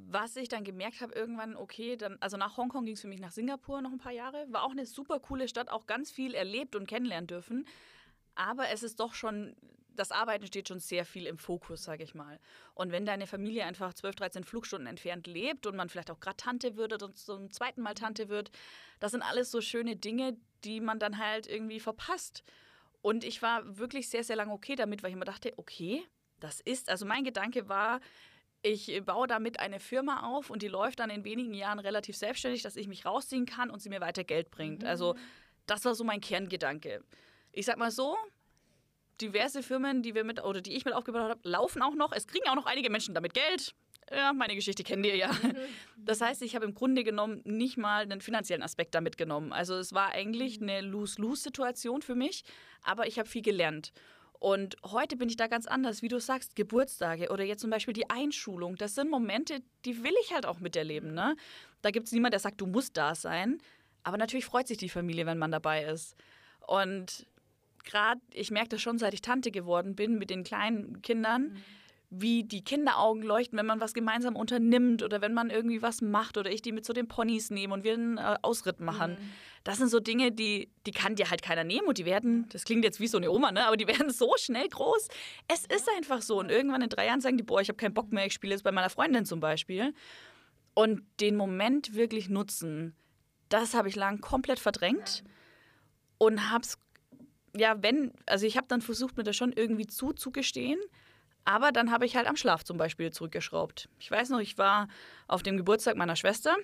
was 0.06 0.36
ich 0.36 0.48
dann 0.48 0.64
gemerkt 0.64 1.00
habe, 1.00 1.14
irgendwann, 1.14 1.56
okay, 1.56 1.96
dann, 1.96 2.16
also 2.20 2.36
nach 2.36 2.56
Hongkong 2.56 2.84
ging 2.84 2.94
es 2.94 3.00
für 3.00 3.08
mich 3.08 3.20
nach 3.20 3.32
Singapur 3.32 3.82
noch 3.82 3.92
ein 3.92 3.98
paar 3.98 4.12
Jahre. 4.12 4.46
War 4.50 4.62
auch 4.64 4.70
eine 4.70 4.86
super 4.86 5.20
coole 5.20 5.48
Stadt, 5.48 5.70
auch 5.70 5.86
ganz 5.86 6.10
viel 6.10 6.34
erlebt 6.34 6.76
und 6.76 6.86
kennenlernen 6.86 7.26
dürfen. 7.26 7.66
Aber 8.34 8.68
es 8.68 8.82
ist 8.82 9.00
doch 9.00 9.14
schon 9.14 9.56
das 9.98 10.12
Arbeiten 10.12 10.46
steht 10.46 10.68
schon 10.68 10.78
sehr 10.78 11.04
viel 11.04 11.26
im 11.26 11.38
Fokus, 11.38 11.82
sage 11.82 12.04
ich 12.04 12.14
mal. 12.14 12.38
Und 12.74 12.92
wenn 12.92 13.04
deine 13.04 13.26
Familie 13.26 13.64
einfach 13.64 13.92
12, 13.92 14.16
13 14.16 14.44
Flugstunden 14.44 14.86
entfernt 14.86 15.26
lebt 15.26 15.66
und 15.66 15.76
man 15.76 15.88
vielleicht 15.88 16.10
auch 16.10 16.20
gerade 16.20 16.36
Tante 16.36 16.76
wird 16.76 16.92
oder 16.92 17.12
zum 17.12 17.50
zweiten 17.50 17.82
Mal 17.82 17.94
Tante 17.94 18.28
wird, 18.28 18.50
das 19.00 19.12
sind 19.12 19.22
alles 19.22 19.50
so 19.50 19.60
schöne 19.60 19.96
Dinge, 19.96 20.36
die 20.64 20.80
man 20.80 20.98
dann 20.98 21.18
halt 21.18 21.46
irgendwie 21.46 21.80
verpasst. 21.80 22.44
Und 23.02 23.24
ich 23.24 23.42
war 23.42 23.78
wirklich 23.78 24.08
sehr, 24.08 24.24
sehr 24.24 24.36
lange 24.36 24.52
okay 24.52 24.76
damit, 24.76 25.02
weil 25.02 25.10
ich 25.10 25.16
immer 25.16 25.24
dachte, 25.24 25.52
okay, 25.56 26.04
das 26.40 26.60
ist, 26.60 26.88
also 26.88 27.04
mein 27.04 27.24
Gedanke 27.24 27.68
war, 27.68 28.00
ich 28.62 29.02
baue 29.04 29.26
damit 29.26 29.60
eine 29.60 29.80
Firma 29.80 30.26
auf 30.28 30.50
und 30.50 30.62
die 30.62 30.68
läuft 30.68 31.00
dann 31.00 31.10
in 31.10 31.24
wenigen 31.24 31.54
Jahren 31.54 31.78
relativ 31.78 32.16
selbstständig, 32.16 32.62
dass 32.62 32.76
ich 32.76 32.88
mich 32.88 33.04
rausziehen 33.04 33.46
kann 33.46 33.70
und 33.70 33.80
sie 33.80 33.88
mir 33.88 34.00
weiter 34.00 34.24
Geld 34.24 34.50
bringt. 34.50 34.84
Also 34.84 35.14
das 35.66 35.84
war 35.84 35.94
so 35.94 36.04
mein 36.04 36.20
Kerngedanke. 36.20 37.02
Ich 37.52 37.66
sag 37.66 37.78
mal 37.78 37.90
so, 37.90 38.16
diverse 39.20 39.62
Firmen, 39.62 40.02
die 40.02 40.14
wir 40.14 40.24
mit 40.24 40.42
oder 40.42 40.60
die 40.60 40.74
ich 40.74 40.84
mit 40.84 40.94
aufgebaut 40.94 41.30
habe, 41.30 41.40
laufen 41.48 41.82
auch 41.82 41.94
noch. 41.94 42.12
Es 42.12 42.26
kriegen 42.26 42.48
auch 42.48 42.54
noch 42.54 42.66
einige 42.66 42.90
Menschen 42.90 43.14
damit 43.14 43.34
Geld. 43.34 43.74
Ja, 44.10 44.32
meine 44.32 44.54
Geschichte 44.54 44.84
kennt 44.84 45.04
ihr 45.04 45.16
ja. 45.16 45.30
Das 45.98 46.20
heißt, 46.20 46.40
ich 46.42 46.54
habe 46.54 46.64
im 46.64 46.74
Grunde 46.74 47.04
genommen 47.04 47.42
nicht 47.44 47.76
mal 47.76 48.02
einen 48.02 48.22
finanziellen 48.22 48.62
Aspekt 48.62 48.94
damit 48.94 49.18
genommen. 49.18 49.52
Also 49.52 49.74
es 49.74 49.92
war 49.92 50.12
eigentlich 50.12 50.62
eine 50.62 50.80
Lose-Lose-Situation 50.80 52.00
für 52.00 52.14
mich, 52.14 52.44
aber 52.82 53.06
ich 53.06 53.18
habe 53.18 53.28
viel 53.28 53.42
gelernt. 53.42 53.92
Und 54.38 54.76
heute 54.84 55.16
bin 55.16 55.28
ich 55.28 55.36
da 55.36 55.48
ganz 55.48 55.66
anders, 55.66 56.00
wie 56.02 56.08
du 56.08 56.20
sagst, 56.20 56.54
Geburtstage 56.54 57.30
oder 57.30 57.44
jetzt 57.44 57.60
zum 57.60 57.70
Beispiel 57.70 57.94
die 57.94 58.08
Einschulung. 58.08 58.76
Das 58.76 58.94
sind 58.94 59.10
Momente, 59.10 59.60
die 59.84 60.04
will 60.04 60.14
ich 60.22 60.32
halt 60.32 60.46
auch 60.46 60.60
miterleben. 60.60 61.12
Ne? 61.12 61.36
Da 61.82 61.90
gibt 61.90 62.06
es 62.06 62.12
niemanden, 62.12 62.32
der 62.32 62.40
sagt, 62.40 62.60
du 62.60 62.66
musst 62.66 62.96
da 62.96 63.14
sein. 63.14 63.58
Aber 64.04 64.16
natürlich 64.16 64.46
freut 64.46 64.68
sich 64.68 64.78
die 64.78 64.88
Familie, 64.88 65.26
wenn 65.26 65.38
man 65.38 65.50
dabei 65.50 65.84
ist. 65.84 66.14
Und 66.66 67.26
gerade, 67.84 68.20
ich 68.32 68.50
merke 68.50 68.70
das 68.70 68.82
schon, 68.82 68.98
seit 68.98 69.14
ich 69.14 69.22
Tante 69.22 69.50
geworden 69.50 69.96
bin 69.96 70.18
mit 70.18 70.30
den 70.30 70.44
kleinen 70.44 71.02
Kindern, 71.02 71.42
mhm. 71.42 71.56
wie 72.10 72.44
die 72.44 72.62
Kinderaugen 72.62 73.22
leuchten, 73.22 73.58
wenn 73.58 73.66
man 73.66 73.80
was 73.80 73.92
gemeinsam 73.92 74.36
unternimmt 74.36 75.02
oder 75.02 75.20
wenn 75.20 75.34
man 75.34 75.50
irgendwie 75.50 75.82
was 75.82 76.00
macht 76.00 76.36
oder 76.38 76.50
ich 76.50 76.62
die 76.62 76.72
mit 76.72 76.84
so 76.84 76.92
den 76.92 77.08
Ponys 77.08 77.50
nehme 77.50 77.74
und 77.74 77.82
wir 77.82 77.94
einen 77.94 78.18
äh, 78.18 78.36
Ausritt 78.42 78.78
machen. 78.78 79.12
Mhm. 79.12 79.30
Das 79.64 79.78
sind 79.78 79.88
so 79.88 80.00
Dinge, 80.00 80.32
die, 80.32 80.70
die 80.86 80.92
kann 80.92 81.14
dir 81.14 81.30
halt 81.30 81.42
keiner 81.42 81.64
nehmen 81.64 81.86
und 81.86 81.98
die 81.98 82.04
werden, 82.04 82.48
das 82.50 82.64
klingt 82.64 82.84
jetzt 82.84 83.00
wie 83.00 83.08
so 83.08 83.18
eine 83.18 83.30
Oma, 83.30 83.52
ne? 83.52 83.66
aber 83.66 83.76
die 83.76 83.86
werden 83.86 84.10
so 84.10 84.32
schnell 84.38 84.68
groß. 84.68 85.08
Es 85.48 85.64
ist 85.66 85.88
einfach 85.96 86.22
so. 86.22 86.38
Und 86.38 86.50
irgendwann 86.50 86.82
in 86.82 86.88
drei 86.88 87.06
Jahren 87.06 87.20
sagen 87.20 87.36
die, 87.36 87.42
boah, 87.42 87.60
ich 87.60 87.68
habe 87.68 87.76
keinen 87.76 87.94
Bock 87.94 88.12
mehr, 88.12 88.26
ich 88.26 88.32
spiele 88.32 88.52
jetzt 88.52 88.62
bei 88.62 88.72
meiner 88.72 88.90
Freundin 88.90 89.24
zum 89.24 89.40
Beispiel. 89.40 89.94
Und 90.74 91.02
den 91.20 91.36
Moment 91.36 91.94
wirklich 91.94 92.28
nutzen, 92.28 92.94
das 93.48 93.74
habe 93.74 93.88
ich 93.88 93.96
lang 93.96 94.20
komplett 94.20 94.60
verdrängt 94.60 95.24
und 96.18 96.50
habe 96.50 96.62
es 96.62 96.78
ja, 97.56 97.82
wenn, 97.82 98.12
also 98.26 98.46
ich 98.46 98.56
habe 98.56 98.66
dann 98.68 98.80
versucht, 98.80 99.16
mir 99.16 99.24
das 99.24 99.36
schon 99.36 99.52
irgendwie 99.52 99.86
zuzugestehen. 99.86 100.78
Aber 101.44 101.72
dann 101.72 101.90
habe 101.90 102.04
ich 102.04 102.14
halt 102.14 102.26
am 102.26 102.36
Schlaf 102.36 102.62
zum 102.62 102.76
Beispiel 102.76 103.10
zurückgeschraubt. 103.10 103.88
Ich 103.98 104.10
weiß 104.10 104.28
noch, 104.28 104.40
ich 104.40 104.58
war 104.58 104.86
auf 105.28 105.42
dem 105.42 105.56
Geburtstag 105.56 105.96
meiner 105.96 106.14
Schwester 106.14 106.54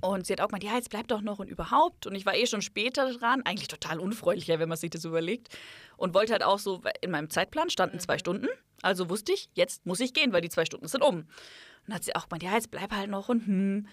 und 0.00 0.26
sie 0.26 0.32
hat 0.32 0.40
auch 0.40 0.48
gemeint, 0.48 0.64
ja, 0.64 0.74
jetzt 0.74 0.90
bleib 0.90 1.08
doch 1.08 1.20
noch 1.20 1.38
und 1.38 1.48
überhaupt. 1.48 2.06
Und 2.06 2.14
ich 2.14 2.26
war 2.26 2.34
eh 2.34 2.46
schon 2.46 2.62
später 2.62 3.12
dran, 3.14 3.42
eigentlich 3.44 3.68
total 3.68 3.98
unfreundlicher, 3.98 4.58
wenn 4.58 4.68
man 4.68 4.78
sich 4.78 4.90
das 4.90 5.04
überlegt. 5.04 5.48
Und 5.96 6.14
wollte 6.14 6.32
halt 6.32 6.42
auch 6.42 6.58
so, 6.58 6.82
in 7.00 7.10
meinem 7.10 7.30
Zeitplan 7.30 7.70
standen 7.70 7.98
zwei 8.00 8.14
mhm. 8.14 8.20
Stunden. 8.20 8.48
Also 8.82 9.08
wusste 9.08 9.32
ich, 9.32 9.48
jetzt 9.54 9.86
muss 9.86 10.00
ich 10.00 10.12
gehen, 10.12 10.32
weil 10.32 10.42
die 10.42 10.50
zwei 10.50 10.64
Stunden 10.64 10.88
sind 10.88 11.02
um. 11.02 11.16
Und 11.16 11.26
dann 11.86 11.96
hat 11.96 12.04
sie 12.04 12.14
auch 12.14 12.28
gemeint, 12.28 12.42
ja, 12.42 12.54
jetzt 12.54 12.70
bleib 12.70 12.92
halt 12.92 13.10
noch 13.10 13.28
und 13.28 13.46
hm. 13.46 13.86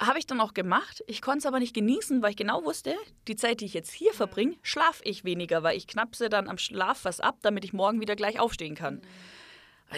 Habe 0.00 0.20
ich 0.20 0.26
dann 0.26 0.40
auch 0.40 0.54
gemacht. 0.54 1.02
Ich 1.08 1.20
konnte 1.20 1.38
es 1.38 1.46
aber 1.46 1.58
nicht 1.58 1.74
genießen, 1.74 2.22
weil 2.22 2.30
ich 2.30 2.36
genau 2.36 2.64
wusste, 2.64 2.94
die 3.26 3.34
Zeit, 3.34 3.60
die 3.60 3.64
ich 3.64 3.74
jetzt 3.74 3.90
hier 3.90 4.12
verbringe, 4.12 4.54
schlafe 4.62 5.02
ich 5.02 5.24
weniger, 5.24 5.64
weil 5.64 5.76
ich 5.76 5.88
knapse 5.88 6.28
dann 6.28 6.48
am 6.48 6.56
Schlaf 6.56 7.04
was 7.04 7.18
ab, 7.18 7.38
damit 7.42 7.64
ich 7.64 7.72
morgen 7.72 8.00
wieder 8.00 8.14
gleich 8.14 8.38
aufstehen 8.38 8.76
kann. 8.76 9.02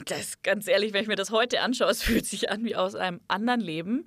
Das 0.07 0.21
ist 0.21 0.43
ganz 0.43 0.69
ehrlich, 0.69 0.95
wenn 0.95 1.03
ich 1.03 1.09
mir 1.09 1.17
das 1.17 1.31
heute 1.31 1.61
anschaue, 1.61 1.91
es 1.91 2.03
fühlt 2.03 2.25
sich 2.25 2.51
an 2.51 2.65
wie 2.65 2.77
aus 2.77 2.95
einem 2.95 3.21
anderen 3.29 3.61
Leben. 3.61 4.07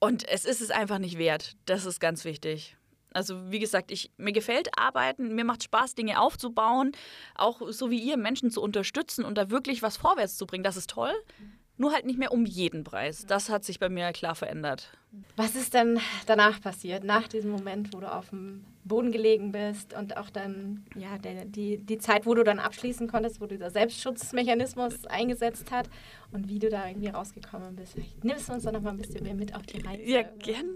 Und 0.00 0.26
es 0.28 0.44
ist 0.44 0.60
es 0.60 0.70
einfach 0.70 0.98
nicht 0.98 1.18
wert. 1.18 1.56
Das 1.66 1.84
ist 1.84 2.00
ganz 2.00 2.24
wichtig. 2.24 2.76
Also 3.12 3.50
wie 3.50 3.58
gesagt, 3.58 3.90
ich, 3.90 4.10
mir 4.16 4.32
gefällt 4.32 4.68
Arbeiten, 4.78 5.34
mir 5.34 5.44
macht 5.44 5.64
Spaß, 5.64 5.94
Dinge 5.94 6.20
aufzubauen, 6.20 6.92
auch 7.34 7.60
so 7.70 7.90
wie 7.90 7.98
ihr 7.98 8.16
Menschen 8.16 8.50
zu 8.50 8.62
unterstützen 8.62 9.24
und 9.24 9.36
da 9.36 9.50
wirklich 9.50 9.82
was 9.82 9.96
vorwärts 9.96 10.36
zu 10.36 10.46
bringen. 10.46 10.64
Das 10.64 10.76
ist 10.76 10.90
toll. 10.90 11.12
Nur 11.80 11.94
halt 11.94 12.04
nicht 12.04 12.18
mehr 12.18 12.30
um 12.30 12.44
jeden 12.44 12.84
Preis. 12.84 13.24
Das 13.24 13.48
hat 13.48 13.64
sich 13.64 13.80
bei 13.80 13.88
mir 13.88 14.12
klar 14.12 14.34
verändert. 14.34 14.90
Was 15.36 15.54
ist 15.54 15.72
denn 15.72 15.98
danach 16.26 16.60
passiert, 16.60 17.04
nach 17.04 17.26
diesem 17.26 17.50
Moment, 17.50 17.94
wo 17.94 18.00
du 18.00 18.12
auf 18.12 18.28
dem 18.28 18.66
Boden 18.84 19.12
gelegen 19.12 19.50
bist 19.50 19.94
und 19.94 20.18
auch 20.18 20.28
dann, 20.28 20.84
ja, 20.94 21.16
der, 21.16 21.46
die, 21.46 21.78
die 21.78 21.96
Zeit, 21.96 22.26
wo 22.26 22.34
du 22.34 22.44
dann 22.44 22.58
abschließen 22.58 23.08
konntest, 23.08 23.40
wo 23.40 23.46
dieser 23.46 23.70
Selbstschutzmechanismus 23.70 25.06
eingesetzt 25.06 25.70
hat 25.70 25.88
und 26.32 26.50
wie 26.50 26.58
du 26.58 26.68
da 26.68 26.86
irgendwie 26.86 27.08
rausgekommen 27.08 27.76
bist? 27.76 27.96
Nimmst 28.22 28.50
du 28.50 28.52
uns 28.52 28.64
doch 28.64 28.72
noch 28.72 28.82
mal 28.82 28.90
ein 28.90 28.98
bisschen 28.98 29.22
mehr 29.22 29.34
mit 29.34 29.54
auf 29.54 29.62
die 29.62 29.80
Reise? 29.80 30.02
Ja, 30.02 30.20
gern. 30.38 30.66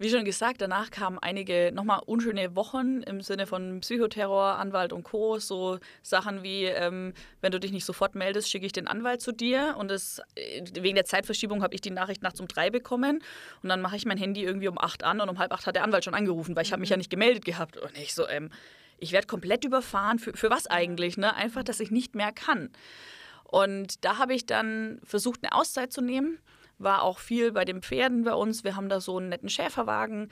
Wie 0.00 0.08
schon 0.08 0.24
gesagt, 0.24 0.62
danach 0.62 0.90
kamen 0.90 1.18
einige 1.18 1.72
nochmal 1.74 2.00
unschöne 2.06 2.56
Wochen 2.56 3.02
im 3.02 3.20
Sinne 3.20 3.46
von 3.46 3.80
Psychoterror, 3.80 4.56
Anwalt 4.58 4.94
und 4.94 5.02
Co. 5.02 5.38
So 5.38 5.78
Sachen 6.02 6.42
wie, 6.42 6.64
ähm, 6.64 7.12
wenn 7.42 7.52
du 7.52 7.60
dich 7.60 7.70
nicht 7.70 7.84
sofort 7.84 8.14
meldest, 8.14 8.48
schicke 8.50 8.64
ich 8.64 8.72
den 8.72 8.86
Anwalt 8.86 9.20
zu 9.20 9.30
dir. 9.30 9.74
Und 9.78 9.90
das, 9.90 10.22
äh, 10.36 10.62
wegen 10.80 10.94
der 10.94 11.04
Zeitverschiebung 11.04 11.62
habe 11.62 11.74
ich 11.74 11.82
die 11.82 11.90
Nachricht 11.90 12.22
nachts 12.22 12.40
um 12.40 12.48
drei 12.48 12.70
bekommen. 12.70 13.22
Und 13.62 13.68
dann 13.68 13.82
mache 13.82 13.94
ich 13.94 14.06
mein 14.06 14.16
Handy 14.16 14.42
irgendwie 14.42 14.68
um 14.68 14.78
acht 14.78 15.04
an 15.04 15.20
und 15.20 15.28
um 15.28 15.38
halb 15.38 15.52
acht 15.52 15.66
hat 15.66 15.74
der 15.74 15.84
Anwalt 15.84 16.02
schon 16.02 16.14
angerufen, 16.14 16.56
weil 16.56 16.64
ich 16.64 16.72
habe 16.72 16.80
mich 16.80 16.88
ja 16.88 16.96
nicht 16.96 17.10
gemeldet 17.10 17.44
gehabt. 17.44 17.76
Und 17.76 17.94
ich 17.98 18.14
so, 18.14 18.26
ähm, 18.26 18.48
ich 19.00 19.12
werde 19.12 19.26
komplett 19.26 19.66
überfahren. 19.66 20.18
Für, 20.18 20.32
für 20.32 20.48
was 20.48 20.66
eigentlich? 20.66 21.18
Ne? 21.18 21.36
Einfach, 21.36 21.62
dass 21.62 21.78
ich 21.78 21.90
nicht 21.90 22.14
mehr 22.14 22.32
kann. 22.32 22.70
Und 23.44 24.02
da 24.02 24.16
habe 24.16 24.32
ich 24.32 24.46
dann 24.46 24.98
versucht, 25.04 25.40
eine 25.42 25.52
Auszeit 25.52 25.92
zu 25.92 26.00
nehmen 26.00 26.38
war 26.80 27.02
auch 27.02 27.18
viel 27.18 27.52
bei 27.52 27.64
den 27.64 27.82
Pferden 27.82 28.24
bei 28.24 28.34
uns. 28.34 28.64
Wir 28.64 28.76
haben 28.76 28.88
da 28.88 29.00
so 29.00 29.18
einen 29.18 29.28
netten 29.28 29.48
Schäferwagen. 29.48 30.28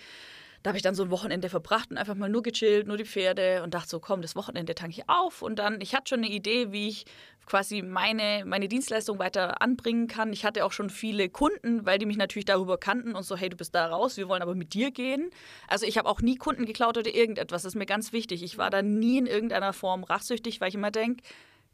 Da 0.62 0.70
habe 0.70 0.76
ich 0.76 0.82
dann 0.82 0.96
so 0.96 1.04
ein 1.04 1.10
Wochenende 1.10 1.48
verbracht 1.48 1.92
und 1.92 1.98
einfach 1.98 2.16
mal 2.16 2.28
nur 2.28 2.42
gechillt, 2.42 2.88
nur 2.88 2.96
die 2.96 3.04
Pferde 3.04 3.62
und 3.62 3.74
dachte 3.74 3.90
so, 3.90 4.00
komm, 4.00 4.22
das 4.22 4.34
Wochenende 4.34 4.74
tanke 4.74 4.98
ich 4.98 5.08
auf. 5.08 5.40
Und 5.40 5.60
dann, 5.60 5.80
ich 5.80 5.94
hatte 5.94 6.08
schon 6.08 6.18
eine 6.18 6.30
Idee, 6.32 6.72
wie 6.72 6.88
ich 6.88 7.04
quasi 7.46 7.80
meine, 7.80 8.44
meine 8.44 8.66
Dienstleistung 8.66 9.20
weiter 9.20 9.62
anbringen 9.62 10.08
kann. 10.08 10.32
Ich 10.32 10.44
hatte 10.44 10.64
auch 10.64 10.72
schon 10.72 10.90
viele 10.90 11.28
Kunden, 11.28 11.86
weil 11.86 11.98
die 11.98 12.06
mich 12.06 12.16
natürlich 12.16 12.44
darüber 12.44 12.76
kannten 12.76 13.14
und 13.14 13.22
so, 13.22 13.36
hey, 13.36 13.48
du 13.48 13.56
bist 13.56 13.74
da 13.74 13.86
raus, 13.86 14.16
wir 14.16 14.28
wollen 14.28 14.42
aber 14.42 14.56
mit 14.56 14.74
dir 14.74 14.90
gehen. 14.90 15.30
Also 15.68 15.86
ich 15.86 15.96
habe 15.96 16.08
auch 16.08 16.20
nie 16.20 16.36
Kunden 16.36 16.66
geklaut 16.66 16.98
oder 16.98 17.14
irgendetwas, 17.14 17.62
das 17.62 17.72
ist 17.72 17.78
mir 17.78 17.86
ganz 17.86 18.12
wichtig. 18.12 18.42
Ich 18.42 18.58
war 18.58 18.70
da 18.70 18.82
nie 18.82 19.18
in 19.18 19.26
irgendeiner 19.26 19.72
Form 19.72 20.02
rachsüchtig, 20.02 20.60
weil 20.60 20.68
ich 20.68 20.74
immer 20.74 20.90
denke, 20.90 21.22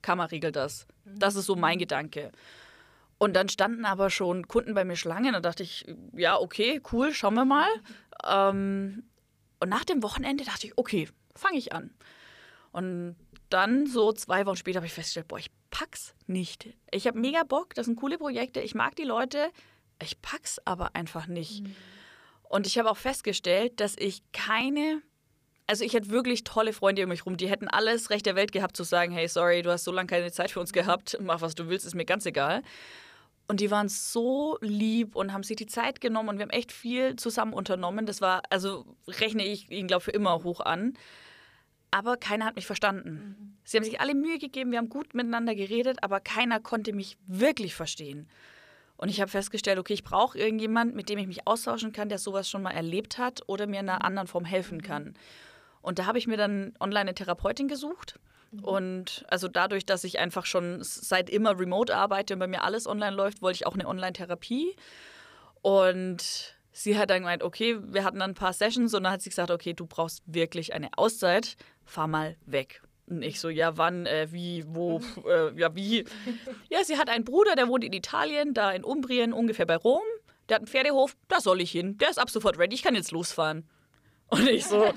Kammer 0.03 0.31
regelt 0.31 0.57
das. 0.57 0.87
Das 1.05 1.35
ist 1.35 1.47
so 1.47 1.57
mein 1.57 1.79
Gedanke. 1.79 2.31
Und 3.19 3.35
dann 3.35 3.49
standen 3.49 3.85
aber 3.85 4.11
schon 4.11 4.49
Kunden 4.49 4.75
bei 4.75 4.85
mir 4.85 4.97
Schlange. 4.97 5.33
Da 5.33 5.41
dachte 5.41 5.63
ich, 5.63 5.87
ja, 6.13 6.39
okay, 6.39 6.81
cool, 6.93 7.13
schauen 7.13 7.35
wir 7.35 7.45
mal. 7.45 7.69
Ähm, 8.25 9.05
und 9.61 9.69
nach 9.69 9.85
dem 9.85 10.03
Wochenende 10.03 10.45
dachte 10.45 10.67
ich, 10.67 10.77
okay, 10.77 11.09
fange 11.35 11.59
ich 11.59 11.73
an. 11.73 11.95
Und 12.73 13.17
dann 13.51 13.87
so 13.87 14.13
zwei 14.13 14.47
Wochen 14.47 14.57
später 14.57 14.79
habe 14.79 14.87
ich 14.87 14.93
festgestellt, 14.93 15.29
boah, 15.29 15.39
ich 15.39 15.51
pack's 15.71 16.15
nicht. 16.27 16.69
Ich 16.91 17.07
habe 17.07 17.19
mega 17.19 17.45
Bock, 17.45 17.75
das 17.75 17.87
sind 17.87 17.97
coole 17.97 18.19
Projekte, 18.19 18.61
ich 18.61 18.75
mag 18.75 18.97
die 18.97 19.05
Leute, 19.05 19.51
ich 20.03 20.21
pack's 20.21 20.61
aber 20.65 20.95
einfach 20.95 21.27
nicht. 21.27 21.63
Mhm. 21.63 21.77
Und 22.43 22.67
ich 22.67 22.79
habe 22.79 22.91
auch 22.91 22.97
festgestellt, 22.97 23.81
dass 23.81 23.97
ich 23.97 24.23
keine, 24.33 25.03
also 25.67 25.85
ich 25.85 25.95
hätte 25.95 26.11
wirklich 26.11 26.45
tolle 26.45 26.73
Freunde 26.73 27.03
um 27.05 27.09
mich 27.09 27.27
rum, 27.27 27.37
die 27.37 27.49
hätten 27.49 27.69
alles 27.69 28.11
Recht 28.11 28.27
der 28.27 28.37
Welt 28.37 28.53
gehabt 28.53 28.77
zu 28.77 28.85
sagen, 28.85 29.13
hey, 29.13 29.29
sorry, 29.29 29.63
du 29.63 29.71
hast 29.71 29.85
so 29.85 29.93
lange 29.93 30.09
keine 30.09 30.31
Zeit 30.31 30.51
für 30.51 30.61
uns 30.61 30.73
gehabt, 30.73 31.17
mach 31.21 31.41
was 31.41 31.55
du 31.55 31.69
willst, 31.69 31.87
ist 31.87 31.95
mir 31.95 32.05
ganz 32.05 32.27
egal. 32.27 32.63
Und 33.47 33.61
die 33.61 33.71
waren 33.71 33.89
so 33.89 34.57
lieb 34.61 35.17
und 35.17 35.33
haben 35.33 35.43
sich 35.43 35.57
die 35.57 35.67
Zeit 35.67 36.01
genommen 36.01 36.31
und 36.31 36.39
wir 36.39 36.45
haben 36.45 36.51
echt 36.51 36.73
viel 36.73 37.17
zusammen 37.17 37.53
unternommen. 37.53 38.07
Das 38.07 38.21
war, 38.21 38.43
also 38.49 38.87
rechne 39.07 39.45
ich 39.45 39.71
ihnen, 39.71 39.87
glaube 39.87 40.01
ich, 40.01 40.05
für 40.05 40.11
immer 40.13 40.43
hoch 40.45 40.61
an. 40.61 40.95
Aber 41.91 42.17
keiner 42.17 42.47
hat 42.47 42.57
mich 42.57 42.67
verstanden. 42.67 43.37
Mhm. 43.39 43.57
Sie 43.65 43.77
haben 43.77 43.85
sich 43.85 44.01
alle 44.01 44.15
Mühe 44.15 44.39
gegeben, 44.39 44.73
wir 44.73 44.79
haben 44.79 44.89
gut 44.89 45.15
miteinander 45.15 45.55
geredet, 45.55 45.99
aber 46.03 46.21
keiner 46.21 46.59
konnte 46.59 46.93
mich 46.93 47.19
wirklich 47.27 47.75
verstehen. 47.75 48.29
Und 48.97 49.09
ich 49.11 49.21
habe 49.21 49.31
festgestellt, 49.31 49.79
okay, 49.79 49.93
ich 49.93 50.05
brauche 50.05 50.39
irgendjemand, 50.39 50.95
mit 50.95 51.09
dem 51.09 51.19
ich 51.19 51.27
mich 51.27 51.47
austauschen 51.47 51.93
kann, 51.93 52.09
der 52.09 52.19
sowas 52.19 52.49
schon 52.49 52.63
mal 52.63 52.71
erlebt 52.71 53.19
hat 53.19 53.43
oder 53.47 53.67
mir 53.67 53.81
in 53.81 53.89
einer 53.89 54.05
anderen 54.05 54.27
Form 54.27 54.45
helfen 54.45 54.83
kann. 54.83 55.15
Und 55.83 55.99
da 55.99 56.07
habe 56.07 56.19
ich 56.19 56.27
mir 56.27 56.37
dann 56.37 56.75
online 56.81 57.03
eine 57.03 57.15
Therapeutin 57.15 57.69
gesucht 57.69 58.19
Mhm. 58.57 58.65
Und 58.65 59.25
also 59.29 59.49
dadurch, 59.49 59.87
dass 59.87 60.05
ich 60.05 60.19
einfach 60.19 60.47
schon 60.47 60.79
seit 60.83 61.31
immer 61.31 61.59
remote 61.59 61.95
arbeite 61.95 62.35
und 62.35 62.41
bei 62.41 62.47
mir 62.47 62.63
alles 62.63 62.87
online 62.87 63.15
läuft, 63.15 63.43
wollte 63.43 63.57
ich 63.57 63.67
auch 63.67 63.75
eine 63.75 63.87
Online-Therapie. 63.87 64.77
Und 65.63 66.55
sie 66.73 66.99
hat 66.99 67.11
dann 67.11 67.21
gemeint, 67.21 67.43
okay, 67.43 67.79
wir 67.81 68.05
hatten 68.05 68.19
dann 68.19 68.33
ein 68.33 68.35
paar 68.35 68.53
Sessions 68.53 68.95
und 68.95 69.05
dann 69.05 69.13
hat 69.13 69.23
sie 69.23 69.31
gesagt, 69.31 69.51
okay, 69.51 69.73
du 69.73 69.87
brauchst 69.87 70.23
wirklich 70.27 70.75
eine 70.75 70.91
Auszeit, 70.97 71.57
fahr 71.85 72.09
mal 72.09 72.37
weg. 72.47 72.83
Und 73.07 73.23
ich 73.23 73.39
so, 73.39 73.49
ja, 73.49 73.77
wann, 73.77 74.07
äh, 74.07 74.29
wie, 74.31 74.65
wo, 74.67 75.01
äh, 75.29 75.59
ja, 75.59 75.75
wie. 75.75 76.05
Ja, 76.71 76.85
sie 76.85 76.99
hat 76.99 77.09
einen 77.09 77.25
Bruder, 77.25 77.55
der 77.55 77.69
wohnt 77.69 77.85
in 77.85 77.93
Italien, 77.93 78.55
da 78.55 78.73
in 78.73 78.85
Umbrien, 78.85 79.33
ungefähr 79.33 79.67
bei 79.67 79.77
Rom. 79.77 80.03
Der 80.49 80.57
hat 80.57 80.63
einen 80.63 80.69
Pferdehof, 80.69 81.17
da 81.29 81.41
soll 81.41 81.61
ich 81.61 81.71
hin. 81.71 81.97
Der 81.99 82.11
ist 82.11 82.19
ab 82.19 82.31
sofort 82.31 82.59
ready, 82.59 82.75
ich 82.75 82.83
kann 82.83 82.95
jetzt 82.95 83.13
losfahren. 83.13 83.69
Und 84.29 84.49
ich 84.49 84.67
so, 84.67 84.93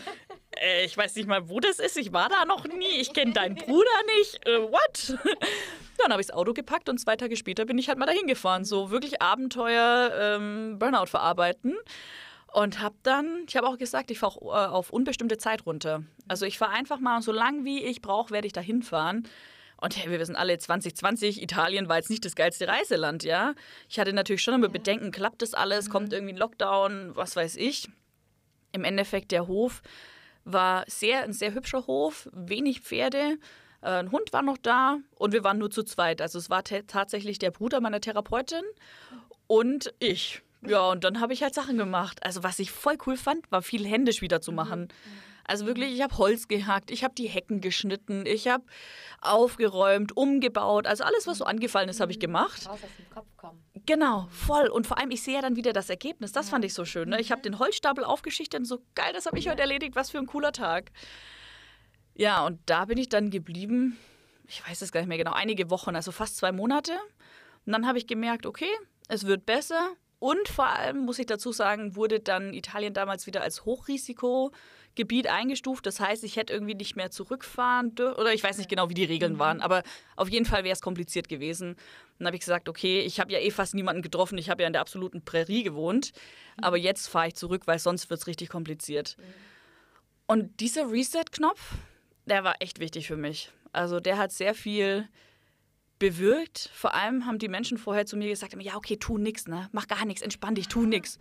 äh, 0.61 0.85
ich 0.85 0.97
weiß 0.97 1.15
nicht 1.15 1.27
mal, 1.27 1.49
wo 1.49 1.59
das 1.59 1.79
ist. 1.79 1.97
Ich 1.97 2.13
war 2.13 2.29
da 2.29 2.45
noch 2.45 2.65
nie. 2.65 2.99
Ich 2.99 3.13
kenne 3.13 3.33
deinen 3.33 3.55
Bruder 3.55 3.89
nicht. 4.17 4.45
Äh, 4.47 4.61
what? 4.61 5.17
Dann 5.97 6.11
habe 6.11 6.21
ich 6.21 6.27
das 6.27 6.35
Auto 6.35 6.53
gepackt 6.53 6.89
und 6.89 6.99
zwei 6.99 7.15
Tage 7.15 7.35
später 7.35 7.65
bin 7.65 7.77
ich 7.77 7.87
halt 7.89 7.97
mal 7.97 8.05
dahin 8.05 8.27
gefahren. 8.27 8.65
So 8.65 8.91
wirklich 8.91 9.21
Abenteuer, 9.21 10.11
ähm, 10.19 10.77
Burnout 10.79 11.07
verarbeiten. 11.07 11.75
Und 12.53 12.79
habe 12.79 12.95
dann, 13.03 13.43
ich 13.47 13.57
habe 13.57 13.67
auch 13.67 13.77
gesagt, 13.77 14.09
ich 14.09 14.19
fahre 14.19 14.39
äh, 14.39 14.69
auf 14.69 14.91
unbestimmte 14.91 15.37
Zeit 15.37 15.65
runter. 15.65 16.03
Also 16.27 16.45
ich 16.45 16.57
fahre 16.57 16.71
einfach 16.71 16.99
mal, 16.99 17.21
so 17.21 17.31
lang 17.31 17.65
wie 17.65 17.83
ich 17.83 18.01
brauche, 18.01 18.31
werde 18.31 18.47
ich 18.47 18.53
da 18.53 18.61
hinfahren. 18.61 19.27
Und 19.79 19.95
hey, 19.95 20.09
wir 20.09 20.19
wissen 20.19 20.35
alle, 20.35 20.57
2020, 20.57 21.41
Italien 21.41 21.87
war 21.87 21.97
jetzt 21.97 22.09
nicht 22.09 22.25
das 22.25 22.35
geilste 22.35 22.67
Reiseland, 22.67 23.23
ja. 23.23 23.53
Ich 23.89 23.99
hatte 23.99 24.11
natürlich 24.11 24.41
schon 24.41 24.55
immer 24.55 24.69
Bedenken, 24.69 25.11
klappt 25.11 25.41
das 25.41 25.53
alles, 25.53 25.89
kommt 25.89 26.13
irgendwie 26.13 26.33
ein 26.33 26.37
Lockdown, 26.37 27.15
was 27.15 27.35
weiß 27.35 27.57
ich. 27.57 27.89
Im 28.71 28.83
Endeffekt, 28.83 29.31
der 29.31 29.47
Hof 29.47 29.83
war 30.47 30.85
sehr, 30.87 31.23
ein 31.23 31.33
sehr 31.33 31.53
hübscher 31.53 31.85
Hof, 31.87 32.29
wenig 32.31 32.81
Pferde. 32.81 33.37
Äh, 33.81 33.89
ein 33.89 34.11
Hund 34.11 34.33
war 34.33 34.41
noch 34.41 34.57
da 34.57 34.97
und 35.15 35.33
wir 35.33 35.43
waren 35.43 35.57
nur 35.57 35.69
zu 35.69 35.83
zweit. 35.83 36.21
Also 36.21 36.39
es 36.39 36.49
war 36.49 36.63
tatsächlich 36.63 37.39
der 37.39 37.51
Bruder 37.51 37.81
meiner 37.81 38.01
Therapeutin 38.01 38.63
und 39.47 39.93
ich. 39.99 40.41
Ja, 40.65 40.89
und 40.89 41.03
dann 41.03 41.19
habe 41.19 41.33
ich 41.33 41.43
halt 41.43 41.53
Sachen 41.53 41.77
gemacht. 41.77 42.23
Also 42.23 42.43
was 42.43 42.59
ich 42.59 42.71
voll 42.71 42.97
cool 43.05 43.17
fand, 43.17 43.51
war 43.51 43.61
viel 43.61 43.85
händisch 43.85 44.21
wieder 44.21 44.41
zu 44.41 44.51
machen. 44.51 44.81
Mhm. 44.81 45.21
Also 45.47 45.65
wirklich, 45.65 45.93
ich 45.93 46.01
habe 46.01 46.17
Holz 46.17 46.49
gehackt, 46.49 46.91
ich 46.91 47.05
habe 47.05 47.15
die 47.15 47.27
Hecken 47.27 47.61
geschnitten, 47.61 48.25
ich 48.25 48.49
habe 48.49 48.65
aufgeräumt, 49.21 50.15
umgebaut. 50.17 50.87
Also 50.87 51.05
alles, 51.05 51.25
was 51.25 51.37
so 51.37 51.45
angefallen 51.45 51.87
ist, 51.87 52.01
habe 52.01 52.11
ich 52.11 52.19
gemacht. 52.19 52.67
Raus 52.67 52.83
aus 52.83 52.89
dem 52.97 53.09
Kopf 53.09 53.27
kommen. 53.37 53.63
Genau, 53.87 54.27
voll. 54.31 54.67
Und 54.67 54.85
vor 54.85 54.99
allem, 54.99 55.11
ich 55.11 55.23
sehe 55.23 55.35
ja 55.35 55.41
dann 55.41 55.55
wieder 55.55 55.71
das 55.71 55.89
Ergebnis. 55.89 56.33
Das 56.33 56.47
ja. 56.47 56.51
fand 56.51 56.65
ich 56.65 56.73
so 56.73 56.83
schön. 56.83 57.09
Ne? 57.09 57.21
Ich 57.21 57.31
habe 57.31 57.41
den 57.41 57.57
Holzstapel 57.57 58.03
aufgeschichtet 58.03 58.59
und 58.59 58.65
so, 58.65 58.81
geil, 58.95 59.13
das 59.13 59.25
habe 59.25 59.39
ich 59.39 59.49
heute 59.49 59.61
erledigt. 59.61 59.95
Was 59.95 60.11
für 60.11 60.17
ein 60.17 60.27
cooler 60.27 60.51
Tag. 60.51 60.91
Ja, 62.13 62.45
und 62.45 62.59
da 62.65 62.85
bin 62.85 62.97
ich 62.97 63.07
dann 63.07 63.29
geblieben, 63.29 63.97
ich 64.45 64.67
weiß 64.67 64.81
es 64.81 64.91
gar 64.91 64.99
nicht 64.99 65.07
mehr 65.07 65.17
genau, 65.17 65.31
einige 65.31 65.69
Wochen, 65.69 65.95
also 65.95 66.11
fast 66.11 66.35
zwei 66.35 66.51
Monate. 66.51 66.91
Und 67.65 67.71
dann 67.71 67.87
habe 67.87 67.97
ich 67.97 68.07
gemerkt, 68.07 68.45
okay, 68.45 68.69
es 69.07 69.25
wird 69.25 69.45
besser. 69.45 69.93
Und 70.19 70.49
vor 70.49 70.67
allem, 70.67 71.05
muss 71.05 71.19
ich 71.19 71.25
dazu 71.25 71.53
sagen, 71.53 71.95
wurde 71.95 72.19
dann 72.19 72.53
Italien 72.53 72.93
damals 72.93 73.25
wieder 73.25 73.41
als 73.41 73.63
Hochrisiko 73.63 74.51
Gebiet 74.95 75.27
eingestuft. 75.27 75.85
Das 75.85 76.01
heißt, 76.01 76.25
ich 76.25 76.35
hätte 76.35 76.51
irgendwie 76.51 76.75
nicht 76.75 76.97
mehr 76.97 77.11
zurückfahren 77.11 77.95
dürfen. 77.95 78.19
Oder 78.19 78.33
ich 78.33 78.43
weiß 78.43 78.57
nicht 78.57 78.69
genau, 78.69 78.89
wie 78.89 78.95
die 78.95 79.05
Regeln 79.05 79.33
mhm. 79.33 79.39
waren. 79.39 79.61
Aber 79.61 79.83
auf 80.17 80.27
jeden 80.27 80.45
Fall 80.45 80.65
wäre 80.65 80.73
es 80.73 80.81
kompliziert 80.81 81.29
gewesen. 81.29 81.77
Dann 82.17 82.27
habe 82.27 82.35
ich 82.35 82.41
gesagt, 82.41 82.69
okay, 82.69 83.01
ich 83.01 83.19
habe 83.19 83.31
ja 83.31 83.39
eh 83.39 83.51
fast 83.51 83.75
niemanden 83.75 84.01
getroffen. 84.01 84.37
Ich 84.37 84.49
habe 84.49 84.63
ja 84.63 84.67
in 84.67 84.73
der 84.73 84.81
absoluten 84.81 85.23
Prärie 85.23 85.63
gewohnt. 85.63 86.13
Mhm. 86.57 86.63
Aber 86.63 86.77
jetzt 86.77 87.07
fahre 87.07 87.27
ich 87.27 87.35
zurück, 87.35 87.63
weil 87.65 87.79
sonst 87.79 88.09
wird 88.09 88.19
es 88.19 88.27
richtig 88.27 88.49
kompliziert. 88.49 89.17
Mhm. 89.17 89.23
Und 90.27 90.59
dieser 90.59 90.91
Reset-Knopf, 90.91 91.75
der 92.25 92.43
war 92.43 92.55
echt 92.59 92.79
wichtig 92.79 93.07
für 93.07 93.17
mich. 93.17 93.51
Also 93.71 93.99
der 93.99 94.17
hat 94.17 94.31
sehr 94.31 94.53
viel 94.53 95.07
bewirkt. 95.99 96.69
Vor 96.73 96.93
allem 96.93 97.25
haben 97.25 97.39
die 97.39 97.47
Menschen 97.47 97.77
vorher 97.77 98.05
zu 98.05 98.17
mir 98.17 98.27
gesagt, 98.29 98.55
ja, 98.61 98.75
okay, 98.75 98.97
tu 98.97 99.17
nichts, 99.17 99.47
ne? 99.47 99.69
Mach 99.71 99.87
gar 99.87 100.05
nichts, 100.05 100.21
entspann 100.21 100.55
dich, 100.55 100.67
tu 100.67 100.85
nichts. 100.85 101.17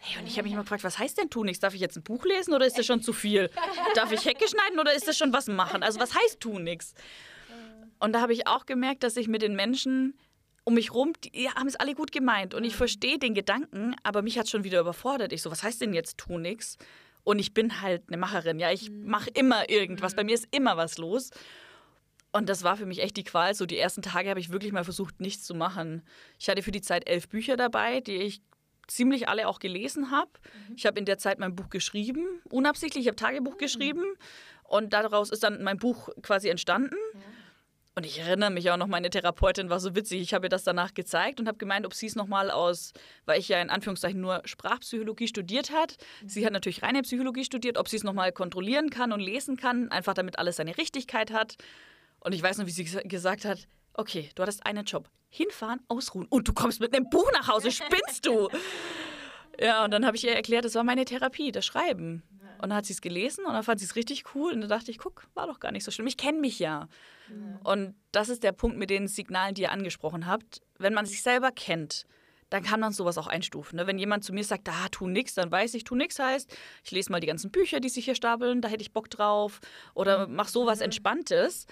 Hey, 0.00 0.20
und 0.20 0.26
ich 0.26 0.34
habe 0.34 0.44
mich 0.44 0.52
immer 0.52 0.62
gefragt, 0.62 0.84
was 0.84 0.98
heißt 0.98 1.18
denn 1.18 1.30
tu 1.30 1.44
nichts? 1.44 1.60
Darf 1.60 1.74
ich 1.74 1.80
jetzt 1.80 1.96
ein 1.96 2.02
Buch 2.02 2.24
lesen 2.24 2.54
oder 2.54 2.66
ist 2.66 2.78
das 2.78 2.86
schon 2.86 3.02
zu 3.02 3.12
viel? 3.12 3.50
Darf 3.94 4.12
ich 4.12 4.24
Hecke 4.24 4.46
schneiden 4.48 4.78
oder 4.78 4.94
ist 4.94 5.08
das 5.08 5.16
schon 5.16 5.32
was 5.32 5.48
machen? 5.48 5.82
Also 5.82 6.00
was 6.00 6.14
heißt 6.14 6.40
tu 6.40 6.58
nichts? 6.58 6.94
Und 7.98 8.12
da 8.12 8.20
habe 8.20 8.32
ich 8.32 8.46
auch 8.46 8.66
gemerkt, 8.66 9.02
dass 9.02 9.16
ich 9.16 9.26
mit 9.26 9.42
den 9.42 9.56
Menschen 9.56 10.14
um 10.66 10.74
mich 10.74 10.92
rum, 10.92 11.12
die 11.22 11.44
ja, 11.44 11.54
haben 11.54 11.68
es 11.68 11.76
alle 11.76 11.94
gut 11.94 12.10
gemeint 12.10 12.52
und 12.52 12.64
ich 12.64 12.72
mhm. 12.72 12.78
verstehe 12.78 13.18
den 13.18 13.34
Gedanken, 13.34 13.94
aber 14.02 14.22
mich 14.22 14.36
hat 14.36 14.46
es 14.46 14.50
schon 14.50 14.64
wieder 14.64 14.80
überfordert. 14.80 15.32
Ich 15.32 15.40
so, 15.40 15.50
was 15.50 15.62
heißt 15.62 15.80
denn 15.80 15.94
jetzt 15.94 16.18
tu 16.18 16.38
nichts? 16.38 16.76
Und 17.22 17.38
ich 17.38 17.54
bin 17.54 17.80
halt 17.80 18.02
eine 18.08 18.16
Macherin, 18.16 18.58
ja, 18.58 18.72
ich 18.72 18.90
mhm. 18.90 19.06
mache 19.06 19.30
immer 19.30 19.70
irgendwas, 19.70 20.16
bei 20.16 20.24
mhm. 20.24 20.26
mir 20.26 20.34
ist 20.34 20.48
immer 20.50 20.76
was 20.76 20.98
los. 20.98 21.30
Und 22.32 22.48
das 22.48 22.64
war 22.64 22.76
für 22.76 22.84
mich 22.84 23.00
echt 23.00 23.16
die 23.16 23.22
Qual. 23.22 23.54
So 23.54 23.64
die 23.64 23.78
ersten 23.78 24.02
Tage 24.02 24.28
habe 24.28 24.40
ich 24.40 24.50
wirklich 24.50 24.72
mal 24.72 24.82
versucht, 24.82 25.20
nichts 25.20 25.44
zu 25.44 25.54
machen. 25.54 26.02
Ich 26.38 26.48
hatte 26.48 26.62
für 26.62 26.72
die 26.72 26.82
Zeit 26.82 27.08
elf 27.08 27.28
Bücher 27.28 27.56
dabei, 27.56 28.00
die 28.00 28.16
ich 28.16 28.42
ziemlich 28.88 29.28
alle 29.28 29.46
auch 29.46 29.60
gelesen 29.60 30.10
habe. 30.10 30.30
Mhm. 30.68 30.74
Ich 30.76 30.84
habe 30.84 30.98
in 30.98 31.04
der 31.04 31.18
Zeit 31.18 31.38
mein 31.38 31.54
Buch 31.54 31.70
geschrieben, 31.70 32.26
unabsichtlich, 32.50 33.04
ich 33.04 33.08
habe 33.08 33.16
Tagebuch 33.16 33.54
mhm. 33.54 33.58
geschrieben 33.58 34.04
und 34.64 34.92
daraus 34.92 35.30
ist 35.30 35.44
dann 35.44 35.62
mein 35.62 35.78
Buch 35.78 36.08
quasi 36.22 36.48
entstanden. 36.48 36.96
Ja. 37.14 37.20
Und 37.96 38.04
ich 38.04 38.18
erinnere 38.18 38.50
mich 38.50 38.70
auch 38.70 38.76
noch, 38.76 38.88
meine 38.88 39.08
Therapeutin 39.08 39.70
war 39.70 39.80
so 39.80 39.96
witzig. 39.96 40.20
Ich 40.20 40.34
habe 40.34 40.46
ihr 40.46 40.50
das 40.50 40.64
danach 40.64 40.92
gezeigt 40.92 41.40
und 41.40 41.48
habe 41.48 41.56
gemeint, 41.56 41.86
ob 41.86 41.94
sie 41.94 42.04
es 42.04 42.14
nochmal 42.14 42.50
aus, 42.50 42.92
weil 43.24 43.40
ich 43.40 43.48
ja 43.48 43.58
in 43.62 43.70
Anführungszeichen 43.70 44.20
nur 44.20 44.42
Sprachpsychologie 44.44 45.26
studiert 45.28 45.70
hat. 45.70 45.96
Mhm. 46.20 46.28
Sie 46.28 46.44
hat 46.44 46.52
natürlich 46.52 46.82
reine 46.82 47.00
Psychologie 47.00 47.44
studiert, 47.44 47.78
ob 47.78 47.88
sie 47.88 47.96
es 47.96 48.04
nochmal 48.04 48.32
kontrollieren 48.32 48.90
kann 48.90 49.12
und 49.12 49.20
lesen 49.20 49.56
kann, 49.56 49.90
einfach 49.90 50.12
damit 50.12 50.38
alles 50.38 50.56
seine 50.56 50.76
Richtigkeit 50.76 51.32
hat. 51.32 51.56
Und 52.20 52.34
ich 52.34 52.42
weiß 52.42 52.58
noch, 52.58 52.66
wie 52.66 52.70
sie 52.70 52.84
gesagt 52.84 53.46
hat, 53.46 53.66
okay, 53.94 54.28
du 54.34 54.42
hattest 54.42 54.66
einen 54.66 54.84
Job. 54.84 55.08
Hinfahren, 55.30 55.80
ausruhen 55.88 56.26
und 56.28 56.48
du 56.48 56.52
kommst 56.52 56.80
mit 56.80 56.94
einem 56.94 57.08
Buch 57.08 57.30
nach 57.32 57.48
Hause. 57.48 57.70
Spinnst 57.70 58.26
du? 58.26 58.48
Ja, 59.58 59.86
und 59.86 59.90
dann 59.90 60.04
habe 60.04 60.18
ich 60.18 60.24
ihr 60.24 60.34
erklärt, 60.34 60.66
das 60.66 60.74
war 60.74 60.84
meine 60.84 61.06
Therapie, 61.06 61.50
das 61.50 61.64
Schreiben. 61.64 62.22
Und 62.62 62.70
dann 62.70 62.78
hat 62.78 62.86
sie 62.86 62.92
es 62.92 63.00
gelesen 63.00 63.44
und 63.44 63.52
dann 63.52 63.62
fand 63.62 63.80
sie 63.80 63.86
es 63.86 63.96
richtig 63.96 64.24
cool. 64.34 64.52
Und 64.52 64.60
dann 64.60 64.70
dachte 64.70 64.90
ich, 64.90 64.98
guck, 64.98 65.26
war 65.34 65.46
doch 65.46 65.60
gar 65.60 65.72
nicht 65.72 65.84
so 65.84 65.90
schlimm. 65.90 66.06
Ich 66.06 66.16
kenne 66.16 66.40
mich 66.40 66.58
ja. 66.58 66.88
ja. 67.28 67.60
Und 67.64 67.94
das 68.12 68.28
ist 68.28 68.42
der 68.42 68.52
Punkt 68.52 68.76
mit 68.76 68.90
den 68.90 69.08
Signalen, 69.08 69.54
die 69.54 69.62
ihr 69.62 69.72
angesprochen 69.72 70.26
habt. 70.26 70.62
Wenn 70.78 70.94
man 70.94 71.06
sich 71.06 71.22
selber 71.22 71.50
kennt, 71.50 72.06
dann 72.50 72.62
kann 72.62 72.80
man 72.80 72.92
sowas 72.92 73.18
auch 73.18 73.26
einstufen. 73.26 73.76
Ne? 73.76 73.86
Wenn 73.86 73.98
jemand 73.98 74.24
zu 74.24 74.32
mir 74.32 74.44
sagt, 74.44 74.68
ah, 74.68 74.88
tu 74.90 75.08
nix, 75.08 75.34
dann 75.34 75.50
weiß 75.50 75.74
ich, 75.74 75.84
tu 75.84 75.96
nix 75.96 76.18
heißt, 76.18 76.54
ich 76.84 76.90
lese 76.92 77.10
mal 77.10 77.20
die 77.20 77.26
ganzen 77.26 77.50
Bücher, 77.50 77.80
die 77.80 77.88
sich 77.88 78.04
hier 78.04 78.14
stapeln, 78.14 78.60
da 78.60 78.68
hätte 78.68 78.82
ich 78.82 78.92
Bock 78.92 79.10
drauf. 79.10 79.60
Oder 79.94 80.28
mach 80.28 80.48
sowas 80.48 80.80
Entspanntes 80.80 81.66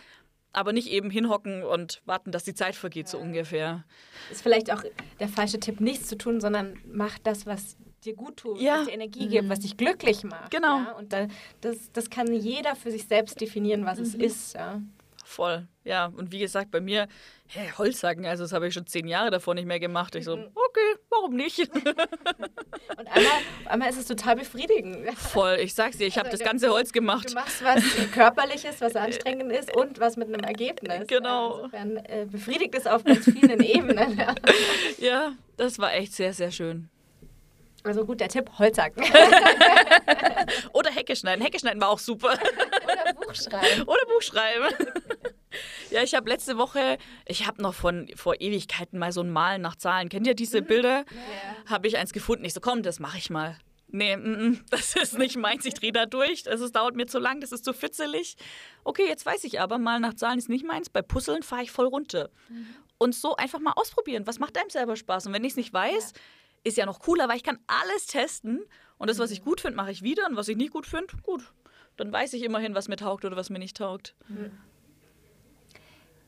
aber 0.55 0.72
nicht 0.72 0.89
eben 0.89 1.11
hinhocken 1.11 1.62
und 1.62 2.01
warten, 2.07 2.30
dass 2.30 2.45
die 2.45 2.55
Zeit 2.55 2.76
vergeht, 2.76 3.09
so 3.09 3.18
ungefähr. 3.18 3.85
Ist 4.30 4.43
vielleicht 4.43 4.72
auch 4.72 4.82
der 5.20 5.28
falsche 5.28 5.61
Tipp, 5.61 5.80
nichts 5.80 6.09
zu 6.09 6.16
tun, 6.16 6.41
sondern 6.41 6.78
mach 6.87 7.18
das, 7.18 7.45
was 7.45 7.76
dir 8.05 8.14
gut 8.14 8.36
tut, 8.36 8.61
ja. 8.61 8.80
was 8.80 8.86
dir 8.86 8.92
Energie 8.92 9.26
mhm. 9.26 9.30
gibt, 9.30 9.48
was 9.48 9.61
dich 9.61 9.76
glücklich 9.76 10.24
macht. 10.24 10.50
Genau. 10.50 10.78
Ja? 10.78 10.92
Und 10.92 11.12
da, 11.12 11.26
das, 11.61 11.90
das 11.92 12.11
kann 12.11 12.32
jeder 12.32 12.76
für 12.76 12.90
sich 12.90 13.07
selbst 13.07 13.40
definieren, 13.40 13.84
was 13.84 13.98
mhm. 13.98 14.05
es 14.05 14.14
ist. 14.14 14.55
Ja? 14.55 14.80
Voll, 15.26 15.66
ja. 15.84 16.12
Und 16.14 16.32
wie 16.32 16.38
gesagt, 16.38 16.70
bei 16.70 16.82
mir, 16.82 17.09
hey, 17.46 17.70
Holzhacken, 17.78 18.26
also 18.26 18.44
das 18.44 18.52
habe 18.52 18.68
ich 18.68 18.74
schon 18.74 18.86
zehn 18.86 19.09
Jahre 19.09 19.30
davor 19.30 19.55
nicht 19.55 19.64
mehr 19.64 19.80
gemacht. 19.80 20.14
Ich 20.16 20.26
so, 20.26 20.36
mhm. 20.36 20.48
okay, 20.55 21.00
warum 21.09 21.34
nicht? 21.34 21.59
Und 21.74 23.09
einmal, 23.09 23.32
einmal 23.64 23.88
ist 23.88 23.98
es 23.98 24.07
total 24.07 24.36
befriedigend. 24.36 25.11
Voll, 25.16 25.57
ich 25.61 25.74
sag's 25.74 25.96
dir, 25.96 26.07
ich 26.07 26.18
also, 26.18 26.26
habe 26.26 26.36
das 26.36 26.46
ganze 26.46 26.68
Holz 26.68 26.92
gemacht. 26.92 27.30
Du 27.30 27.34
machst 27.34 27.64
was 27.64 27.82
Körperliches, 28.12 28.82
was 28.82 28.96
anstrengend 28.96 29.50
ist 29.50 29.74
und 29.74 29.98
was 29.98 30.18
mit 30.18 30.28
einem 30.28 30.44
Ergebnis. 30.44 31.07
Genau. 31.09 31.57
Insofern 31.57 31.96
äh, 31.96 32.26
befriedigt 32.30 32.74
es 32.74 32.86
auf 32.86 33.02
ganz 33.02 33.24
vielen 33.24 33.61
Ebenen. 33.64 34.20
Ja, 34.98 35.32
das 35.57 35.78
war 35.78 35.94
echt 35.94 36.12
sehr, 36.12 36.34
sehr 36.34 36.50
schön. 36.50 36.90
Also 37.85 38.07
gut, 38.07 38.18
der 38.18 38.28
Tipp, 38.28 38.51
Holzhacken. 38.59 39.05
Oder 40.72 40.91
Hecke 40.91 41.14
schneiden. 41.14 41.45
Hecke 41.45 41.59
schneiden 41.59 41.80
war 41.82 41.91
auch 41.91 41.99
super. 41.99 42.32
Oder 42.32 43.14
Buch 43.14 43.35
schreiben. 43.35 43.82
Oder 43.87 44.07
Buch 44.07 44.22
schreiben. 44.22 44.74
Ja, 45.91 46.03
ich 46.03 46.14
habe 46.14 46.28
letzte 46.30 46.57
Woche, 46.57 46.97
ich 47.26 47.47
habe 47.47 47.62
noch 47.62 47.74
von 47.74 48.09
vor 48.16 48.41
Ewigkeiten 48.41 48.99
mal 48.99 49.12
so 49.12 49.20
ein 49.20 49.30
Malen 49.30 49.61
nach 49.61 49.76
Zahlen. 49.76 50.09
Kennt 50.09 50.26
ihr 50.26 50.35
diese 50.35 50.62
mhm. 50.62 50.66
Bilder? 50.66 51.05
Ja. 51.11 51.70
Habe 51.70 51.87
ich 51.87 51.99
eins 51.99 52.14
gefunden. 52.14 52.47
Ich 52.47 52.55
so, 52.55 52.61
komm, 52.61 52.82
das 52.82 53.01
mache 53.01 53.18
ich 53.18 53.28
mal. 53.28 53.59
Nee, 53.89 54.12
m 54.12 54.22
-m, 54.24 54.61
das 54.70 54.97
ist 54.97 55.18
nicht 55.18 55.37
meins. 55.37 55.66
Ich 55.66 55.74
drehe 55.74 55.93
da 55.93 56.07
durch. 56.07 56.43
Das 56.43 56.72
dauert 56.72 56.97
mir 56.97 57.07
zu 57.07 57.18
lang, 57.18 57.41
das 57.41 57.53
ist 57.53 57.66
zu 57.66 57.74
fitzelig. 57.74 58.37
Okay, 58.82 59.07
jetzt 59.07 59.26
weiß 59.26 59.45
ich 59.45 59.61
aber, 59.61 59.78
mal 59.78 60.01
nach 60.01 60.14
Zahlen 60.14 60.39
ist 60.39 60.49
nicht 60.49 60.64
meins. 60.64 60.89
Bei 60.89 61.03
Puzzeln 61.03 61.43
fahre 61.43 61.62
ich 61.62 61.70
voll 61.70 61.87
runter. 61.87 62.30
Mhm. 62.49 62.66
Und 62.97 63.14
so 63.14 63.37
einfach 63.37 63.61
mal 63.61 63.74
ausprobieren. 63.76 64.26
Was 64.26 64.39
macht 64.39 64.57
einem 64.59 64.70
selber 64.70 64.97
Spaß? 64.97 65.26
Und 65.26 65.32
wenn 65.35 65.45
ich 65.45 65.53
es 65.53 65.57
nicht 65.57 65.72
weiß, 65.72 66.12
ja. 66.12 66.20
Ist 66.65 66.77
ja 66.77 66.87
noch 66.87 66.99
cooler, 66.99 67.29
weil 67.29 67.37
ich 67.37 67.45
kann 67.45 67.59
alles 67.67 68.07
testen. 68.07 68.65
Und 68.99 69.11
das, 69.11 69.19
was 69.19 69.31
ich 69.31 69.41
mhm. 69.41 69.45
gut 69.45 69.61
finde, 69.61 69.77
mache 69.77 69.93
ich 69.93 70.03
wieder. 70.03 70.27
Und 70.27 70.37
was 70.37 70.49
ich 70.49 70.57
nicht 70.57 70.73
gut 70.73 70.87
finde, 70.87 71.15
gut. 71.23 71.53
Dann 71.97 72.11
weiß 72.11 72.33
ich 72.33 72.43
immerhin, 72.43 72.75
was 72.75 72.89
mir 72.89 72.97
taugt 72.97 73.25
oder 73.25 73.37
was 73.37 73.51
mir 73.51 73.59
nicht 73.59 73.77
taugt. 73.77 74.15
Mhm. 74.29 74.51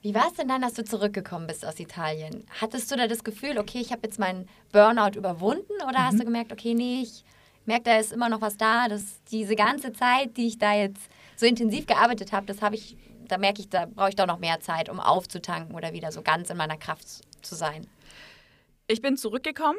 Wie 0.03 0.15
war 0.15 0.29
es 0.29 0.35
denn 0.35 0.47
dann, 0.47 0.63
dass 0.63 0.75
du 0.75 0.85
zurückgekommen 0.85 1.49
bist 1.49 1.67
aus 1.67 1.81
Italien? 1.81 2.47
Hattest 2.61 2.93
du 2.93 2.97
da 2.97 3.09
das 3.09 3.25
Gefühl, 3.25 3.59
okay, 3.59 3.81
ich 3.81 3.91
habe 3.91 4.03
jetzt 4.05 4.21
meinen 4.21 4.49
Burnout 4.71 5.19
überwunden 5.19 5.73
oder 5.83 5.99
mhm. 5.99 6.05
hast 6.05 6.21
du 6.21 6.25
gemerkt, 6.25 6.53
okay, 6.53 6.75
nee, 6.75 7.03
ich 7.03 7.25
merke, 7.65 7.85
da 7.85 7.99
ist 7.99 8.13
immer 8.13 8.29
noch 8.29 8.41
was 8.41 8.57
da, 8.57 8.89
dass 8.89 9.25
diese 9.25 9.57
ganze 9.57 9.93
Zeit, 9.93 10.37
die 10.37 10.47
ich 10.47 10.59
da 10.59 10.75
jetzt 10.75 11.11
so 11.35 11.47
intensiv 11.47 11.87
gearbeitet 11.87 12.31
habe, 12.33 12.47
das 12.47 12.63
habe 12.63 12.77
ich, 12.77 12.97
da 13.27 13.39
merke 13.39 13.61
ich, 13.61 13.69
da 13.69 13.87
brauche 13.87 14.11
ich 14.11 14.17
doch 14.17 14.27
noch 14.27 14.39
mehr 14.39 14.61
Zeit, 14.61 14.89
um 14.89 15.01
aufzutanken 15.01 15.75
oder 15.75 15.93
wieder 15.93 16.13
so 16.13 16.23
ganz 16.23 16.51
in 16.51 16.57
meiner 16.57 16.77
Kraft 16.77 17.07
zu 17.43 17.55
sein. 17.57 17.89
Ich 18.87 19.03
bin 19.03 19.17
zurückgekommen 19.17 19.79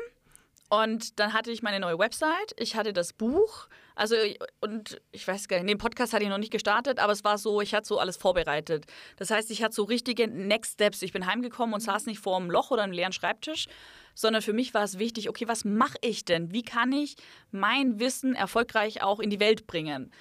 und 0.70 1.20
dann 1.20 1.34
hatte 1.34 1.52
ich 1.52 1.62
meine 1.62 1.80
neue 1.80 1.98
Website, 1.98 2.54
ich 2.58 2.76
hatte 2.76 2.92
das 2.92 3.14
Buch, 3.14 3.68
also 3.96 4.16
und 4.60 5.02
ich 5.12 5.26
weiß 5.28 5.48
gar 5.48 5.58
nicht, 5.58 5.70
den 5.70 5.78
Podcast 5.78 6.14
hatte 6.14 6.24
ich 6.24 6.30
noch 6.30 6.38
nicht 6.38 6.52
gestartet, 6.52 7.00
aber 7.00 7.14
es 7.14 7.24
war 7.24 7.38
so, 7.38 7.62
ich 7.62 7.74
hatte 7.74 7.88
so 7.88 8.00
alles 8.00 8.18
vorbereitet. 8.18 8.86
Das 9.16 9.32
heißt, 9.32 9.50
ich 9.50 9.64
hatte 9.64 9.74
so 9.74 9.84
richtige 9.84 10.28
Next 10.28 10.74
Steps. 10.74 11.02
Ich 11.02 11.14
bin 11.14 11.26
heimgekommen 11.26 11.74
und 11.74 11.80
saß 11.80 12.06
nicht 12.06 12.20
vor 12.20 12.36
einem 12.36 12.52
Loch 12.52 12.70
oder 12.70 12.84
einem 12.84 12.92
leeren 12.92 13.14
Schreibtisch, 13.14 13.68
sondern 14.14 14.42
für 14.42 14.54
mich 14.54 14.74
war 14.74 14.84
es 14.84 15.00
wichtig, 15.00 15.30
okay, 15.30 15.48
was 15.48 15.64
mache 15.64 15.98
ich 16.02 16.26
denn? 16.26 16.52
Wie 16.52 16.64
kann 16.64 16.92
ich 16.92 17.16
mein 17.52 18.00
Wissen 18.00 18.36
erfolgreich 18.36 19.02
auch 19.02 19.20
in 19.20 19.30
die 19.30 19.40
Welt 19.40 19.68
bringen? 19.68 20.12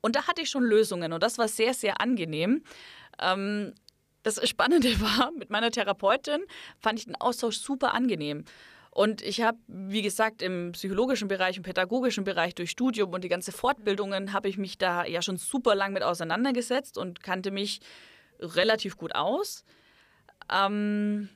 Und 0.00 0.16
da 0.16 0.26
hatte 0.26 0.42
ich 0.42 0.50
schon 0.50 0.64
Lösungen 0.64 1.12
und 1.12 1.22
das 1.22 1.38
war 1.38 1.46
sehr, 1.46 1.74
sehr 1.74 2.00
angenehm. 2.00 2.64
Ähm, 3.20 3.72
das 4.24 4.46
Spannende 4.48 4.88
war, 5.00 5.30
mit 5.32 5.50
meiner 5.50 5.70
Therapeutin 5.70 6.44
fand 6.80 6.98
ich 6.98 7.04
den 7.06 7.16
Austausch 7.16 7.56
super 7.56 7.94
angenehm. 7.94 8.44
Und 8.94 9.22
ich 9.22 9.40
habe, 9.40 9.56
wie 9.68 10.02
gesagt, 10.02 10.42
im 10.42 10.72
psychologischen 10.72 11.26
Bereich, 11.26 11.56
im 11.56 11.62
pädagogischen 11.62 12.24
Bereich 12.24 12.54
durch 12.54 12.70
Studium 12.70 13.10
und 13.14 13.24
die 13.24 13.30
ganze 13.30 13.50
Fortbildungen 13.50 14.34
habe 14.34 14.50
ich 14.50 14.58
mich 14.58 14.76
da 14.76 15.06
ja 15.06 15.22
schon 15.22 15.38
super 15.38 15.74
lang 15.74 15.94
mit 15.94 16.02
auseinandergesetzt 16.02 16.98
und 16.98 17.22
kannte 17.22 17.50
mich 17.50 17.80
relativ 18.38 18.98
gut 18.98 19.14
aus. 19.14 19.64
Ähm, 20.52 21.30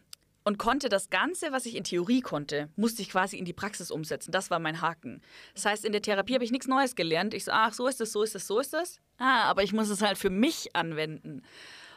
und 0.45 0.59
konnte 0.59 0.89
das 0.89 1.11
Ganze, 1.11 1.51
was 1.51 1.67
ich 1.67 1.75
in 1.75 1.83
Theorie 1.83 2.21
konnte, 2.21 2.69
musste 2.77 3.03
ich 3.03 3.11
quasi 3.11 3.37
in 3.37 3.45
die 3.45 3.53
Praxis 3.53 3.91
umsetzen. 3.91 4.31
Das 4.31 4.49
war 4.49 4.61
mein 4.61 4.81
Haken. 4.81 5.21
Das 5.55 5.65
heißt, 5.65 5.85
in 5.85 5.91
der 5.91 6.03
Therapie 6.03 6.35
habe 6.35 6.45
ich 6.45 6.53
nichts 6.53 6.69
Neues 6.69 6.95
gelernt. 6.95 7.35
Ich 7.35 7.47
so, 7.47 7.53
ach, 7.53 7.73
so 7.73 7.89
ist 7.89 8.01
es, 8.01 8.13
so 8.13 8.23
ist 8.23 8.37
es, 8.37 8.47
so 8.47 8.61
ist 8.61 8.73
es. 8.73 9.01
Ah, 9.19 9.45
aber 9.45 9.65
ich 9.65 9.73
muss 9.73 9.89
es 9.89 10.03
halt 10.03 10.19
für 10.19 10.31
mich 10.31 10.77
anwenden. 10.77 11.43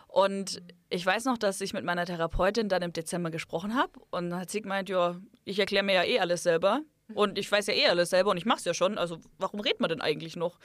Und 0.09 0.63
ich 0.89 1.05
weiß 1.05 1.25
noch, 1.25 1.37
dass 1.37 1.61
ich 1.61 1.73
mit 1.73 1.85
meiner 1.85 2.03
Therapeutin 2.03 2.67
dann 2.67 2.81
im 2.81 2.93
Dezember 2.93 3.29
gesprochen 3.29 3.75
habe 3.75 3.91
und 4.09 4.31
dann 4.31 4.39
hat 4.41 4.49
sie 4.49 4.61
gemeint, 4.61 4.89
ja, 4.89 5.15
ich 5.45 5.59
erkläre 5.59 5.85
mir 5.85 5.93
ja 5.93 6.03
eh 6.03 6.19
alles 6.19 6.41
selber 6.41 6.81
und 7.13 7.37
ich 7.37 7.51
weiß 7.51 7.67
ja 7.67 7.75
eh 7.75 7.85
alles 7.85 8.09
selber 8.09 8.31
und 8.31 8.37
ich 8.37 8.45
mache 8.45 8.57
es 8.57 8.65
ja 8.65 8.73
schon, 8.73 8.97
also 8.97 9.19
warum 9.37 9.59
redet 9.59 9.79
man 9.79 9.89
denn 9.89 10.01
eigentlich 10.01 10.35
noch? 10.35 10.57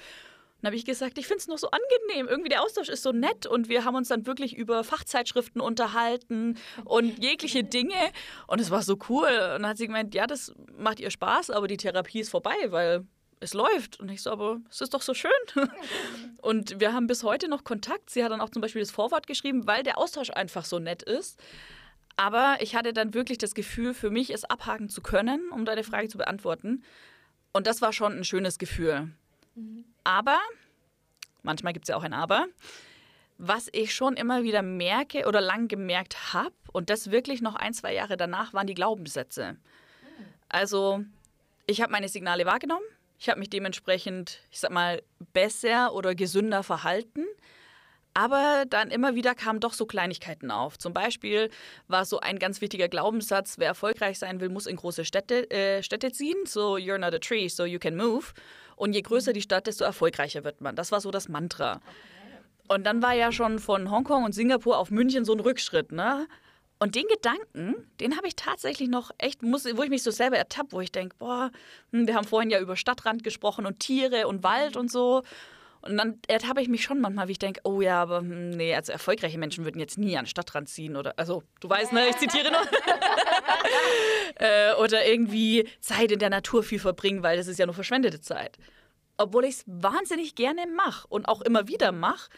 Dann 0.63 0.69
habe 0.69 0.77
ich 0.77 0.87
gesagt, 0.87 1.19
ich 1.19 1.27
finde 1.27 1.41
es 1.41 1.47
noch 1.47 1.59
so 1.59 1.69
angenehm. 1.69 2.27
Irgendwie 2.27 2.49
der 2.49 2.63
Austausch 2.63 2.89
ist 2.89 3.03
so 3.03 3.13
nett 3.13 3.45
und 3.45 3.69
wir 3.69 3.85
haben 3.85 3.97
uns 3.97 4.09
dann 4.09 4.25
wirklich 4.25 4.57
über 4.57 4.83
Fachzeitschriften 4.83 5.61
unterhalten 5.61 6.57
und 6.87 7.23
jegliche 7.23 7.65
Dinge. 7.65 7.93
Und 8.47 8.63
es 8.63 8.71
war 8.71 8.81
so 8.81 8.97
cool. 9.11 9.29
Und 9.29 9.63
dann 9.63 9.67
hat 9.67 9.77
sie 9.77 9.89
gemeint, 9.89 10.15
ja, 10.15 10.27
das 10.27 10.55
macht 10.79 11.01
ihr 11.01 11.11
Spaß, 11.11 11.51
aber 11.51 11.69
die 11.69 11.77
Therapie 11.77 12.21
ist 12.21 12.31
vorbei, 12.31 12.55
weil 12.69 13.07
es 13.45 13.55
läuft. 13.55 14.01
Und 14.01 14.11
ich 14.11 14.23
so, 14.23 14.31
aber 14.31 14.61
es 14.71 14.81
ist 14.81 14.95
doch 14.95 15.03
so 15.03 15.15
schön. 15.15 15.31
Und 16.43 16.81
wir 16.81 16.93
haben 16.93 17.07
bis 17.07 17.23
heute 17.23 17.49
noch 17.49 17.63
Kontakt. 17.65 18.11
Sie 18.11 18.25
hat 18.25 18.33
dann 18.33 18.41
auch 18.41 18.51
zum 18.51 18.63
Beispiel 18.63 18.83
das 18.83 18.91
Vorwort 18.91 19.27
geschrieben, 19.27 19.67
weil 19.67 19.83
der 19.83 19.99
Austausch 19.99 20.31
einfach 20.31 20.65
so 20.65 20.79
nett 20.79 21.03
ist. 21.03 21.41
Aber 22.17 22.57
ich 22.61 22.75
hatte 22.75 22.93
dann 22.93 23.15
wirklich 23.15 23.39
das 23.39 23.55
Gefühl, 23.55 23.95
für 23.95 24.11
mich 24.11 24.31
es 24.31 24.45
abhaken 24.45 24.89
zu 24.89 25.01
können, 25.01 25.51
um 25.51 25.65
deine 25.65 25.85
Frage 25.85 26.09
zu 26.09 26.19
beantworten. 26.19 26.85
Und 27.53 27.67
das 27.67 27.81
war 27.83 27.93
schon 27.93 28.13
ein 28.13 28.25
schönes 28.25 28.59
Gefühl. 28.59 29.11
Mhm. 29.55 29.85
Aber, 30.05 30.39
manchmal 31.43 31.73
gibt 31.73 31.85
es 31.85 31.89
ja 31.89 31.97
auch 31.97 32.03
ein 32.03 32.13
Aber, 32.13 32.47
was 33.39 33.69
ich 33.73 33.95
schon 33.95 34.17
immer 34.17 34.43
wieder 34.45 34.63
merke 34.63 35.27
oder 35.27 35.41
lang 35.41 35.69
gemerkt 35.69 36.33
habe, 36.33 36.55
und 36.73 36.91
das 36.91 37.13
wirklich 37.13 37.41
noch 37.41 37.55
ein, 37.55 37.73
zwei 37.73 37.95
Jahre 37.95 38.17
danach, 38.17 38.53
waren 38.53 38.67
die 38.67 38.75
Glaubenssätze. 38.75 39.57
Also, 40.49 41.05
ich 41.67 41.81
habe 41.81 41.93
meine 41.93 42.09
Signale 42.09 42.47
wahrgenommen, 42.47 42.85
ich 43.25 43.31
habe 43.31 43.41
mich 43.41 43.49
dementsprechend, 43.49 44.41
ich 44.51 44.61
sag 44.61 44.71
mal, 44.71 45.03
besser 45.33 45.95
oder 45.95 46.15
gesünder 46.15 46.63
verhalten. 46.63 47.25
Aber 48.13 48.65
dann 48.69 48.91
immer 48.91 49.15
wieder 49.15 49.35
kamen 49.35 49.61
doch 49.61 49.73
so 49.73 49.87
Kleinigkeiten 49.87 50.51
auf. 50.51 50.77
Zum 50.77 50.93
Beispiel 50.93 51.49
war 51.89 52.05
so 52.05 52.21
ein 52.21 52.39
ganz 52.39 52.61
wichtiger 52.61 52.87
Glaubenssatz, 52.87 53.55
wer 53.57 53.69
erfolgreich 53.69 54.19
sein 54.19 54.41
will, 54.41 54.51
muss 54.51 54.67
in 54.67 54.77
große 54.77 55.07
Städte, 55.07 55.51
äh, 55.51 55.83
Städte 55.83 56.13
ziehen. 56.13 56.37
So, 56.45 56.77
you're 56.77 56.99
not 56.99 57.15
a 57.15 57.19
tree, 57.19 57.49
so 57.49 57.65
you 57.65 57.79
can 57.79 57.97
move. 57.97 58.27
Und 58.77 58.93
je 58.93 59.01
größer 59.01 59.33
die 59.33 59.41
Stadt, 59.41 59.69
desto 59.69 59.85
erfolgreicher 59.85 60.45
wird 60.45 60.61
man. 60.61 60.77
Das 60.77 60.93
war 60.93 61.01
so 61.01 61.11
das 61.11 61.31
Mantra. 61.31 61.81
Und 62.69 62.85
dann 62.85 63.01
war 63.01 63.15
ja 63.15 63.33
schon 63.33 63.59
von 63.59 63.91
Hongkong 63.91 64.25
und 64.25 64.35
Singapur 64.35 64.77
auf 64.77 64.91
München 64.91 65.25
so 65.25 65.33
ein 65.33 65.41
Rückschritt, 65.41 65.93
ne? 65.93 66.29
Und 66.79 66.97
den 66.97 67.07
Gedanken, 67.07 67.91
den 68.01 68.17
habe 68.17 68.27
ich 68.27 68.37
tatsächlich 68.37 68.89
noch 68.89 69.11
echt, 69.19 69.43
muss, 69.43 69.65
wo 69.77 69.83
ich 69.83 69.91
mich 69.91 70.03
so 70.03 70.11
selber 70.11 70.37
ertappe, 70.37 70.73
wo 70.73 70.81
ich 70.81 70.93
denke, 70.93 71.17
boah, 71.19 71.51
hm, 71.93 72.07
wir 72.07 72.15
haben 72.15 72.27
vorhin 72.27 72.51
ja 72.51 72.61
über 72.61 72.77
Stadtrand 72.77 73.23
gesprochen 73.23 73.65
und 73.65 73.79
Tiere 73.79 74.27
und 74.27 74.43
Wald 74.43 74.77
und 74.77 74.91
so. 74.91 75.23
Und 75.83 75.99
dann 75.99 76.19
ertappe 76.29 76.63
ich 76.63 76.69
mich 76.69 76.83
schon 76.83 77.01
manchmal, 77.01 77.29
wie 77.29 77.33
ich 77.33 77.39
denke, 77.39 77.61
oh 77.65 77.83
ja, 77.83 78.01
aber 78.01 78.19
hm, 78.19 78.51
nee, 78.51 78.75
also 78.75 78.91
erfolgreiche 78.91 79.39
Menschen 79.39 79.65
würden 79.65 79.79
jetzt 79.79 79.99
nie 79.99 80.17
an 80.17 80.25
den 80.25 80.31
Stadtrand 80.31 80.69
ziehen 80.69 80.97
oder, 80.97 81.15
also 81.19 81.43
du 81.61 81.69
weißt, 81.69 81.93
ne, 81.93 82.09
ich 82.09 82.17
zitiere 82.17 82.51
noch. 82.51 82.67
äh, 84.37 84.75
oder 84.75 85.07
irgendwie 85.07 85.69
Zeit 85.81 86.11
in 86.11 86.19
der 86.19 86.31
Natur 86.31 86.63
viel 86.63 86.79
verbringen, 86.79 87.23
weil 87.23 87.37
das 87.37 87.47
ist 87.49 87.59
ja 87.59 87.67
nur 87.67 87.75
verschwendete 87.75 88.21
Zeit. 88.21 88.57
Obwohl 89.19 89.45
ich 89.45 89.57
es 89.57 89.65
wahnsinnig 89.67 90.35
gerne 90.35 90.67
mache 90.67 91.07
und 91.09 91.29
auch 91.29 91.43
immer 91.43 91.69
wieder 91.69 91.93
mache. 91.93 92.31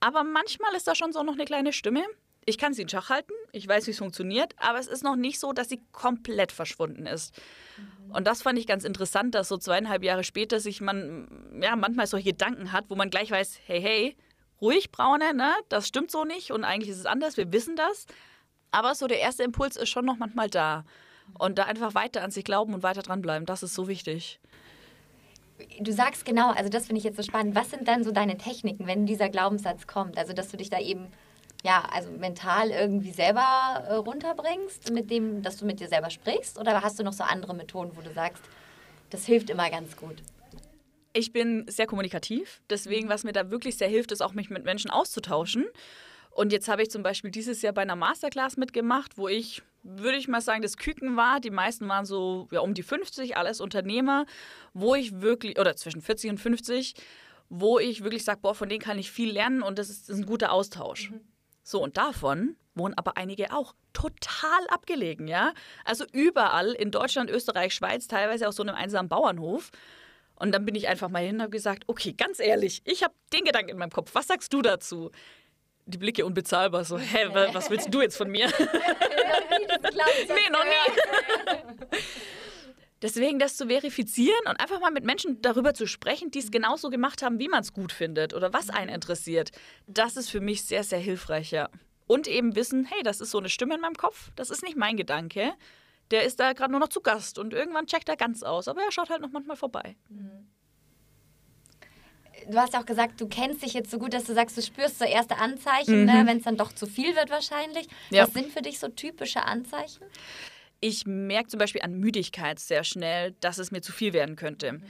Aber 0.00 0.24
manchmal 0.24 0.74
ist 0.74 0.88
da 0.88 0.94
schon 0.94 1.12
so 1.12 1.22
noch 1.22 1.34
eine 1.34 1.44
kleine 1.44 1.72
Stimme. 1.72 2.04
Ich 2.48 2.56
kann 2.56 2.72
sie 2.72 2.80
in 2.80 2.88
Schach 2.88 3.10
halten, 3.10 3.34
ich 3.52 3.68
weiß, 3.68 3.86
wie 3.86 3.90
es 3.90 3.98
funktioniert, 3.98 4.54
aber 4.56 4.78
es 4.78 4.86
ist 4.86 5.04
noch 5.04 5.16
nicht 5.16 5.38
so, 5.38 5.52
dass 5.52 5.68
sie 5.68 5.82
komplett 5.92 6.50
verschwunden 6.50 7.04
ist. 7.04 7.38
Und 8.08 8.26
das 8.26 8.40
fand 8.40 8.58
ich 8.58 8.66
ganz 8.66 8.84
interessant, 8.84 9.34
dass 9.34 9.48
so 9.48 9.58
zweieinhalb 9.58 10.02
Jahre 10.02 10.24
später 10.24 10.58
sich 10.58 10.80
man 10.80 11.60
ja 11.62 11.76
manchmal 11.76 12.06
solche 12.06 12.30
Gedanken 12.30 12.72
hat, 12.72 12.86
wo 12.88 12.94
man 12.94 13.10
gleich 13.10 13.30
weiß, 13.30 13.58
hey, 13.66 13.82
hey, 13.82 14.16
ruhig, 14.62 14.90
Braune, 14.90 15.34
ne? 15.34 15.52
Das 15.68 15.86
stimmt 15.86 16.10
so 16.10 16.24
nicht 16.24 16.50
und 16.50 16.64
eigentlich 16.64 16.88
ist 16.88 17.00
es 17.00 17.04
anders, 17.04 17.36
wir 17.36 17.52
wissen 17.52 17.76
das. 17.76 18.06
Aber 18.70 18.94
so 18.94 19.06
der 19.08 19.20
erste 19.20 19.42
Impuls 19.42 19.76
ist 19.76 19.90
schon 19.90 20.06
noch 20.06 20.16
manchmal 20.16 20.48
da. 20.48 20.86
Und 21.38 21.58
da 21.58 21.64
einfach 21.64 21.94
weiter 21.94 22.22
an 22.22 22.30
sich 22.30 22.44
glauben 22.44 22.72
und 22.72 22.82
weiter 22.82 23.02
dranbleiben, 23.02 23.44
das 23.44 23.62
ist 23.62 23.74
so 23.74 23.88
wichtig. 23.88 24.40
Du 25.80 25.92
sagst 25.92 26.24
genau, 26.24 26.52
also 26.52 26.70
das 26.70 26.86
finde 26.86 26.96
ich 27.00 27.04
jetzt 27.04 27.18
so 27.18 27.22
spannend. 27.22 27.54
Was 27.54 27.72
sind 27.72 27.86
dann 27.88 28.04
so 28.04 28.10
deine 28.10 28.38
Techniken, 28.38 28.86
wenn 28.86 29.04
dieser 29.04 29.28
Glaubenssatz 29.28 29.86
kommt? 29.86 30.16
Also, 30.16 30.32
dass 30.32 30.48
du 30.48 30.56
dich 30.56 30.70
da 30.70 30.80
eben 30.80 31.08
ja, 31.64 31.84
also 31.92 32.10
mental 32.10 32.70
irgendwie 32.70 33.10
selber 33.10 33.84
äh, 33.88 33.94
runterbringst, 33.94 34.92
mit 34.92 35.10
dem, 35.10 35.42
dass 35.42 35.56
du 35.56 35.66
mit 35.66 35.80
dir 35.80 35.88
selber 35.88 36.10
sprichst? 36.10 36.58
Oder 36.58 36.82
hast 36.82 36.98
du 36.98 37.02
noch 37.02 37.12
so 37.12 37.24
andere 37.24 37.54
Methoden, 37.54 37.92
wo 37.96 38.00
du 38.00 38.12
sagst, 38.12 38.42
das 39.10 39.24
hilft 39.26 39.50
immer 39.50 39.68
ganz 39.70 39.96
gut? 39.96 40.22
Ich 41.12 41.32
bin 41.32 41.64
sehr 41.68 41.86
kommunikativ, 41.86 42.60
deswegen, 42.70 43.06
mhm. 43.06 43.10
was 43.10 43.24
mir 43.24 43.32
da 43.32 43.50
wirklich 43.50 43.76
sehr 43.76 43.88
hilft, 43.88 44.12
ist 44.12 44.20
auch 44.20 44.34
mich 44.34 44.50
mit 44.50 44.64
Menschen 44.64 44.90
auszutauschen. 44.90 45.66
Und 46.30 46.52
jetzt 46.52 46.68
habe 46.68 46.82
ich 46.82 46.90
zum 46.90 47.02
Beispiel 47.02 47.32
dieses 47.32 47.62
Jahr 47.62 47.72
bei 47.72 47.82
einer 47.82 47.96
Masterclass 47.96 48.56
mitgemacht, 48.56 49.18
wo 49.18 49.26
ich, 49.26 49.62
würde 49.82 50.18
ich 50.18 50.28
mal 50.28 50.40
sagen, 50.40 50.62
das 50.62 50.76
Küken 50.76 51.16
war. 51.16 51.40
Die 51.40 51.50
meisten 51.50 51.88
waren 51.88 52.04
so 52.04 52.46
ja, 52.52 52.60
um 52.60 52.74
die 52.74 52.84
50, 52.84 53.36
alles 53.36 53.60
Unternehmer, 53.60 54.24
wo 54.72 54.94
ich 54.94 55.20
wirklich, 55.20 55.58
oder 55.58 55.74
zwischen 55.74 56.00
40 56.00 56.30
und 56.30 56.38
50, 56.38 56.94
wo 57.48 57.80
ich 57.80 58.04
wirklich 58.04 58.22
sage, 58.22 58.38
boah, 58.40 58.54
von 58.54 58.68
denen 58.68 58.80
kann 58.80 59.00
ich 59.00 59.10
viel 59.10 59.32
lernen 59.32 59.62
und 59.62 59.80
das 59.80 59.90
ist, 59.90 60.08
das 60.08 60.16
ist 60.16 60.22
ein 60.22 60.26
guter 60.26 60.52
Austausch. 60.52 61.10
Mhm. 61.10 61.20
So, 61.68 61.82
und 61.82 61.98
davon 61.98 62.56
wohnen 62.74 62.94
aber 62.94 63.18
einige 63.18 63.52
auch 63.52 63.74
total 63.92 64.66
abgelegen, 64.70 65.28
ja? 65.28 65.52
Also 65.84 66.06
überall 66.12 66.72
in 66.72 66.90
Deutschland, 66.90 67.28
Österreich, 67.28 67.74
Schweiz, 67.74 68.08
teilweise 68.08 68.48
auf 68.48 68.54
so 68.54 68.62
einem 68.62 68.74
einsamen 68.74 69.10
Bauernhof. 69.10 69.70
Und 70.36 70.52
dann 70.52 70.64
bin 70.64 70.74
ich 70.74 70.88
einfach 70.88 71.10
mal 71.10 71.22
hin 71.22 71.34
und 71.34 71.42
habe 71.42 71.50
gesagt, 71.50 71.84
okay, 71.86 72.14
ganz 72.14 72.40
ehrlich, 72.40 72.80
ich 72.86 73.02
habe 73.02 73.12
den 73.34 73.44
Gedanken 73.44 73.72
in 73.72 73.76
meinem 73.76 73.90
Kopf. 73.90 74.14
Was 74.14 74.28
sagst 74.28 74.50
du 74.54 74.62
dazu? 74.62 75.10
Die 75.84 75.98
Blicke 75.98 76.24
unbezahlbar, 76.24 76.86
so, 76.86 76.96
hä, 76.96 77.28
was 77.52 77.68
willst 77.68 77.92
du 77.92 78.00
jetzt 78.00 78.16
von 78.16 78.30
mir? 78.30 78.46
nee, 78.58 80.50
noch 80.50 80.64
nie. 80.64 81.98
Deswegen 83.00 83.38
das 83.38 83.56
zu 83.56 83.68
verifizieren 83.68 84.40
und 84.48 84.60
einfach 84.60 84.80
mal 84.80 84.90
mit 84.90 85.04
Menschen 85.04 85.40
darüber 85.40 85.72
zu 85.72 85.86
sprechen, 85.86 86.30
die 86.30 86.40
es 86.40 86.50
genauso 86.50 86.90
gemacht 86.90 87.22
haben, 87.22 87.38
wie 87.38 87.48
man 87.48 87.60
es 87.60 87.72
gut 87.72 87.92
findet 87.92 88.34
oder 88.34 88.52
was 88.52 88.70
einen 88.70 88.92
interessiert, 88.92 89.50
das 89.86 90.16
ist 90.16 90.30
für 90.30 90.40
mich 90.40 90.64
sehr, 90.64 90.82
sehr 90.82 90.98
hilfreich, 90.98 91.52
ja. 91.52 91.68
Und 92.06 92.26
eben 92.26 92.56
wissen, 92.56 92.86
hey, 92.86 93.02
das 93.02 93.20
ist 93.20 93.30
so 93.30 93.38
eine 93.38 93.50
Stimme 93.50 93.74
in 93.76 93.80
meinem 93.80 93.94
Kopf, 93.94 94.30
das 94.34 94.50
ist 94.50 94.62
nicht 94.62 94.76
mein 94.76 94.96
Gedanke. 94.96 95.52
Der 96.10 96.24
ist 96.24 96.40
da 96.40 96.54
gerade 96.54 96.72
nur 96.72 96.80
noch 96.80 96.88
zu 96.88 97.02
Gast 97.02 97.38
und 97.38 97.52
irgendwann 97.52 97.86
checkt 97.86 98.08
er 98.08 98.16
ganz 98.16 98.42
aus, 98.42 98.66
aber 98.66 98.82
er 98.82 98.90
schaut 98.90 99.10
halt 99.10 99.20
noch 99.20 99.30
manchmal 99.30 99.56
vorbei. 99.56 99.94
Du 102.48 102.56
hast 102.56 102.72
ja 102.72 102.80
auch 102.80 102.86
gesagt, 102.86 103.20
du 103.20 103.28
kennst 103.28 103.62
dich 103.62 103.74
jetzt 103.74 103.90
so 103.90 103.98
gut, 103.98 104.14
dass 104.14 104.24
du 104.24 104.32
sagst, 104.32 104.56
du 104.56 104.62
spürst 104.62 104.98
so 104.98 105.04
erste 105.04 105.36
Anzeichen, 105.36 106.06
ne, 106.06 106.12
mhm. 106.12 106.18
ne, 106.18 106.26
wenn 106.26 106.38
es 106.38 106.44
dann 106.44 106.56
doch 106.56 106.72
zu 106.72 106.86
viel 106.86 107.14
wird 107.14 107.30
wahrscheinlich. 107.30 107.88
Ja. 108.10 108.24
Was 108.24 108.32
sind 108.32 108.50
für 108.50 108.62
dich 108.62 108.78
so 108.78 108.88
typische 108.88 109.42
Anzeichen? 109.42 110.04
Ich 110.80 111.06
merke 111.06 111.48
zum 111.48 111.58
Beispiel 111.58 111.82
an 111.82 111.98
Müdigkeit 111.98 112.60
sehr 112.60 112.84
schnell, 112.84 113.32
dass 113.40 113.58
es 113.58 113.70
mir 113.70 113.80
zu 113.80 113.92
viel 113.92 114.12
werden 114.12 114.36
könnte. 114.36 114.80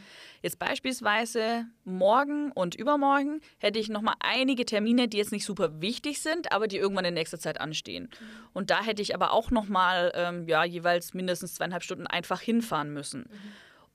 Jetzt 0.42 0.58
beispielsweise 0.58 1.66
morgen 1.84 2.52
und 2.52 2.74
übermorgen 2.74 3.40
hätte 3.58 3.78
ich 3.78 3.88
nochmal 3.88 4.14
einige 4.20 4.66
Termine, 4.66 5.08
die 5.08 5.16
jetzt 5.16 5.32
nicht 5.32 5.44
super 5.44 5.80
wichtig 5.80 6.20
sind, 6.20 6.52
aber 6.52 6.68
die 6.68 6.76
irgendwann 6.76 7.06
in 7.06 7.14
nächster 7.14 7.38
Zeit 7.38 7.60
anstehen. 7.60 8.10
Und 8.52 8.70
da 8.70 8.82
hätte 8.82 9.02
ich 9.02 9.14
aber 9.14 9.32
auch 9.32 9.50
nochmal 9.50 10.12
ähm, 10.14 10.46
ja, 10.46 10.62
jeweils 10.64 11.14
mindestens 11.14 11.54
zweieinhalb 11.54 11.82
Stunden 11.82 12.06
einfach 12.06 12.40
hinfahren 12.40 12.92
müssen. 12.92 13.28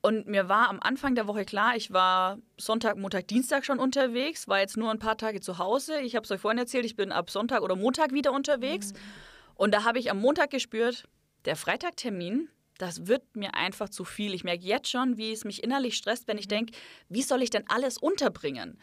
Und 0.01 0.27
mir 0.27 0.49
war 0.49 0.67
am 0.67 0.81
Anfang 0.81 1.15
der 1.15 1.27
Woche 1.27 1.45
klar, 1.45 1.77
ich 1.77 1.93
war 1.93 2.37
Sonntag, 2.59 2.97
Montag, 2.97 3.27
Dienstag 3.29 3.63
schon 3.63 3.79
unterwegs, 3.79 4.49
war 4.49 4.59
jetzt 4.59 4.75
nur 4.75 4.91
ein 4.91 4.99
paar 4.99 5.17
Tage 5.17 5.39
zu 5.39 5.59
Hause. 5.59 6.01
Ich 6.01 6.17
habe 6.17 6.25
es 6.25 6.31
euch 6.31 6.41
vorhin 6.41 6.57
erzählt, 6.57 6.83
ich 6.83 6.97
bin 6.97 7.13
ab 7.13 7.29
Sonntag 7.29 7.61
oder 7.61 7.77
Montag 7.77 8.11
wieder 8.11 8.33
unterwegs. 8.33 8.91
Mhm. 8.91 8.97
Und 9.55 9.73
da 9.73 9.85
habe 9.85 9.99
ich 9.99 10.11
am 10.11 10.19
Montag 10.19 10.49
gespürt, 10.49 11.07
der 11.45 11.55
Freitagtermin, 11.55 12.49
das 12.77 13.07
wird 13.07 13.35
mir 13.35 13.53
einfach 13.53 13.89
zu 13.89 14.03
viel. 14.03 14.33
Ich 14.33 14.43
merke 14.43 14.63
jetzt 14.63 14.89
schon, 14.89 15.17
wie 15.17 15.31
es 15.31 15.45
mich 15.45 15.63
innerlich 15.63 15.95
stresst, 15.95 16.27
wenn 16.27 16.37
ich 16.37 16.47
denke, 16.47 16.73
wie 17.09 17.21
soll 17.21 17.41
ich 17.41 17.49
denn 17.49 17.65
alles 17.67 17.97
unterbringen? 17.97 18.79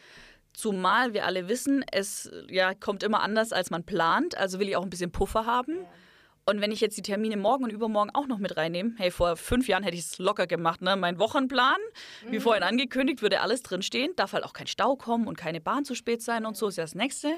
Zumal 0.53 1.15
wir 1.15 1.27
alle 1.27 1.49
wissen, 1.49 1.85
es 1.93 2.31
ja, 2.49 2.75
kommt 2.75 3.03
immer 3.03 3.21
anders, 3.23 3.53
als 3.53 3.71
man 3.71 3.85
plant. 3.85 4.37
Also 4.37 4.59
will 4.59 4.69
ich 4.69 4.77
auch 4.77 4.83
ein 4.83 4.91
bisschen 4.91 5.13
Puffer 5.13 5.47
haben. 5.47 5.79
Und 6.47 6.61
wenn 6.61 6.73
ich 6.73 6.81
jetzt 6.81 6.97
die 6.97 7.03
Termine 7.03 7.37
morgen 7.37 7.65
und 7.65 7.71
übermorgen 7.71 8.11
auch 8.13 8.27
noch 8.27 8.39
mit 8.39 8.57
reinnehme, 8.57 8.95
hey, 8.97 9.11
vor 9.11 9.37
fünf 9.37 9.69
Jahren 9.69 9.85
hätte 9.85 9.97
ich 9.97 10.03
es 10.05 10.19
locker 10.19 10.47
gemacht, 10.49 10.83
ne? 10.83 10.97
Mein 10.97 11.19
Wochenplan, 11.19 11.77
wie 12.29 12.39
Mhm. 12.39 12.41
vorhin 12.43 12.63
angekündigt, 12.65 13.23
würde 13.23 13.41
alles 13.41 13.63
drinstehen. 13.63 14.13
Darf 14.17 14.33
halt 14.33 14.45
auch 14.45 14.53
kein 14.53 14.67
Stau 14.67 14.97
kommen 14.97 15.29
und 15.29 15.37
keine 15.37 15.61
Bahn 15.61 15.85
zu 15.85 15.95
spät 15.95 16.23
sein 16.23 16.47
und 16.47 16.57
so, 16.57 16.67
ist 16.69 16.77
ja 16.77 16.85
das 16.85 16.95
Nächste. 16.97 17.29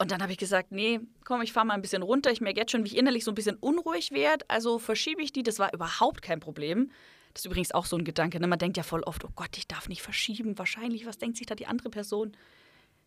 Und 0.00 0.10
dann 0.10 0.22
habe 0.22 0.32
ich 0.32 0.38
gesagt, 0.38 0.72
nee, 0.72 0.98
komm, 1.26 1.42
ich 1.42 1.52
fahre 1.52 1.66
mal 1.66 1.74
ein 1.74 1.82
bisschen 1.82 2.02
runter. 2.02 2.30
Ich 2.30 2.40
merke 2.40 2.58
jetzt 2.58 2.72
schon, 2.72 2.84
wie 2.84 2.88
ich 2.88 2.96
innerlich 2.96 3.22
so 3.22 3.32
ein 3.32 3.34
bisschen 3.34 3.56
unruhig 3.56 4.12
werde. 4.12 4.46
Also 4.48 4.78
verschiebe 4.78 5.20
ich 5.20 5.30
die. 5.30 5.42
Das 5.42 5.58
war 5.58 5.74
überhaupt 5.74 6.22
kein 6.22 6.40
Problem. 6.40 6.90
Das 7.34 7.42
ist 7.42 7.46
übrigens 7.46 7.72
auch 7.72 7.84
so 7.84 7.98
ein 7.98 8.04
Gedanke. 8.04 8.40
Ne? 8.40 8.46
Man 8.46 8.58
denkt 8.58 8.78
ja 8.78 8.82
voll 8.82 9.02
oft, 9.02 9.26
oh 9.26 9.30
Gott, 9.36 9.58
ich 9.58 9.68
darf 9.68 9.90
nicht 9.90 10.00
verschieben. 10.00 10.56
Wahrscheinlich, 10.56 11.04
was 11.04 11.18
denkt 11.18 11.36
sich 11.36 11.46
da 11.46 11.54
die 11.54 11.66
andere 11.66 11.90
Person? 11.90 12.34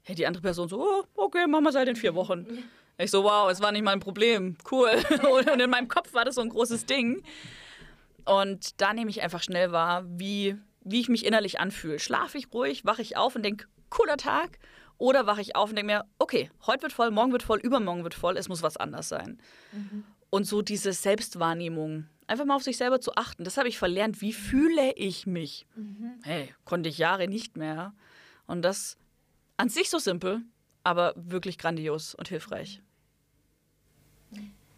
Hey, 0.04 0.14
die 0.14 0.28
andere 0.28 0.44
Person 0.44 0.70
so, 0.70 0.84
oh, 0.84 1.04
okay, 1.16 1.48
machen 1.48 1.64
wir 1.64 1.72
seit 1.72 1.88
in 1.88 1.96
vier 1.96 2.14
Wochen. 2.14 2.46
Ich 3.00 3.10
so, 3.10 3.24
wow, 3.24 3.50
es 3.50 3.60
war 3.60 3.72
nicht 3.72 3.84
mein 3.84 4.00
Problem. 4.00 4.56
Cool. 4.70 4.92
Und 5.32 5.60
in 5.60 5.70
meinem 5.72 5.88
Kopf 5.88 6.14
war 6.14 6.26
das 6.26 6.36
so 6.36 6.42
ein 6.42 6.50
großes 6.50 6.86
Ding. 6.86 7.24
Und 8.26 8.80
da 8.80 8.94
nehme 8.94 9.10
ich 9.10 9.24
einfach 9.24 9.42
schnell 9.42 9.72
wahr, 9.72 10.04
wie, 10.06 10.58
wie 10.82 11.00
ich 11.00 11.10
mich 11.10 11.26
innerlich 11.26 11.60
anfühle. 11.60 11.98
Schlafe 11.98 12.38
ich 12.38 12.54
ruhig, 12.54 12.86
wache 12.86 13.02
ich 13.02 13.18
auf 13.18 13.36
und 13.36 13.42
denke, 13.42 13.66
cooler 13.90 14.18
Tag. 14.18 14.60
Oder 15.04 15.28
wache 15.28 15.42
ich 15.42 15.58
auf 15.58 15.70
und 15.70 15.76
denke 15.76 15.92
mir, 15.92 16.06
okay, 16.18 16.50
heute 16.66 16.84
wird 16.84 16.94
voll, 16.94 17.12
morgen 17.12 17.34
wird 17.34 17.44
voll, 17.44 17.60
übermorgen 17.60 18.06
wird 18.06 18.14
voll, 18.14 18.38
es 18.38 18.48
muss 18.48 18.64
was 18.64 18.78
anders 18.78 19.10
sein. 19.10 19.38
Und 20.30 20.46
so 20.46 20.62
diese 20.62 20.94
Selbstwahrnehmung, 20.94 22.08
einfach 22.26 22.46
mal 22.46 22.56
auf 22.56 22.64
sich 22.64 22.78
selber 22.78 23.02
zu 23.02 23.14
achten, 23.16 23.44
das 23.44 23.58
habe 23.58 23.68
ich 23.68 23.78
verlernt. 23.78 24.22
Wie 24.22 24.32
fühle 24.32 24.94
ich 24.94 25.28
mich? 25.28 25.68
Hey, 26.22 26.56
konnte 26.64 26.88
ich 26.88 27.00
Jahre 27.00 27.28
nicht 27.28 27.58
mehr. 27.58 27.94
Und 28.48 28.62
das 28.62 28.98
an 29.58 29.68
sich 29.68 29.90
so 29.90 29.98
simpel, 29.98 30.42
aber 30.86 31.14
wirklich 31.18 31.58
grandios 31.58 32.16
und 32.16 32.30
hilfreich. 32.30 32.82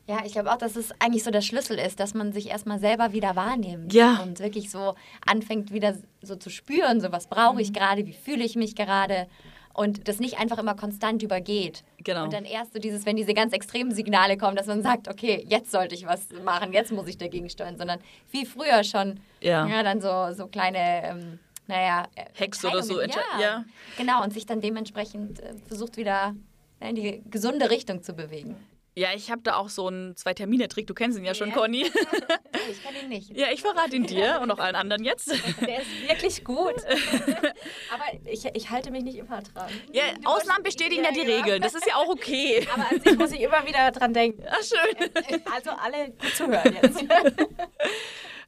Ja, 0.08 0.26
ich 0.26 0.32
glaube 0.32 0.52
auch, 0.52 0.58
dass 0.58 0.76
es 0.76 0.92
eigentlich 1.00 1.24
so 1.24 1.30
der 1.30 1.42
Schlüssel 1.42 1.78
ist, 1.78 2.00
dass 2.00 2.16
man 2.16 2.34
sich 2.34 2.50
erstmal 2.50 2.80
selber 2.80 3.12
wieder 3.12 3.36
wahrnimmt. 3.36 3.94
Ja. 3.94 4.24
Und 4.24 4.40
wirklich 4.40 4.72
so 4.72 4.96
anfängt, 5.24 5.72
wieder 5.72 5.96
so 6.24 6.36
zu 6.36 6.50
spüren, 6.50 7.00
so 7.00 7.12
was 7.12 7.28
brauche 7.28 7.62
ich 7.62 7.74
gerade, 7.74 8.08
wie 8.08 8.14
fühle 8.14 8.44
ich 8.44 8.56
mich 8.56 8.76
gerade. 8.76 9.28
Und 9.76 10.08
das 10.08 10.20
nicht 10.22 10.40
einfach 10.40 10.58
immer 10.58 10.74
konstant 10.74 11.22
übergeht. 11.22 11.84
Genau. 12.04 12.24
Und 12.24 12.32
dann 12.34 12.46
erst 12.46 12.72
so 12.74 12.80
dieses, 12.80 13.06
wenn 13.06 13.18
diese 13.18 13.34
ganz 13.34 13.52
extremen 13.52 13.92
Signale 13.92 14.38
kommen, 14.38 14.56
dass 14.56 14.68
man 14.68 14.82
sagt, 14.82 15.10
okay, 15.10 15.46
jetzt 15.50 15.70
sollte 15.70 15.96
ich 15.96 16.06
was 16.06 16.30
machen, 16.46 16.72
jetzt 16.72 16.94
muss 16.94 17.08
ich 17.08 17.18
dagegen 17.18 17.50
steuern, 17.50 17.78
sondern 17.78 18.00
wie 18.32 18.46
früher 18.46 18.86
schon, 18.86 19.20
Ja. 19.42 19.84
dann 19.84 20.00
so, 20.00 20.32
so 20.34 20.48
kleine, 20.48 21.04
ähm, 21.04 21.40
naja, 21.68 22.06
äh, 22.16 22.24
Hacks 22.40 22.64
oder 22.64 22.82
so. 22.84 23.00
Entsche- 23.02 23.20
ja. 23.42 23.66
Genau, 23.98 24.24
und 24.24 24.32
sich 24.32 24.46
dann 24.46 24.62
dementsprechend 24.62 25.42
äh, 25.42 25.56
versucht 25.68 25.98
wieder 25.98 26.34
in 26.80 26.96
die 26.96 27.22
gesunde 27.30 27.70
Richtung 27.70 28.02
zu 28.02 28.14
bewegen. 28.14 28.56
Ja, 28.98 29.10
ich 29.14 29.30
habe 29.30 29.42
da 29.42 29.58
auch 29.58 29.68
so 29.68 29.88
einen 29.88 30.16
Zwei-Termine-Trick. 30.16 30.88
Du 30.88 30.94
kennst 30.94 31.18
ihn 31.18 31.26
ja 31.26 31.36
schon, 31.36 31.50
Ja. 31.50 31.56
Conny. 31.56 31.92
Ich 32.72 32.84
kann 32.84 32.96
ihn 32.96 33.10
nicht. 33.10 33.30
ja, 33.38 33.48
ich 33.52 33.62
verrate 33.62 33.96
ihn 33.96 34.08
dir 34.08 34.40
und 34.42 34.50
auch 34.50 34.58
allen 34.58 34.76
anderen 34.76 35.04
jetzt. 35.04 35.30
Der 35.62 35.82
ist 35.82 36.10
wirklich 36.10 36.44
gut. 36.44 36.74
Aber 37.94 38.04
ich, 38.26 38.46
ich 38.46 38.70
halte 38.72 38.90
mich 38.90 39.04
nicht 39.04 39.18
immer 39.18 39.42
dran. 39.42 39.70
Ja, 39.92 40.04
Ausnahmen 40.24 40.64
bestätigen 40.64 41.04
ja, 41.04 41.12
die 41.12 41.20
Regeln. 41.22 41.62
Das 41.62 41.76
ist 41.76 41.86
ja 41.86 41.96
auch 41.96 42.08
okay. 42.08 42.66
Aber 42.74 42.90
an 42.90 43.02
sich 43.02 43.18
muss 43.18 43.32
ich 43.34 43.42
immer 43.42 43.68
wieder 43.68 43.92
dran 43.92 44.14
denken. 44.14 44.44
Ach, 44.50 44.64
schön. 44.64 45.10
Also 45.54 45.72
alle 45.72 46.10
gut 46.12 46.36
zuhören 46.36 46.76
jetzt. 46.82 47.04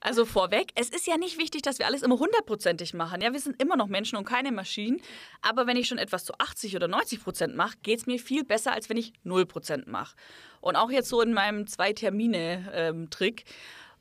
Also 0.07 0.23
vorweg, 0.23 0.71
es 0.75 0.87
ist 0.87 1.05
ja 1.05 1.17
nicht 1.17 1.37
wichtig, 1.37 1.63
dass 1.63 1.79
wir 1.79 1.85
alles 1.85 2.01
immer 2.01 2.17
hundertprozentig 2.17 2.93
machen. 2.93 3.19
Ja, 3.19 3.33
wir 3.33 3.41
sind 3.41 3.61
immer 3.61 3.75
noch 3.75 3.87
Menschen 3.87 4.17
und 4.17 4.23
keine 4.23 4.53
Maschinen. 4.53 5.01
Aber 5.41 5.67
wenn 5.67 5.75
ich 5.75 5.89
schon 5.89 5.97
etwas 5.97 6.23
zu 6.23 6.31
80 6.39 6.77
oder 6.77 6.87
90 6.87 7.21
Prozent 7.21 7.57
mache, 7.57 7.75
geht 7.83 7.99
es 7.99 8.05
mir 8.05 8.17
viel 8.17 8.45
besser, 8.45 8.71
als 8.71 8.87
wenn 8.87 8.95
ich 8.95 9.11
0 9.23 9.45
Prozent 9.45 9.87
mache. 9.87 10.15
Und 10.61 10.77
auch 10.77 10.91
jetzt 10.91 11.09
so 11.09 11.19
in 11.19 11.33
meinem 11.33 11.67
Zwei-Termine-Trick. 11.67 13.43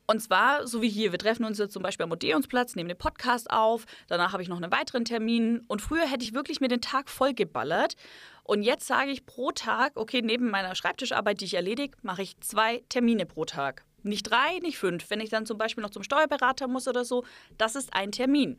Und 0.05 0.21
zwar, 0.21 0.65
so 0.65 0.81
wie 0.81 0.87
hier, 0.87 1.11
wir 1.11 1.19
treffen 1.19 1.43
uns 1.43 1.57
jetzt 1.57 1.73
zum 1.73 1.83
Beispiel 1.83 2.05
am 2.05 2.11
Odeonsplatz, 2.13 2.75
nehmen 2.75 2.87
den 2.87 2.97
Podcast 2.97 3.51
auf, 3.51 3.83
danach 4.07 4.31
habe 4.31 4.41
ich 4.41 4.47
noch 4.47 4.61
einen 4.61 4.71
weiteren 4.71 5.03
Termin. 5.03 5.65
Und 5.67 5.81
früher 5.81 6.09
hätte 6.09 6.23
ich 6.23 6.33
wirklich 6.33 6.61
mir 6.61 6.69
den 6.69 6.79
Tag 6.79 7.09
vollgeballert. 7.09 7.97
Und 8.45 8.63
jetzt 8.63 8.87
sage 8.87 9.11
ich 9.11 9.25
pro 9.25 9.51
Tag, 9.51 9.97
okay, 9.97 10.21
neben 10.21 10.49
meiner 10.51 10.73
Schreibtischarbeit, 10.73 11.41
die 11.41 11.45
ich 11.45 11.55
erledige, 11.55 11.97
mache 12.01 12.21
ich 12.21 12.39
zwei 12.39 12.85
Termine 12.87 13.25
pro 13.25 13.43
Tag. 13.43 13.83
Nicht 14.07 14.29
drei, 14.29 14.59
nicht 14.61 14.77
fünf. 14.77 15.09
Wenn 15.09 15.21
ich 15.21 15.29
dann 15.29 15.45
zum 15.45 15.57
Beispiel 15.57 15.81
noch 15.81 15.89
zum 15.89 16.03
Steuerberater 16.03 16.67
muss 16.67 16.87
oder 16.87 17.05
so, 17.05 17.25
das 17.57 17.75
ist 17.75 17.93
ein 17.93 18.11
Termin. 18.11 18.57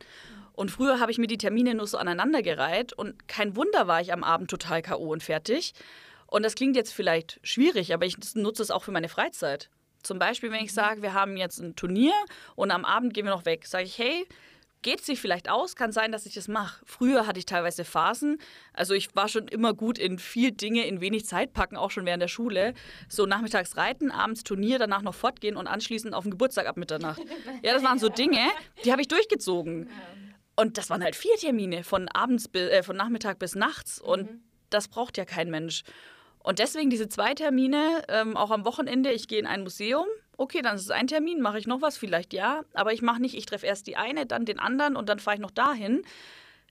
Und 0.53 0.71
früher 0.71 0.99
habe 0.99 1.11
ich 1.11 1.17
mir 1.17 1.27
die 1.27 1.37
Termine 1.37 1.75
nur 1.75 1.87
so 1.87 1.97
aneinandergereiht 1.97 2.93
und 2.93 3.27
kein 3.27 3.55
Wunder 3.55 3.87
war 3.87 4.01
ich 4.01 4.11
am 4.11 4.23
Abend 4.23 4.49
total 4.49 4.81
K.O. 4.81 5.11
und 5.11 5.23
fertig. 5.23 5.73
Und 6.27 6.43
das 6.43 6.55
klingt 6.55 6.75
jetzt 6.75 6.93
vielleicht 6.93 7.39
schwierig, 7.43 7.93
aber 7.93 8.05
ich 8.05 8.17
nutze 8.35 8.61
es 8.61 8.71
auch 8.71 8.83
für 8.83 8.91
meine 8.91 9.09
Freizeit. 9.09 9.69
Zum 10.03 10.19
Beispiel, 10.19 10.51
wenn 10.51 10.63
ich 10.63 10.73
sage, 10.73 11.01
wir 11.01 11.13
haben 11.13 11.37
jetzt 11.37 11.59
ein 11.59 11.75
Turnier 11.75 12.13
und 12.55 12.71
am 12.71 12.85
Abend 12.85 13.13
gehen 13.13 13.25
wir 13.25 13.31
noch 13.31 13.45
weg, 13.45 13.65
sage 13.65 13.85
ich, 13.85 13.97
hey, 13.97 14.27
geht 14.81 15.01
sich 15.01 15.19
vielleicht 15.19 15.49
aus, 15.49 15.75
kann 15.75 15.91
sein, 15.91 16.11
dass 16.11 16.25
ich 16.25 16.33
das 16.33 16.47
mache. 16.47 16.81
Früher 16.85 17.27
hatte 17.27 17.39
ich 17.39 17.45
teilweise 17.45 17.83
Phasen, 17.83 18.37
also 18.73 18.93
ich 18.93 19.15
war 19.15 19.27
schon 19.27 19.47
immer 19.47 19.73
gut 19.73 19.97
in 19.97 20.19
viel 20.19 20.51
Dinge 20.51 20.85
in 20.85 21.01
wenig 21.01 21.25
Zeit 21.25 21.53
packen, 21.53 21.75
auch 21.75 21.91
schon 21.91 22.05
während 22.05 22.21
der 22.21 22.27
Schule. 22.27 22.73
So 23.07 23.25
nachmittags 23.25 23.77
reiten, 23.77 24.11
abends 24.11 24.43
Turnier, 24.43 24.79
danach 24.79 25.01
noch 25.01 25.15
fortgehen 25.15 25.57
und 25.57 25.67
anschließend 25.67 26.13
auf 26.13 26.23
den 26.23 26.31
Geburtstag 26.31 26.67
ab 26.67 26.77
Mitternacht. 26.77 27.21
Ja, 27.61 27.73
das 27.73 27.83
waren 27.83 27.99
so 27.99 28.09
Dinge, 28.09 28.39
die 28.85 28.91
habe 28.91 29.01
ich 29.01 29.07
durchgezogen. 29.07 29.89
Und 30.55 30.77
das 30.77 30.89
waren 30.89 31.03
halt 31.03 31.15
vier 31.15 31.35
Termine 31.35 31.83
von 31.83 32.07
abends 32.09 32.47
bis, 32.47 32.69
äh, 32.69 32.83
von 32.83 32.95
Nachmittag 32.95 33.39
bis 33.39 33.55
nachts 33.55 33.99
und 33.99 34.29
das 34.69 34.87
braucht 34.87 35.17
ja 35.17 35.25
kein 35.25 35.49
Mensch. 35.49 35.83
Und 36.39 36.59
deswegen 36.59 36.89
diese 36.89 37.09
zwei 37.09 37.33
Termine, 37.33 38.03
ähm, 38.07 38.37
auch 38.37 38.51
am 38.51 38.65
Wochenende, 38.65 39.11
ich 39.11 39.27
gehe 39.27 39.39
in 39.39 39.47
ein 39.47 39.63
Museum, 39.63 40.05
okay, 40.39 40.61
dann 40.61 40.75
ist 40.75 40.83
es 40.83 40.91
ein 40.91 41.07
Termin, 41.07 41.41
mache 41.41 41.59
ich 41.59 41.67
noch 41.67 41.81
was, 41.81 41.97
vielleicht 41.97 42.33
ja, 42.33 42.63
aber 42.73 42.93
ich 42.93 43.01
mache 43.01 43.21
nicht, 43.21 43.35
ich 43.35 43.45
treffe 43.45 43.65
erst 43.65 43.87
die 43.87 43.97
eine, 43.97 44.25
dann 44.25 44.45
den 44.45 44.59
anderen 44.59 44.95
und 44.95 45.09
dann 45.09 45.19
fahre 45.19 45.35
ich 45.35 45.41
noch 45.41 45.51
dahin. 45.51 46.03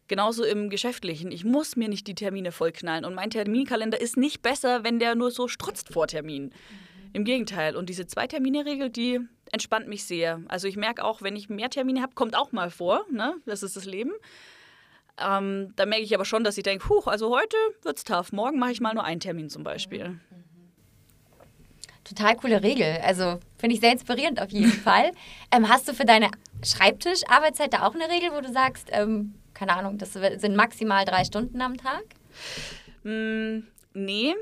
Genauso 0.08 0.42
im 0.42 0.70
Geschäftlichen. 0.70 1.30
Ich 1.30 1.44
muss 1.44 1.76
mir 1.76 1.86
nicht 1.86 2.06
die 2.06 2.14
Termine 2.14 2.50
vollknallen. 2.50 3.04
Und 3.04 3.14
mein 3.14 3.28
Terminkalender 3.28 4.00
ist 4.00 4.16
nicht 4.16 4.40
besser, 4.40 4.82
wenn 4.82 4.98
der 4.98 5.14
nur 5.14 5.30
so 5.30 5.48
strotzt 5.48 5.92
vor 5.92 6.06
Termin. 6.06 6.50
Im 7.12 7.24
Gegenteil. 7.24 7.76
Und 7.76 7.90
diese 7.90 8.06
Zwei-Termine-Regel, 8.06 8.88
die 8.88 9.20
entspannt 9.52 9.86
mich 9.86 10.04
sehr. 10.04 10.40
Also 10.48 10.66
ich 10.66 10.76
merke 10.76 11.04
auch, 11.04 11.20
wenn 11.20 11.36
ich 11.36 11.50
mehr 11.50 11.68
Termine 11.68 12.00
habe, 12.00 12.14
kommt 12.14 12.36
auch 12.36 12.52
mal 12.52 12.70
vor. 12.70 13.04
Ne? 13.10 13.34
Das 13.44 13.62
ist 13.62 13.76
das 13.76 13.84
Leben. 13.84 14.12
Ähm, 15.18 15.74
da 15.76 15.84
merke 15.84 16.04
ich 16.04 16.14
aber 16.14 16.24
schon, 16.24 16.42
dass 16.42 16.56
ich 16.56 16.62
denke, 16.62 16.88
huch, 16.88 17.06
also 17.06 17.28
heute 17.28 17.56
wird's 17.82 18.04
tough. 18.04 18.32
Morgen 18.32 18.58
mache 18.58 18.72
ich 18.72 18.80
mal 18.80 18.94
nur 18.94 19.04
einen 19.04 19.20
Termin 19.20 19.50
zum 19.50 19.62
Beispiel. 19.62 20.18
Total 22.08 22.36
coole 22.36 22.62
Regel. 22.62 22.98
Also 23.04 23.38
finde 23.58 23.74
ich 23.74 23.80
sehr 23.80 23.92
inspirierend 23.92 24.40
auf 24.40 24.50
jeden 24.50 24.72
Fall. 24.84 25.12
Ähm, 25.52 25.68
hast 25.68 25.88
du 25.88 25.94
für 25.94 26.04
deine 26.04 26.30
Schreibtischarbeitszeit 26.64 27.72
da 27.72 27.86
auch 27.86 27.94
eine 27.94 28.08
Regel, 28.08 28.30
wo 28.32 28.40
du 28.40 28.52
sagst, 28.52 28.88
ähm, 28.92 29.34
keine 29.54 29.74
Ahnung, 29.74 29.98
das 29.98 30.12
sind 30.12 30.56
maximal 30.56 31.04
drei 31.04 31.24
Stunden 31.24 31.60
am 31.60 31.76
Tag? 31.76 32.04
Mm, 33.02 33.64
nee, 33.92 34.34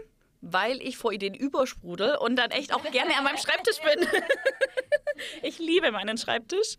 weil 0.53 0.81
ich 0.81 0.97
vor 0.97 1.13
Ideen 1.13 1.35
übersprudel 1.35 2.17
und 2.17 2.37
dann 2.37 2.51
echt 2.51 2.73
auch 2.73 2.83
gerne 2.91 3.17
an 3.17 3.25
meinem 3.25 3.39
Schreibtisch 3.39 3.79
bin. 3.81 4.07
ich 5.43 5.59
liebe 5.59 5.91
meinen 5.93 6.19
Schreibtisch. 6.19 6.79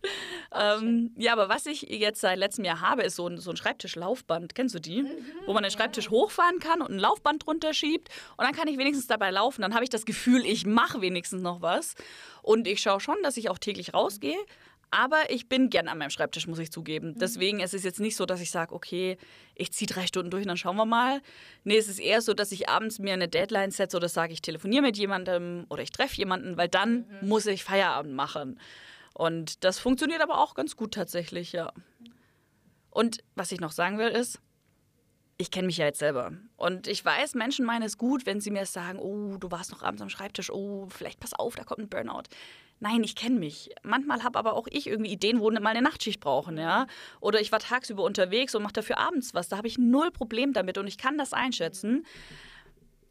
Ähm, 0.54 1.12
ja, 1.18 1.34
aber 1.34 1.50
was 1.50 1.66
ich 1.66 1.82
jetzt 1.84 2.22
seit 2.22 2.38
letztem 2.38 2.66
Jahr 2.66 2.82
habe, 2.82 3.04
ist 3.04 3.16
so 3.16 3.28
ein, 3.28 3.40
so 3.40 3.52
ein 3.52 3.58
Schreibtischlaufband. 3.58 4.56
Kennst 4.56 4.76
du 4.76 4.80
die? 4.80 5.06
Wo 5.46 5.54
man 5.54 5.64
den 5.64 5.72
Schreibtisch 5.72 6.10
hochfahren 6.10 6.60
kann 6.60 6.82
und 6.82 6.92
ein 6.92 7.00
Laufband 7.00 7.46
drunter 7.46 7.74
schiebt. 7.74 8.10
Und 8.38 8.46
dann 8.46 8.54
kann 8.54 8.68
ich 8.68 8.78
wenigstens 8.78 9.08
dabei 9.08 9.32
laufen. 9.32 9.62
Dann 9.62 9.74
habe 9.74 9.84
ich 9.84 9.90
das 9.90 10.06
Gefühl, 10.06 10.46
ich 10.46 10.66
mache 10.66 11.02
wenigstens 11.02 11.42
noch 11.42 11.62
was. 11.62 11.96
Und 12.42 12.68
ich 12.68 12.82
schaue 12.82 13.00
schon, 13.00 13.18
dass 13.24 13.38
ich 13.38 13.50
auch 13.50 13.58
täglich 13.58 13.94
rausgehe. 13.94 14.38
Aber 14.90 15.30
ich 15.30 15.50
bin 15.50 15.70
gern 15.70 15.88
an 15.90 15.98
meinem 15.98 16.10
Schreibtisch, 16.10 16.48
muss 16.48 16.60
ich 16.60 16.72
zugeben. 16.72 17.16
Deswegen 17.18 17.60
ist 17.60 17.74
es 17.74 17.84
jetzt 17.84 18.00
nicht 18.00 18.16
so, 18.16 18.26
dass 18.26 18.40
ich 18.40 18.52
sage, 18.52 18.74
okay, 18.74 19.18
ich 19.54 19.74
ziehe 19.74 19.88
drei 19.88 20.08
Stunden 20.08 20.32
durch 20.32 20.44
und 20.44 20.48
dann 20.48 20.58
schauen 20.58 20.78
wir 20.78 20.86
mal. 20.86 21.22
Nee, 21.66 21.78
es 21.78 21.90
ist 21.90 22.00
eher 22.00 22.22
so, 22.22 22.34
dass 22.34 22.54
ich 22.54 22.70
abends 22.70 22.98
mir 23.00 23.14
eine 23.14 23.28
Deadline 23.28 23.72
setze 23.72 23.98
oder 23.98 24.08
sage, 24.08 24.32
ich 24.32 24.42
telefoniere 24.42 24.84
mit 24.84 24.98
jemandem 24.98 25.66
oder 25.70 25.84
ich 25.84 25.92
treffe 25.92 26.16
jemanden, 26.16 26.56
weil 26.56 26.70
dann 26.70 27.06
muss 27.22 27.46
ich 27.48 27.64
Feierabend 27.64 28.14
machen. 28.14 28.60
Und 29.14 29.64
das 29.64 29.80
funktioniert 29.80 30.22
aber 30.22 30.40
auch 30.40 30.54
ganz 30.54 30.76
gut 30.76 30.94
tatsächlich, 30.94 31.52
ja. 31.52 31.74
Und 32.90 33.24
was 33.36 33.52
ich 33.52 33.60
noch 33.60 33.72
sagen 33.72 33.98
will, 33.98 34.10
ist, 34.10 34.40
ich 35.38 35.52
kenne 35.52 35.68
mich 35.68 35.78
ja 35.78 35.86
jetzt 35.86 36.00
selber. 36.00 36.34
Und 36.56 36.88
ich 36.88 37.04
weiß, 37.04 37.36
Menschen 37.36 37.66
meinen 37.66 37.84
es 37.84 37.98
gut, 37.98 38.26
wenn 38.26 38.42
sie 38.42 38.50
mir 38.50 38.66
sagen, 38.66 39.00
oh, 39.00 39.38
du 39.38 39.52
warst 39.52 39.72
noch 39.72 39.84
abends 39.84 40.02
am 40.02 40.10
Schreibtisch, 40.10 40.50
oh, 40.52 40.88
vielleicht 40.90 41.20
pass 41.20 41.34
auf, 41.34 41.56
da 41.56 41.64
kommt 41.64 41.80
ein 41.80 41.90
Burnout. 41.90 42.24
Nein, 42.80 43.04
ich 43.04 43.16
kenne 43.16 43.40
mich. 43.40 43.72
Manchmal 43.84 44.24
habe 44.24 44.38
aber 44.38 44.54
auch 44.54 44.68
ich 44.70 44.88
irgendwie 44.88 45.12
Ideen, 45.12 45.40
wo 45.40 45.50
mal 45.52 45.68
eine 45.68 45.82
Nachtschicht 45.82 46.20
brauchen, 46.20 46.58
ja. 46.58 46.88
Oder 47.20 47.40
ich 47.40 47.52
war 47.52 47.60
tagsüber 47.60 48.04
unterwegs 48.04 48.54
und 48.56 48.64
mache 48.64 48.74
dafür 48.74 48.98
abends 49.00 49.34
was. 49.34 49.50
Da 49.50 49.58
habe 49.58 49.68
ich 49.68 49.78
null 49.78 50.12
Problem 50.12 50.54
damit 50.54 50.78
und 50.78 50.88
ich 50.88 50.98
kann 50.98 51.18
das 51.18 51.34
einschätzen. 51.34 52.06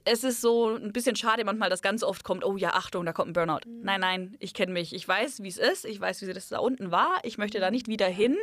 Es 0.04 0.22
ist 0.22 0.40
so 0.40 0.76
ein 0.76 0.92
bisschen 0.92 1.16
schade 1.16 1.44
manchmal, 1.44 1.68
dass 1.68 1.82
ganz 1.82 2.04
oft 2.04 2.22
kommt, 2.22 2.44
oh 2.44 2.56
ja, 2.56 2.74
Achtung, 2.74 3.04
da 3.04 3.12
kommt 3.12 3.30
ein 3.30 3.32
Burnout. 3.32 3.60
Nein, 3.66 4.00
nein, 4.00 4.36
ich 4.38 4.54
kenne 4.54 4.72
mich. 4.72 4.94
Ich 4.94 5.06
weiß, 5.06 5.42
wie 5.42 5.48
es 5.48 5.58
ist. 5.58 5.84
Ich 5.84 6.00
weiß, 6.00 6.22
wie 6.22 6.32
das 6.32 6.48
da 6.48 6.58
unten 6.58 6.92
war. 6.92 7.18
Ich 7.24 7.38
möchte 7.38 7.58
da 7.58 7.72
nicht 7.72 7.88
wieder 7.88 8.06
hin. 8.06 8.36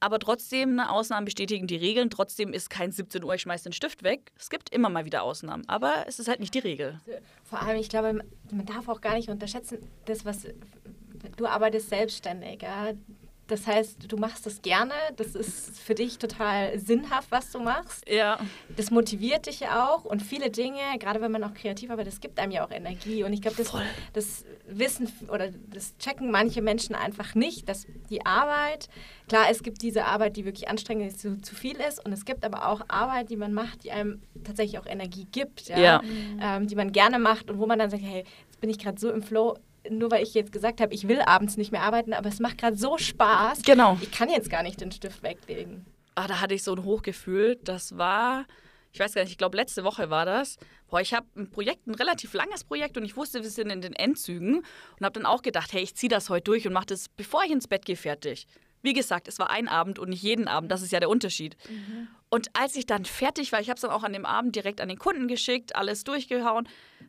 Aber 0.00 0.18
trotzdem, 0.18 0.76
ne, 0.76 0.90
Ausnahmen 0.90 1.26
bestätigen 1.26 1.66
die 1.66 1.76
Regeln. 1.76 2.08
Trotzdem 2.08 2.52
ist 2.54 2.70
kein 2.70 2.90
17 2.90 3.22
Uhr, 3.22 3.34
ich 3.34 3.42
schmeiße 3.42 3.64
den 3.64 3.74
Stift 3.74 4.02
weg. 4.02 4.32
Es 4.38 4.48
gibt 4.48 4.70
immer 4.70 4.88
mal 4.88 5.04
wieder 5.04 5.22
Ausnahmen. 5.22 5.68
Aber 5.68 6.04
es 6.06 6.18
ist 6.18 6.26
halt 6.26 6.40
nicht 6.40 6.54
die 6.54 6.60
Regel. 6.60 6.98
Vor 7.44 7.60
allem, 7.60 7.78
ich 7.78 7.90
glaube, 7.90 8.24
man 8.50 8.66
darf 8.66 8.88
auch 8.88 9.02
gar 9.02 9.14
nicht 9.14 9.28
unterschätzen, 9.28 9.78
das, 10.06 10.24
was 10.24 10.46
du 11.36 11.46
arbeitest 11.46 11.90
selbstständig. 11.90 12.62
Ja? 12.62 12.92
Das 13.50 13.66
heißt, 13.66 14.10
du 14.10 14.16
machst 14.16 14.46
das 14.46 14.62
gerne, 14.62 14.94
das 15.16 15.34
ist 15.34 15.80
für 15.80 15.96
dich 15.96 16.18
total 16.18 16.78
sinnhaft, 16.78 17.32
was 17.32 17.50
du 17.50 17.58
machst. 17.58 18.08
Ja. 18.08 18.38
Das 18.76 18.92
motiviert 18.92 19.46
dich 19.46 19.58
ja 19.58 19.88
auch 19.88 20.04
und 20.04 20.22
viele 20.22 20.50
Dinge, 20.50 20.78
gerade 21.00 21.20
wenn 21.20 21.32
man 21.32 21.42
auch 21.42 21.52
kreativ 21.52 21.90
arbeitet, 21.90 22.12
das 22.12 22.20
gibt 22.20 22.38
einem 22.38 22.52
ja 22.52 22.64
auch 22.64 22.70
Energie. 22.70 23.24
Und 23.24 23.32
ich 23.32 23.42
glaube, 23.42 23.56
das, 23.56 23.72
das 24.12 24.44
wissen 24.68 25.08
oder 25.32 25.50
das 25.50 25.98
checken 25.98 26.30
manche 26.30 26.62
Menschen 26.62 26.94
einfach 26.94 27.34
nicht, 27.34 27.68
dass 27.68 27.86
die 28.08 28.24
Arbeit, 28.24 28.88
klar, 29.28 29.46
es 29.50 29.64
gibt 29.64 29.82
diese 29.82 30.04
Arbeit, 30.04 30.36
die 30.36 30.44
wirklich 30.44 30.68
anstrengend 30.68 31.10
ist, 31.10 31.20
zu, 31.20 31.40
zu 31.40 31.56
viel 31.56 31.76
ist 31.80 32.04
und 32.04 32.12
es 32.12 32.24
gibt 32.24 32.44
aber 32.44 32.68
auch 32.68 32.82
Arbeit, 32.86 33.30
die 33.30 33.36
man 33.36 33.52
macht, 33.52 33.82
die 33.82 33.90
einem 33.90 34.22
tatsächlich 34.44 34.78
auch 34.78 34.86
Energie 34.86 35.26
gibt, 35.32 35.68
ja? 35.68 35.78
Ja. 35.78 36.02
Ähm, 36.40 36.68
die 36.68 36.76
man 36.76 36.92
gerne 36.92 37.18
macht 37.18 37.50
und 37.50 37.58
wo 37.58 37.66
man 37.66 37.80
dann 37.80 37.90
sagt, 37.90 38.04
hey, 38.04 38.24
jetzt 38.46 38.60
bin 38.60 38.70
ich 38.70 38.78
gerade 38.78 39.00
so 39.00 39.10
im 39.10 39.22
Flow, 39.22 39.56
nur 39.88 40.10
weil 40.10 40.22
ich 40.22 40.34
jetzt 40.34 40.52
gesagt 40.52 40.80
habe, 40.80 40.94
ich 40.94 41.08
will 41.08 41.20
abends 41.22 41.56
nicht 41.56 41.72
mehr 41.72 41.82
arbeiten, 41.82 42.12
aber 42.12 42.28
es 42.28 42.40
macht 42.40 42.58
gerade 42.58 42.76
so 42.76 42.98
Spaß. 42.98 43.62
Genau. 43.62 43.98
Ich 44.00 44.10
kann 44.10 44.28
jetzt 44.28 44.50
gar 44.50 44.62
nicht 44.62 44.80
den 44.80 44.92
Stift 44.92 45.22
weglegen. 45.22 45.86
Ah, 46.14 46.26
da 46.26 46.40
hatte 46.40 46.54
ich 46.54 46.62
so 46.62 46.74
ein 46.74 46.84
Hochgefühl. 46.84 47.58
Das 47.64 47.96
war, 47.96 48.44
ich 48.92 49.00
weiß 49.00 49.14
gar 49.14 49.22
nicht, 49.22 49.32
ich 49.32 49.38
glaube, 49.38 49.56
letzte 49.56 49.84
Woche 49.84 50.10
war 50.10 50.26
das. 50.26 50.58
Boah, 50.88 51.00
ich 51.00 51.14
habe 51.14 51.26
ein 51.36 51.50
Projekt, 51.50 51.86
ein 51.86 51.94
relativ 51.94 52.34
langes 52.34 52.64
Projekt 52.64 52.96
und 52.96 53.04
ich 53.04 53.16
wusste, 53.16 53.42
wir 53.42 53.50
sind 53.50 53.70
in 53.70 53.80
den 53.80 53.94
Endzügen 53.94 54.56
und 54.58 55.04
habe 55.04 55.12
dann 55.12 55.26
auch 55.26 55.42
gedacht, 55.42 55.72
hey, 55.72 55.82
ich 55.82 55.94
ziehe 55.94 56.10
das 56.10 56.28
heute 56.28 56.44
durch 56.44 56.66
und 56.66 56.72
mache 56.72 56.86
das, 56.86 57.08
bevor 57.08 57.44
ich 57.44 57.50
ins 57.50 57.68
Bett 57.68 57.84
gehe, 57.86 57.96
fertig. 57.96 58.46
Wie 58.82 58.92
gesagt, 58.92 59.28
es 59.28 59.38
war 59.38 59.50
ein 59.50 59.68
Abend 59.68 59.98
und 59.98 60.08
nicht 60.08 60.22
jeden 60.22 60.48
Abend, 60.48 60.72
das 60.72 60.82
ist 60.82 60.90
ja 60.90 61.00
der 61.00 61.10
Unterschied. 61.10 61.56
Und 62.30 62.48
als 62.54 62.76
ich 62.76 62.86
dann 62.86 63.04
fertig 63.04 63.52
war, 63.52 63.60
ich 63.60 63.68
habe 63.68 63.74
es 63.76 63.82
dann 63.82 63.90
auch 63.90 64.04
an 64.04 64.12
dem 64.12 64.24
Abend 64.24 64.56
direkt 64.56 64.80
an 64.80 64.88
den 64.88 64.98
Kunden 64.98 65.28
geschickt, 65.28 65.76
alles 65.76 66.02
durchgehauen. 66.04 66.66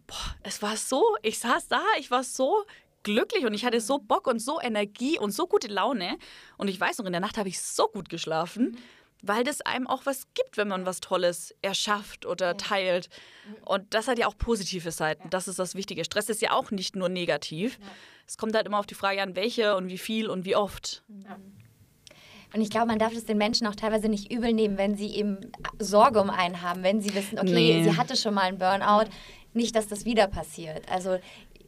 Boah, 0.07 0.35
es 0.43 0.61
war 0.61 0.75
so, 0.77 1.03
ich 1.21 1.39
saß 1.39 1.67
da, 1.67 1.81
ich 1.99 2.11
war 2.11 2.23
so 2.23 2.63
glücklich 3.03 3.45
und 3.45 3.53
ich 3.53 3.65
hatte 3.65 3.81
so 3.81 3.97
Bock 3.99 4.27
und 4.27 4.39
so 4.39 4.59
Energie 4.61 5.17
und 5.17 5.31
so 5.31 5.47
gute 5.47 5.67
Laune. 5.67 6.17
Und 6.57 6.67
ich 6.67 6.79
weiß 6.79 6.97
noch, 6.99 7.05
in 7.05 7.11
der 7.13 7.21
Nacht 7.21 7.37
habe 7.37 7.49
ich 7.49 7.59
so 7.61 7.87
gut 7.87 8.09
geschlafen, 8.09 8.77
weil 9.23 9.43
das 9.43 9.61
einem 9.61 9.87
auch 9.87 10.05
was 10.05 10.25
gibt, 10.33 10.57
wenn 10.57 10.67
man 10.67 10.85
was 10.85 10.99
Tolles 10.99 11.53
erschafft 11.61 12.25
oder 12.25 12.57
teilt. 12.57 13.09
Und 13.65 13.93
das 13.93 14.07
hat 14.07 14.17
ja 14.19 14.27
auch 14.27 14.37
positive 14.37 14.91
Seiten. 14.91 15.29
Das 15.29 15.47
ist 15.47 15.59
das 15.59 15.75
Wichtige. 15.75 16.03
Stress 16.05 16.29
ist 16.29 16.41
ja 16.41 16.51
auch 16.51 16.71
nicht 16.71 16.95
nur 16.95 17.09
negativ. 17.09 17.79
Es 18.27 18.37
kommt 18.37 18.55
halt 18.55 18.65
immer 18.65 18.79
auf 18.79 18.87
die 18.87 18.95
Frage 18.95 19.21
an, 19.21 19.35
welche 19.35 19.75
und 19.75 19.89
wie 19.89 19.97
viel 19.97 20.27
und 20.29 20.45
wie 20.45 20.55
oft. 20.55 21.03
Und 22.53 22.59
ich 22.59 22.69
glaube, 22.69 22.87
man 22.87 22.99
darf 22.99 23.13
es 23.13 23.25
den 23.25 23.37
Menschen 23.37 23.65
auch 23.67 23.75
teilweise 23.75 24.09
nicht 24.09 24.31
übel 24.31 24.51
nehmen, 24.53 24.77
wenn 24.77 24.95
sie 24.97 25.15
eben 25.15 25.37
Sorge 25.79 26.19
um 26.21 26.29
einen 26.29 26.61
haben, 26.61 26.83
wenn 26.83 26.99
sie 26.99 27.13
wissen, 27.15 27.39
okay, 27.39 27.53
Nee. 27.53 27.83
sie 27.83 27.95
hatte 27.97 28.17
schon 28.17 28.33
mal 28.33 28.41
einen 28.41 28.57
Burnout, 28.57 29.09
nicht, 29.53 29.75
dass 29.75 29.87
das 29.87 30.05
wieder 30.05 30.27
passiert. 30.27 30.89
Also 30.91 31.19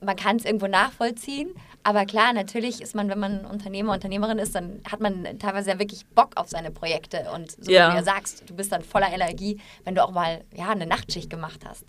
man 0.02 0.16
kann 0.16 0.36
es 0.36 0.46
irgendwo 0.46 0.68
nachvollziehen, 0.68 1.54
aber 1.84 2.06
klar, 2.06 2.34
natürlich 2.34 2.82
ist 2.82 2.94
man, 2.94 3.10
wenn 3.10 3.20
man 3.20 3.46
Unternehmer, 3.46 3.94
Unternehmerin 3.94 4.38
ist, 4.38 4.54
dann 4.54 4.82
hat 4.90 5.00
man 5.00 5.40
teilweise 5.40 5.72
ja 5.72 5.80
wirklich 5.80 6.06
Bock 6.08 6.32
auf 6.36 6.50
seine 6.50 6.72
Projekte 6.72 7.30
und 7.34 7.52
so 7.52 7.72
Ja. 7.72 7.88
wie 7.88 7.92
du 7.92 7.98
ja 8.00 8.04
sagst, 8.04 8.44
du 8.50 8.54
bist 8.56 8.72
dann 8.72 8.82
voller 8.84 9.12
Energie, 9.14 9.62
wenn 9.86 9.96
du 9.96 10.04
auch 10.04 10.12
mal 10.12 10.44
ja, 10.54 10.70
eine 10.70 10.86
Nachtschicht 10.86 11.30
gemacht 11.30 11.62
hast. 11.66 11.86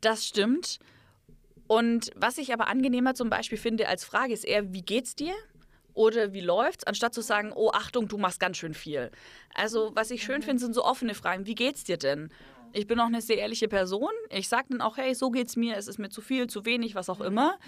Das 0.00 0.24
stimmt. 0.26 0.78
Und 1.66 2.10
was 2.14 2.38
ich 2.38 2.52
aber 2.52 2.68
angenehmer 2.68 3.14
zum 3.14 3.30
Beispiel 3.30 3.58
finde 3.58 3.88
als 3.88 4.04
Frage 4.04 4.32
ist 4.32 4.44
eher, 4.44 4.72
wie 4.72 4.82
geht's 4.82 5.16
dir? 5.16 5.34
Oder 5.94 6.32
wie 6.32 6.40
läuft's? 6.40 6.84
Anstatt 6.84 7.14
zu 7.14 7.20
sagen, 7.20 7.52
oh 7.54 7.70
Achtung, 7.72 8.08
du 8.08 8.18
machst 8.18 8.40
ganz 8.40 8.56
schön 8.56 8.74
viel. 8.74 9.10
Also, 9.54 9.92
was 9.94 10.10
ich 10.10 10.22
schön 10.24 10.42
finde, 10.42 10.58
sind 10.60 10.74
so 10.74 10.84
offene 10.84 11.14
Fragen. 11.14 11.46
Wie 11.46 11.54
geht's 11.54 11.84
dir 11.84 11.96
denn? 11.96 12.30
Ich 12.74 12.86
bin 12.86 12.98
auch 13.00 13.06
eine 13.06 13.20
sehr 13.20 13.38
ehrliche 13.38 13.68
Person. 13.68 14.10
Ich 14.30 14.48
sage 14.48 14.66
dann 14.70 14.80
auch, 14.80 14.96
hey, 14.96 15.14
so 15.14 15.30
geht's 15.30 15.56
mir, 15.56 15.76
es 15.76 15.86
ist 15.86 15.98
mir 15.98 16.10
zu 16.10 16.20
viel, 16.20 16.48
zu 16.48 16.64
wenig, 16.64 16.94
was 16.94 17.08
auch 17.08 17.20
immer. 17.20 17.58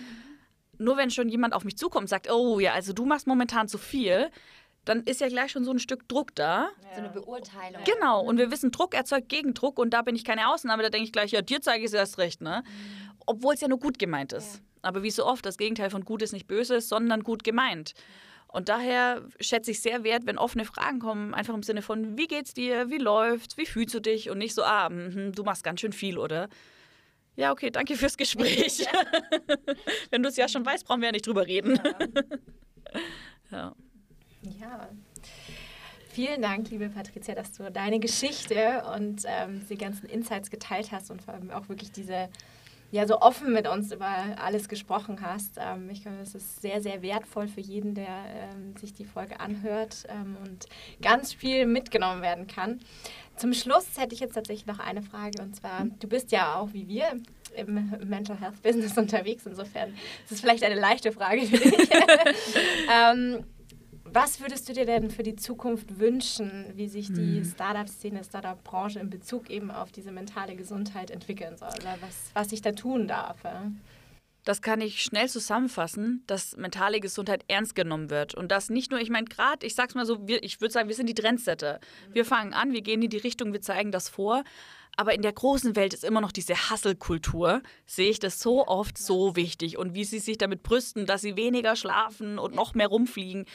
Nur 0.78 0.96
wenn 0.96 1.10
schon 1.10 1.28
jemand 1.28 1.54
auf 1.54 1.64
mich 1.64 1.78
zukommt 1.78 2.04
und 2.04 2.08
sagt, 2.08 2.30
oh 2.30 2.58
ja, 2.58 2.72
also 2.72 2.92
du 2.92 3.06
machst 3.06 3.26
momentan 3.26 3.68
zu 3.68 3.78
viel, 3.78 4.30
dann 4.84 5.02
ist 5.04 5.20
ja 5.20 5.28
gleich 5.28 5.52
schon 5.52 5.64
so 5.64 5.70
ein 5.70 5.78
Stück 5.78 6.08
Druck 6.08 6.34
da. 6.34 6.70
So 6.94 7.00
eine 7.00 7.10
Beurteilung. 7.10 7.82
Genau, 7.84 8.22
und 8.22 8.38
wir 8.38 8.50
wissen, 8.50 8.72
Druck 8.72 8.94
erzeugt 8.94 9.28
Gegendruck 9.28 9.78
und 9.78 9.90
da 9.90 10.02
bin 10.02 10.16
ich 10.16 10.24
keine 10.24 10.48
Ausnahme. 10.48 10.82
Da 10.82 10.90
denke 10.90 11.06
ich 11.06 11.12
gleich, 11.12 11.30
ja, 11.30 11.40
dir 11.40 11.60
zeige 11.60 11.84
ich 11.84 11.86
es 11.86 11.94
erst 11.94 12.18
recht, 12.18 12.40
ne? 12.40 12.62
Obwohl 13.26 13.54
es 13.54 13.60
ja 13.60 13.68
nur 13.68 13.78
gut 13.78 13.98
gemeint 13.98 14.32
ist. 14.32 14.60
Aber 14.82 15.02
wie 15.02 15.10
so 15.10 15.24
oft, 15.24 15.46
das 15.46 15.56
Gegenteil 15.56 15.90
von 15.90 16.04
gut 16.04 16.22
ist 16.22 16.32
nicht 16.32 16.46
böse, 16.46 16.80
sondern 16.80 17.22
gut 17.22 17.42
gemeint. 17.42 17.94
Und 18.48 18.68
daher 18.68 19.22
schätze 19.40 19.70
ich 19.72 19.80
sehr 19.80 20.04
wert, 20.04 20.24
wenn 20.26 20.38
offene 20.38 20.64
Fragen 20.64 20.98
kommen, 20.98 21.34
einfach 21.34 21.54
im 21.54 21.62
Sinne 21.62 21.82
von, 21.82 22.16
wie 22.16 22.26
geht's 22.26 22.54
dir, 22.54 22.90
wie 22.90 22.98
läuft's, 22.98 23.56
wie 23.58 23.66
fühlst 23.66 23.94
du 23.94 24.00
dich 24.00 24.30
und 24.30 24.38
nicht 24.38 24.54
so, 24.54 24.62
ah, 24.62 24.88
mhm, 24.88 25.32
du 25.32 25.42
machst 25.42 25.64
ganz 25.64 25.80
schön 25.80 25.92
viel, 25.92 26.16
oder? 26.16 26.48
Ja, 27.34 27.52
okay, 27.52 27.70
danke 27.70 27.96
fürs 27.96 28.16
Gespräch. 28.16 28.86
wenn 30.10 30.22
du 30.22 30.28
es 30.28 30.36
ja 30.36 30.48
schon 30.48 30.64
weißt, 30.64 30.86
brauchen 30.86 31.02
wir 31.02 31.08
ja 31.08 31.12
nicht 31.12 31.26
drüber 31.26 31.46
reden. 31.46 31.78
ja. 33.50 33.74
Ja. 34.60 34.88
Vielen 36.08 36.40
Dank, 36.40 36.70
liebe 36.70 36.88
Patricia, 36.88 37.34
dass 37.34 37.52
du 37.52 37.70
deine 37.70 38.00
Geschichte 38.00 38.82
und 38.94 39.24
ähm, 39.26 39.66
die 39.68 39.76
ganzen 39.76 40.06
Insights 40.06 40.48
geteilt 40.48 40.90
hast 40.92 41.10
und 41.10 41.20
vor 41.20 41.34
allem 41.34 41.50
auch 41.50 41.68
wirklich 41.68 41.92
diese, 41.92 42.30
ja, 42.90 43.06
so 43.06 43.20
offen 43.20 43.52
mit 43.52 43.68
uns 43.68 43.92
über 43.92 44.08
alles 44.38 44.68
gesprochen 44.68 45.18
hast. 45.20 45.58
Ähm, 45.58 45.90
ich 45.90 46.02
glaube, 46.02 46.18
das 46.18 46.34
ist 46.34 46.62
sehr, 46.62 46.80
sehr 46.80 47.02
wertvoll 47.02 47.48
für 47.48 47.60
jeden, 47.60 47.94
der 47.94 48.06
ähm, 48.06 48.76
sich 48.76 48.92
die 48.92 49.04
Folge 49.04 49.40
anhört 49.40 50.04
ähm, 50.08 50.36
und 50.44 50.66
ganz 51.02 51.32
viel 51.32 51.66
mitgenommen 51.66 52.22
werden 52.22 52.46
kann. 52.46 52.80
Zum 53.36 53.52
Schluss 53.52 53.98
hätte 53.98 54.14
ich 54.14 54.20
jetzt 54.20 54.34
tatsächlich 54.34 54.66
noch 54.66 54.78
eine 54.78 55.02
Frage 55.02 55.42
und 55.42 55.54
zwar, 55.54 55.84
du 55.84 56.08
bist 56.08 56.32
ja 56.32 56.56
auch 56.56 56.72
wie 56.72 56.88
wir 56.88 57.06
im 57.54 57.90
Mental 58.04 58.38
Health 58.38 58.62
Business 58.62 58.96
unterwegs, 58.98 59.46
insofern 59.46 59.90
ist 60.24 60.32
es 60.32 60.40
vielleicht 60.40 60.62
eine 60.62 60.78
leichte 60.78 61.12
Frage 61.12 61.42
für 61.42 61.58
dich. 61.58 61.90
was 64.12 64.40
würdest 64.40 64.68
du 64.68 64.72
dir 64.72 64.86
denn 64.86 65.10
für 65.10 65.22
die 65.22 65.36
Zukunft 65.36 65.98
wünschen, 65.98 66.66
wie 66.74 66.88
sich 66.88 67.12
die 67.12 67.44
Startup-Szene, 67.44 68.24
Startup-Branche 68.24 69.00
in 69.00 69.10
Bezug 69.10 69.50
eben 69.50 69.70
auf 69.70 69.92
diese 69.92 70.12
mentale 70.12 70.56
Gesundheit 70.56 71.10
entwickeln 71.10 71.56
soll? 71.56 71.70
Oder 71.80 71.96
was, 72.00 72.30
was 72.34 72.50
sich 72.50 72.62
da 72.62 72.72
tun 72.72 73.08
darf? 73.08 73.44
Ja? 73.44 73.70
Das 74.46 74.62
kann 74.62 74.80
ich 74.80 75.02
schnell 75.02 75.28
zusammenfassen, 75.28 76.22
dass 76.28 76.56
mentale 76.56 77.00
Gesundheit 77.00 77.44
ernst 77.48 77.74
genommen 77.74 78.10
wird. 78.10 78.34
Und 78.36 78.52
das 78.52 78.70
nicht 78.70 78.92
nur, 78.92 79.00
ich 79.00 79.10
meine, 79.10 79.26
gerade, 79.26 79.66
ich 79.66 79.74
sag's 79.74 79.96
mal 79.96 80.06
so, 80.06 80.28
wir, 80.28 80.40
ich 80.44 80.60
würde 80.60 80.72
sagen, 80.72 80.88
wir 80.88 80.94
sind 80.94 81.08
die 81.08 81.14
Trendsetter. 81.14 81.80
Wir 82.12 82.24
fangen 82.24 82.54
an, 82.54 82.72
wir 82.72 82.80
gehen 82.80 83.02
in 83.02 83.10
die 83.10 83.16
Richtung, 83.16 83.52
wir 83.52 83.60
zeigen 83.60 83.90
das 83.90 84.08
vor. 84.08 84.44
Aber 84.96 85.14
in 85.14 85.22
der 85.22 85.32
großen 85.32 85.74
Welt 85.74 85.94
ist 85.94 86.04
immer 86.04 86.20
noch 86.20 86.30
diese 86.30 86.54
Hustle-Kultur, 86.54 87.60
sehe 87.86 88.08
ich 88.08 88.20
das 88.20 88.38
so 88.38 88.66
oft 88.68 88.96
so 88.96 89.34
wichtig. 89.34 89.78
Und 89.78 89.94
wie 89.94 90.04
sie 90.04 90.20
sich 90.20 90.38
damit 90.38 90.62
brüsten, 90.62 91.06
dass 91.06 91.22
sie 91.22 91.36
weniger 91.36 91.74
schlafen 91.74 92.38
und 92.38 92.54
noch 92.54 92.74
mehr 92.74 92.86
rumfliegen. 92.86 93.46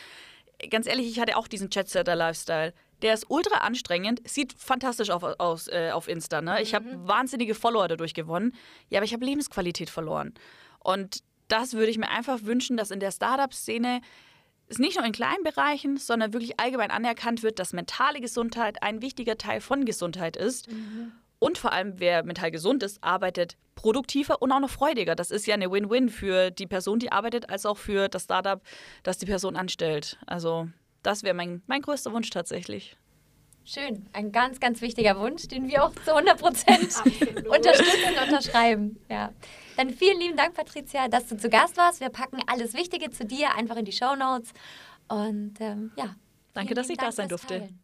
Ganz 0.69 0.87
ehrlich, 0.87 1.07
ich 1.07 1.19
hatte 1.19 1.37
auch 1.37 1.47
diesen 1.47 1.69
Chatsetter-Lifestyle. 1.69 2.73
Der 3.01 3.13
ist 3.13 3.25
ultra 3.29 3.59
anstrengend, 3.59 4.21
sieht 4.29 4.53
fantastisch 4.53 5.09
auf, 5.09 5.23
aus 5.23 5.67
äh, 5.67 5.91
auf 5.91 6.07
Insta. 6.07 6.41
Ne? 6.41 6.61
Ich 6.61 6.75
habe 6.75 6.85
wahnsinnige 7.07 7.55
Follower 7.55 7.87
dadurch 7.87 8.13
gewonnen. 8.13 8.53
Ja, 8.89 8.99
aber 8.99 9.05
ich 9.05 9.13
habe 9.13 9.25
Lebensqualität 9.25 9.89
verloren. 9.89 10.33
Und 10.79 11.23
das 11.47 11.73
würde 11.73 11.91
ich 11.91 11.97
mir 11.97 12.09
einfach 12.09 12.43
wünschen, 12.43 12.77
dass 12.77 12.91
in 12.91 12.99
der 12.99 13.11
Startup-Szene 13.11 14.01
es 14.67 14.79
nicht 14.79 14.97
nur 14.97 15.05
in 15.05 15.11
kleinen 15.11 15.43
Bereichen, 15.43 15.97
sondern 15.97 16.33
wirklich 16.33 16.59
allgemein 16.59 16.91
anerkannt 16.91 17.43
wird, 17.43 17.59
dass 17.59 17.73
mentale 17.73 18.21
Gesundheit 18.21 18.81
ein 18.83 19.01
wichtiger 19.01 19.37
Teil 19.37 19.59
von 19.61 19.83
Gesundheit 19.83 20.37
ist. 20.37 20.69
Und 21.43 21.57
vor 21.57 21.73
allem, 21.73 21.99
wer 21.99 22.23
mental 22.23 22.51
gesund 22.51 22.83
ist, 22.83 23.03
arbeitet 23.03 23.57
produktiver 23.73 24.43
und 24.43 24.51
auch 24.51 24.59
noch 24.59 24.69
freudiger. 24.69 25.15
Das 25.15 25.31
ist 25.31 25.47
ja 25.47 25.55
eine 25.55 25.71
Win-Win 25.71 26.09
für 26.09 26.51
die 26.51 26.67
Person, 26.67 26.99
die 26.99 27.11
arbeitet, 27.11 27.49
als 27.49 27.65
auch 27.65 27.79
für 27.79 28.09
das 28.09 28.25
Startup, 28.25 28.61
das 29.01 29.17
die 29.17 29.25
Person 29.25 29.55
anstellt. 29.55 30.19
Also 30.27 30.69
das 31.01 31.23
wäre 31.23 31.33
mein, 31.33 31.63
mein 31.65 31.81
größter 31.81 32.13
Wunsch 32.13 32.29
tatsächlich. 32.29 32.95
Schön, 33.65 34.07
ein 34.13 34.31
ganz, 34.31 34.59
ganz 34.59 34.81
wichtiger 34.81 35.19
Wunsch, 35.19 35.47
den 35.47 35.67
wir 35.67 35.83
auch 35.83 35.93
zu 36.05 36.13
100 36.13 36.39
Prozent 36.39 36.79
unterstützen 37.47 38.13
und 38.15 38.23
unterschreiben. 38.27 38.99
Ja. 39.09 39.31
Dann 39.77 39.89
vielen 39.89 40.19
lieben 40.19 40.37
Dank, 40.37 40.53
Patricia, 40.53 41.07
dass 41.07 41.25
du 41.25 41.37
zu 41.37 41.49
Gast 41.49 41.75
warst. 41.75 42.01
Wir 42.01 42.09
packen 42.09 42.37
alles 42.45 42.75
Wichtige 42.75 43.09
zu 43.09 43.25
dir 43.25 43.55
einfach 43.55 43.77
in 43.77 43.85
die 43.85 43.93
Show 43.93 44.15
Notes. 44.15 44.51
Und 45.07 45.55
ähm, 45.59 45.91
ja. 45.95 46.15
Danke, 46.53 46.75
dass 46.75 46.87
ich 46.87 46.97
da 46.97 47.05
Dank 47.05 47.15
sein 47.15 47.29
fürs 47.29 47.41
durfte. 47.41 47.61
Teilen. 47.61 47.79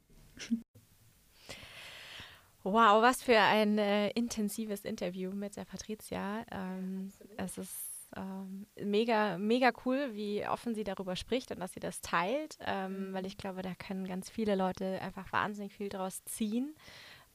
Wow, 2.70 3.02
was 3.02 3.24
für 3.24 3.40
ein 3.40 3.78
äh, 3.78 4.10
intensives 4.10 4.84
Interview 4.84 5.32
mit 5.32 5.56
der 5.56 5.64
Patricia. 5.64 6.44
Ähm, 6.52 7.14
es 7.38 7.58
ist 7.58 8.10
ähm, 8.14 8.68
mega, 8.76 9.38
mega 9.38 9.72
cool, 9.86 10.10
wie 10.12 10.46
offen 10.46 10.76
sie 10.76 10.84
darüber 10.84 11.16
spricht 11.16 11.50
und 11.52 11.62
dass 11.62 11.72
sie 11.72 11.80
das 11.80 12.02
teilt, 12.02 12.58
ähm, 12.66 13.14
weil 13.14 13.26
ich 13.26 13.38
glaube, 13.38 13.62
da 13.62 13.74
können 13.74 14.06
ganz 14.06 14.30
viele 14.30 14.56
Leute 14.56 15.02
einfach 15.02 15.32
wahnsinnig 15.32 15.76
viel 15.76 15.88
draus 15.88 16.26
ziehen. 16.26 16.76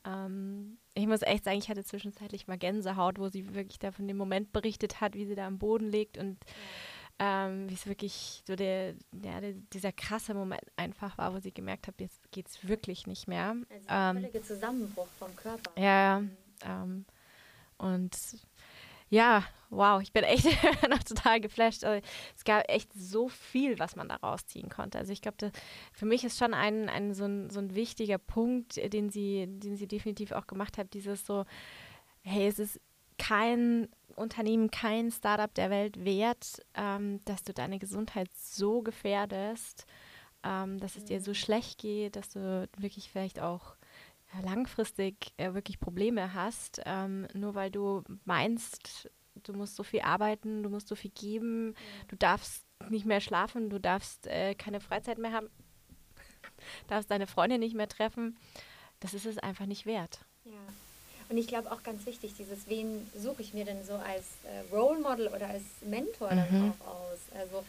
Ähm, 0.05 0.77
ich 0.93 1.07
muss 1.07 1.23
echt 1.23 1.45
sagen, 1.45 1.57
ich 1.57 1.71
hatte 1.71 1.83
zwischenzeitlich 1.83 2.47
mal 2.47 2.59
Gänsehaut, 2.59 3.19
wo 3.19 3.29
sie 3.29 3.55
wirklich 3.55 3.79
da 3.79 3.91
von 3.91 4.07
dem 4.07 4.19
Moment 4.19 4.53
berichtet 4.53 5.01
hat, 5.01 5.15
wie 5.15 5.25
sie 5.25 5.35
da 5.35 5.47
am 5.47 5.59
Boden 5.59 5.89
liegt 5.91 6.19
und 6.19 6.37
ähm, 7.19 7.69
wie 7.69 7.75
es 7.75 7.87
wirklich 7.87 8.43
so 8.47 8.57
der, 8.57 8.95
ja, 9.23 9.41
der, 9.41 9.53
dieser 9.73 9.93
krasse 9.93 10.35
Moment 10.35 10.65
einfach 10.77 11.17
war, 11.19 11.35
wo 11.35 11.41
sie 11.41 11.53
gemerkt 11.53 11.87
hat, 11.87 12.01
jetzt 12.01 12.31
geht 12.33 12.49
es 12.49 12.67
wirklich 12.67 13.07
nicht 13.07 13.29
mehr. 13.29 13.57
Also 13.71 13.89
ein 13.89 14.17
ähm, 14.17 14.23
völliger 14.23 14.43
Zusammenbruch 14.43 15.09
vom 15.19 15.35
Körper. 15.37 15.71
Ja, 15.81 16.21
mhm. 16.21 16.37
ähm, 16.65 17.05
und 17.79 18.17
ja, 19.13 19.45
wow, 19.69 20.01
ich 20.01 20.13
bin 20.13 20.25
echt 20.25 20.47
noch 20.89 21.03
total 21.03 21.41
geflasht. 21.41 21.85
Also, 21.85 22.03
es 22.35 22.45
gab 22.45 22.67
echt 22.71 22.91
so 22.95 23.29
viel, 23.29 23.79
was 23.79 23.95
man 23.95 24.09
da 24.09 24.17
rausziehen 24.17 24.71
konnte. 24.71 24.99
Also 24.99 25.13
ich 25.13 25.21
glaube, 25.21 25.53
für 25.93 26.07
mich 26.07 26.25
ist 26.25 26.39
schon 26.39 26.55
ein, 26.55 26.89
ein, 26.89 27.13
so, 27.13 27.27
ein, 27.27 27.51
so 27.51 27.61
ein 27.61 27.75
wichtiger 27.75 28.19
Punkt, 28.19 28.77
den 28.77 29.11
sie, 29.11 29.47
den 29.49 29.77
sie 29.77 29.87
definitiv 29.87 30.33
auch 30.33 30.47
gemacht 30.47 30.79
hat, 30.79 30.95
dieses 30.95 31.27
so, 31.27 31.45
hey, 32.23 32.49
es 32.49 32.59
ist 32.59 32.81
kein 33.19 33.89
Unternehmen, 34.23 34.71
kein 34.71 35.11
Startup 35.11 35.53
der 35.53 35.71
Welt 35.71 36.05
wert, 36.05 36.63
ähm, 36.75 37.21
dass 37.25 37.43
du 37.43 37.53
deine 37.53 37.79
Gesundheit 37.79 38.31
so 38.35 38.83
gefährdest, 38.83 39.87
ähm, 40.43 40.79
dass 40.79 40.97
es 40.97 41.05
dir 41.05 41.21
so 41.21 41.35
schlecht 41.35 41.79
geht, 41.79 42.17
dass 42.17 42.31
du 42.31 42.69
wirklich 42.79 43.11
vielleicht 43.11 43.41
auch 43.41 43.77
langfristig 44.43 45.33
äh, 45.37 45.53
wirklich 45.53 45.79
Probleme 45.79 46.33
hast, 46.33 46.81
ähm, 46.87 47.27
nur 47.35 47.55
weil 47.55 47.71
du 47.71 48.03
meinst, 48.25 49.11
du 49.43 49.53
musst 49.53 49.77
so 49.77 49.83
viel 49.83 50.01
arbeiten, 50.01 50.63
du 50.63 50.71
musst 50.71 50.89
so 50.89 50.95
viel 50.95 51.11
geben, 51.11 51.75
du 52.09 52.17
darfst 52.17 52.65
nicht 52.89 53.05
mehr 53.05 53.21
schlafen, 53.21 53.69
du 53.69 53.79
darfst 53.79 54.27
äh, 54.27 54.55
keine 54.55 54.81
Freizeit 54.81 55.19
mehr 55.19 55.33
haben, 55.33 55.51
darfst 56.89 57.11
deine 57.11 57.27
Freunde 57.27 57.59
nicht 57.59 57.75
mehr 57.75 57.89
treffen. 57.89 58.39
Das 59.01 59.15
ist 59.15 59.27
es 59.27 59.39
einfach 59.39 59.67
nicht 59.67 59.85
wert. 59.85 60.25
Ja. 60.45 60.61
Und 61.33 61.39
ich 61.39 61.47
glaube 61.47 61.73
auch 61.73 61.83
ganz 61.83 62.05
wichtig, 62.05 62.35
dieses, 62.39 62.69
wen 62.69 63.11
suche 63.17 63.41
ich 63.41 63.55
mir 63.55 63.65
denn 63.65 63.83
so 63.87 63.95
als 63.95 64.25
äh, 64.45 64.71
Role 64.71 65.01
Model 65.01 65.29
oder 65.29 65.49
als 65.49 65.63
Mentor 65.81 66.31
mhm. 66.31 66.37
dann 66.37 66.75
auch 66.79 66.89
aus? 66.89 67.19
Also, 67.35 67.65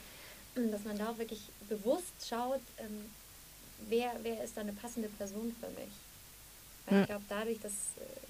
dass 0.70 0.84
man 0.84 0.98
da 0.98 1.12
auch 1.12 1.18
wirklich 1.18 1.40
bewusst 1.70 2.28
schaut, 2.28 2.60
ähm, 2.78 3.10
wer, 3.88 4.12
wer 4.22 4.44
ist 4.44 4.58
da 4.58 4.62
eine 4.62 4.74
passende 4.74 5.08
Person 5.08 5.56
für 5.62 5.70
mich? 5.80 5.94
Weil 6.88 7.02
ich 7.02 7.08
glaube, 7.08 7.24
dadurch, 7.30 7.62
dass, 7.62 7.72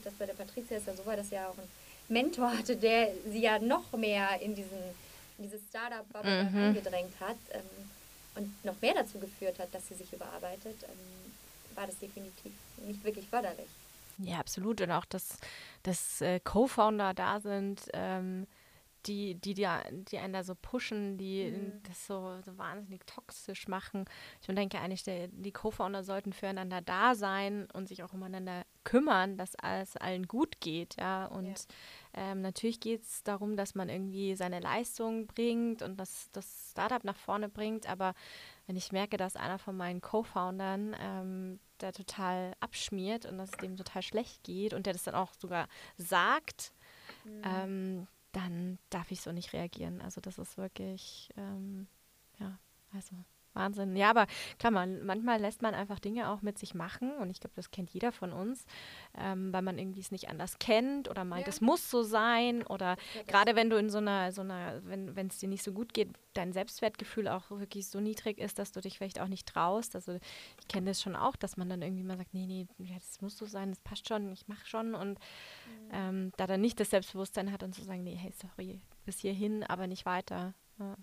dass 0.04 0.14
bei 0.14 0.28
der 0.28 0.36
Patricia 0.36 0.78
ist 0.78 0.86
ja 0.86 0.94
so 0.94 1.04
war, 1.04 1.16
dass 1.16 1.30
sie 1.30 1.36
ja 1.36 1.48
auch 1.48 1.58
einen 1.58 1.72
Mentor 2.10 2.56
hatte, 2.56 2.76
der 2.76 3.10
sie 3.28 3.42
ja 3.42 3.58
noch 3.58 3.92
mehr 3.94 4.40
in 4.40 4.54
diesen 4.54 4.78
in 5.40 5.46
diese 5.46 5.58
Startup-Bubble 5.72 6.44
mhm. 6.44 6.58
eingedrängt 6.58 7.20
hat 7.20 7.38
ähm, 7.54 7.62
und 8.36 8.66
noch 8.66 8.80
mehr 8.82 8.94
dazu 8.94 9.18
geführt 9.18 9.58
hat, 9.58 9.74
dass 9.74 9.88
sie 9.88 9.96
sich 9.96 10.14
überarbeitet, 10.14 10.76
ähm, 10.84 11.76
war 11.76 11.88
das 11.88 11.98
definitiv 11.98 12.52
nicht 12.86 13.04
wirklich 13.04 13.28
förderlich. 13.28 13.66
Ja, 14.26 14.40
absolut. 14.40 14.82
Und 14.82 14.92
auch, 14.92 15.06
dass, 15.06 15.38
dass 15.84 16.22
äh, 16.22 16.40
Co-Founder 16.40 17.14
da 17.14 17.40
sind, 17.40 17.90
ähm, 17.94 18.48
die, 19.06 19.36
die, 19.36 19.54
die, 19.54 19.68
die 19.92 20.18
einen 20.18 20.34
da 20.34 20.44
so 20.44 20.56
pushen, 20.56 21.18
die 21.18 21.52
mhm. 21.52 21.84
das 21.84 22.08
so, 22.08 22.40
so 22.42 22.58
wahnsinnig 22.58 23.06
toxisch 23.06 23.68
machen. 23.68 24.06
Ich 24.42 24.48
denke 24.48 24.80
eigentlich, 24.80 25.04
der, 25.04 25.28
die 25.28 25.52
Co-Founder 25.52 26.04
sollten 26.04 26.34
füreinander 26.34 26.82
da 26.82 27.16
sein 27.16 27.68
und 27.74 27.88
sich 27.88 28.04
auch 28.04 28.14
umeinander 28.14 28.64
kümmern, 28.84 29.38
dass 29.38 29.56
alles 29.56 29.98
allen 29.98 30.28
gut 30.28 30.60
geht. 30.62 30.96
Ja? 31.00 31.26
Und 31.26 31.48
ja. 31.48 31.56
Ähm, 32.16 32.42
natürlich 32.42 32.80
geht 32.80 33.04
es 33.04 33.24
darum, 33.24 33.58
dass 33.58 33.76
man 33.76 33.90
irgendwie 33.90 34.36
seine 34.36 34.60
Leistung 34.60 35.28
bringt 35.28 35.82
und 35.82 35.98
das, 36.00 36.30
das 36.32 36.70
Startup 36.72 37.04
nach 37.04 37.18
vorne 37.18 37.50
bringt. 37.50 37.90
Aber 37.90 38.14
wenn 38.68 38.76
ich 38.76 38.92
merke, 38.92 39.18
dass 39.18 39.36
einer 39.36 39.60
von 39.60 39.76
meinen 39.76 40.02
Co-Foundern 40.02 40.96
ähm, 41.00 41.60
da 41.84 41.92
total 41.92 42.56
abschmiert 42.60 43.26
und 43.26 43.38
dass 43.38 43.52
es 43.52 43.58
dem 43.58 43.78
total 43.78 44.02
schlecht 44.02 44.44
geht 44.44 44.74
und 44.74 44.86
der 44.86 44.94
das 44.94 45.04
dann 45.04 45.16
auch 45.16 45.34
sogar 45.40 45.68
sagt, 45.98 46.74
mhm. 47.24 47.42
ähm, 47.44 48.08
dann 48.32 48.80
darf 48.90 49.12
ich 49.12 49.22
so 49.22 49.32
nicht 49.32 49.54
reagieren. 49.54 50.02
Also 50.02 50.22
das 50.22 50.38
ist 50.38 50.58
wirklich, 50.58 51.30
ähm, 51.38 51.88
ja, 52.40 52.58
also 52.94 53.16
Wahnsinn. 53.54 53.96
Ja, 53.96 54.10
aber 54.10 54.28
klar, 54.60 54.72
man, 54.72 55.06
manchmal 55.06 55.40
lässt 55.40 55.62
man 55.62 55.74
einfach 55.74 56.00
Dinge 56.00 56.30
auch 56.30 56.42
mit 56.42 56.58
sich 56.58 56.74
machen 56.74 57.12
und 57.18 57.30
ich 57.30 57.40
glaube, 57.40 57.56
das 57.56 57.72
kennt 57.72 57.90
jeder 57.92 58.12
von 58.12 58.34
uns, 58.34 58.66
ähm, 59.18 59.54
weil 59.54 59.62
man 59.62 59.78
irgendwie 59.78 60.02
es 60.02 60.12
nicht 60.12 60.30
anders 60.30 60.60
kennt 60.60 61.10
oder 61.10 61.24
meint, 61.24 61.48
es 61.48 61.62
muss 61.62 61.90
so 61.90 62.04
sein 62.04 62.64
oder 62.64 62.98
gerade 63.28 63.56
wenn 63.56 63.70
du 63.70 63.78
in 63.78 63.90
so 63.90 64.00
einer, 64.00 64.32
so 64.32 64.42
einer, 64.42 64.82
wenn 64.84 65.28
es 65.28 65.38
dir 65.38 65.50
nicht 65.50 65.64
so 65.64 65.72
gut 65.72 65.94
geht, 65.94 66.10
dein 66.34 66.52
Selbstwertgefühl 66.52 67.28
auch 67.28 67.50
wirklich 67.52 67.88
so 67.88 68.00
niedrig 68.00 68.40
ist, 68.40 68.60
dass 68.60 68.72
du 68.72 68.82
dich 68.82 68.98
vielleicht 68.98 69.20
auch 69.20 69.28
nicht 69.28 69.48
traust. 69.48 69.96
Also 69.96 70.14
ich 70.60 70.68
kenne 70.68 70.90
das 70.90 71.02
schon 71.02 71.16
auch, 71.16 71.36
dass 71.36 71.58
man 71.58 71.70
dann 71.70 71.82
irgendwie 71.82 72.04
mal 72.04 72.18
sagt, 72.18 72.34
nee, 72.34 72.46
nee, 72.46 72.68
das 72.94 73.22
muss 73.22 73.38
so 73.38 73.46
sein, 73.46 73.70
das 73.70 73.80
passt 73.82 74.08
schon, 74.08 74.32
ich 74.32 74.48
mache 74.48 74.66
schon 74.66 74.96
und 74.96 75.20
mhm. 75.20 75.90
ähm, 75.92 76.32
da 76.38 76.48
dann 76.48 76.62
nicht 76.62 76.80
das 76.80 76.90
Selbstbewusstsein 76.90 77.52
hat 77.52 77.64
und 77.64 77.74
zu 77.76 77.84
sagen, 77.84 78.04
nee, 78.04 78.16
hey, 78.16 78.32
sorry, 78.32 78.82
bis 79.06 79.20
hierhin, 79.20 79.64
aber 79.64 79.88
nicht 79.88 80.06
weiter. 80.06 80.54
Ja. 80.80 80.96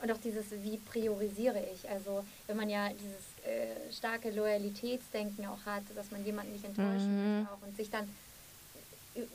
Und 0.00 0.10
auch 0.10 0.18
dieses, 0.18 0.50
wie 0.62 0.78
priorisiere 0.78 1.62
ich? 1.74 1.88
Also 1.88 2.24
wenn 2.46 2.56
man 2.56 2.68
ja 2.68 2.88
dieses 2.88 3.46
äh, 3.46 3.92
starke 3.92 4.30
Loyalitätsdenken 4.30 5.46
auch 5.46 5.64
hat, 5.66 5.82
dass 5.94 6.10
man 6.10 6.24
jemanden 6.24 6.52
nicht 6.52 6.64
enttäuschen 6.64 7.40
mhm. 7.40 7.48
auch 7.48 7.66
und 7.66 7.76
sich 7.76 7.90
dann 7.90 8.08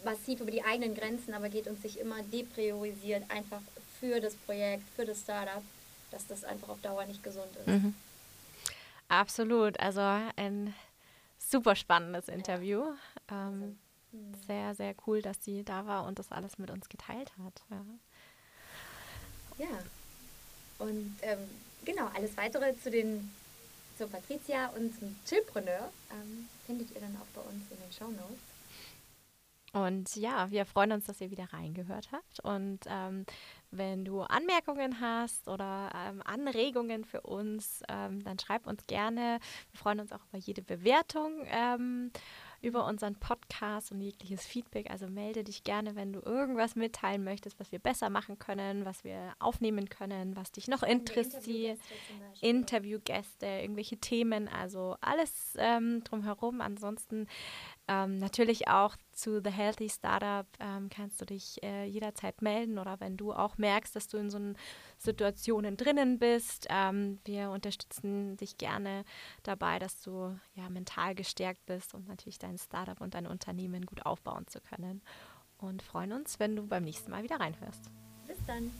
massiv 0.04 0.40
über 0.42 0.52
die 0.52 0.64
eigenen 0.64 0.96
Grenzen 0.96 1.34
aber 1.34 1.50
geht 1.50 1.68
und 1.68 1.82
sich 1.82 2.00
immer 2.00 2.22
depriorisiert, 2.24 3.30
einfach 3.30 3.62
für 4.00 4.20
das 4.20 4.36
Projekt, 4.36 4.84
für 4.96 5.06
das 5.06 5.22
Startup, 5.22 5.64
dass 6.12 6.26
das 6.28 6.44
einfach 6.44 6.70
auf 6.70 6.82
Dauer 6.82 7.06
nicht 7.06 7.24
gesund 7.24 7.56
ist. 7.58 7.68
Mhm. 7.68 7.94
Absolut. 9.08 9.80
Also 9.80 10.02
ein 10.02 10.74
super 11.38 11.76
spannendes 11.76 12.28
Interview. 12.28 12.84
Ja. 13.30 13.48
Ähm, 13.48 13.78
mhm. 14.12 14.34
Sehr, 14.46 14.76
sehr 14.76 14.96
cool, 15.06 15.22
dass 15.22 15.44
sie 15.44 15.64
da 15.64 15.86
war 15.86 16.06
und 16.06 16.20
das 16.20 16.32
alles 16.32 16.58
mit 16.58 16.72
uns 16.72 16.90
geteilt 16.90 17.32
hat. 17.44 17.62
Ja. 17.70 19.66
ja. 19.66 19.80
Und 20.80 21.16
ähm, 21.22 21.40
genau, 21.86 22.10
alles 22.16 22.36
weitere 22.38 22.78
zu 22.80 22.92
den 22.92 23.32
zur 23.98 24.10
Patricia 24.10 24.68
und 24.76 24.98
zum 25.00 25.16
Chillpreneur 25.26 25.92
ähm, 26.12 26.48
findet 26.66 26.92
ihr 26.94 27.02
dann 27.02 27.18
auch 27.18 27.26
bei 27.34 27.42
uns 27.42 27.64
in 27.72 27.78
den 27.78 27.92
Show 27.92 28.10
Notes. 28.10 28.38
Und 29.74 30.16
ja, 30.16 30.50
wir 30.50 30.66
freuen 30.66 30.92
uns, 30.94 31.06
dass 31.06 31.20
ihr 31.20 31.30
wieder 31.30 31.52
reingehört 31.52 32.10
habt. 32.12 32.40
Und 32.40 32.80
ähm, 32.88 33.26
wenn 33.70 34.06
du 34.06 34.22
Anmerkungen 34.22 35.02
hast 35.02 35.48
oder 35.48 35.92
ähm, 35.94 36.22
Anregungen 36.24 37.04
für 37.04 37.22
uns, 37.22 37.82
ähm, 37.90 38.24
dann 38.24 38.40
schreib 38.40 38.66
uns 38.66 38.88
gerne. 38.88 39.40
Wir 39.72 39.80
freuen 39.80 40.00
uns 40.00 40.12
auch 40.14 40.26
über 40.30 40.38
jede 40.38 40.62
Bewertung. 40.62 41.46
Über 42.62 42.86
unseren 42.86 43.16
Podcast 43.16 43.92
und 43.92 44.02
jegliches 44.02 44.46
Feedback. 44.46 44.90
Also 44.90 45.08
melde 45.08 45.44
dich 45.44 45.64
gerne, 45.64 45.96
wenn 45.96 46.14
du 46.14 46.20
irgendwas 46.20 46.76
mitteilen 46.76 47.24
möchtest, 47.24 47.60
was 47.60 47.72
wir 47.72 47.80
besser 47.80 48.10
machen 48.10 48.40
können, 48.40 48.86
was 48.86 49.04
wir 49.04 49.34
aufnehmen 49.40 49.90
können, 49.90 50.36
was 50.36 50.52
dich 50.52 50.68
noch 50.68 50.84
interessiert. 50.84 51.80
Interviewgäste, 52.42 52.46
Interviewgäste, 52.46 53.46
irgendwelche 53.46 53.98
Themen, 53.98 54.48
also 54.48 54.96
alles 55.02 55.56
ähm, 55.58 56.04
drumherum. 56.04 56.62
Ansonsten 56.62 57.28
ähm, 57.88 58.18
natürlich 58.18 58.68
auch 58.68 58.96
zu 59.12 59.42
The 59.42 59.50
Healthy 59.50 59.90
Startup 59.90 60.46
ähm, 60.60 60.90
kannst 60.90 61.22
du 61.22 61.26
dich 61.26 61.62
äh, 61.64 61.86
jederzeit 61.86 62.42
melden 62.42 62.80
oder 62.80 63.00
wenn 63.00 63.18
du 63.18 63.34
auch 63.34 63.58
merkst, 63.58 63.96
dass 63.96 64.08
du 64.08 64.18
in 64.18 64.30
so 64.30 64.40
Situationen 64.98 65.78
drinnen 65.78 66.20
bist. 66.20 66.68
Ähm, 66.70 67.20
wir 67.26 67.50
unterstützen 67.50 68.38
dich 68.38 68.58
gerne 68.58 69.04
dabei, 69.44 69.80
dass 69.80 70.02
du 70.02 70.38
ja 70.56 70.70
mental 70.70 71.16
gestärkt 71.16 71.66
bist 71.66 71.94
und 71.94 72.08
natürlich 72.08 72.40
dein 72.40 72.58
Startup 72.58 73.00
und 73.00 73.14
dein 73.14 73.28
Unternehmen 73.28 73.86
gut 73.86 74.06
aufbauen 74.06 74.48
zu 74.48 74.60
können. 74.60 75.02
Und 75.58 75.82
freuen 75.82 76.12
uns, 76.12 76.40
wenn 76.40 76.56
du 76.56 76.68
beim 76.68 76.84
nächsten 76.84 77.10
Mal 77.10 77.24
wieder 77.24 77.40
reinhörst. 77.40 77.90
Bis 78.28 78.38
dann. 78.46 78.72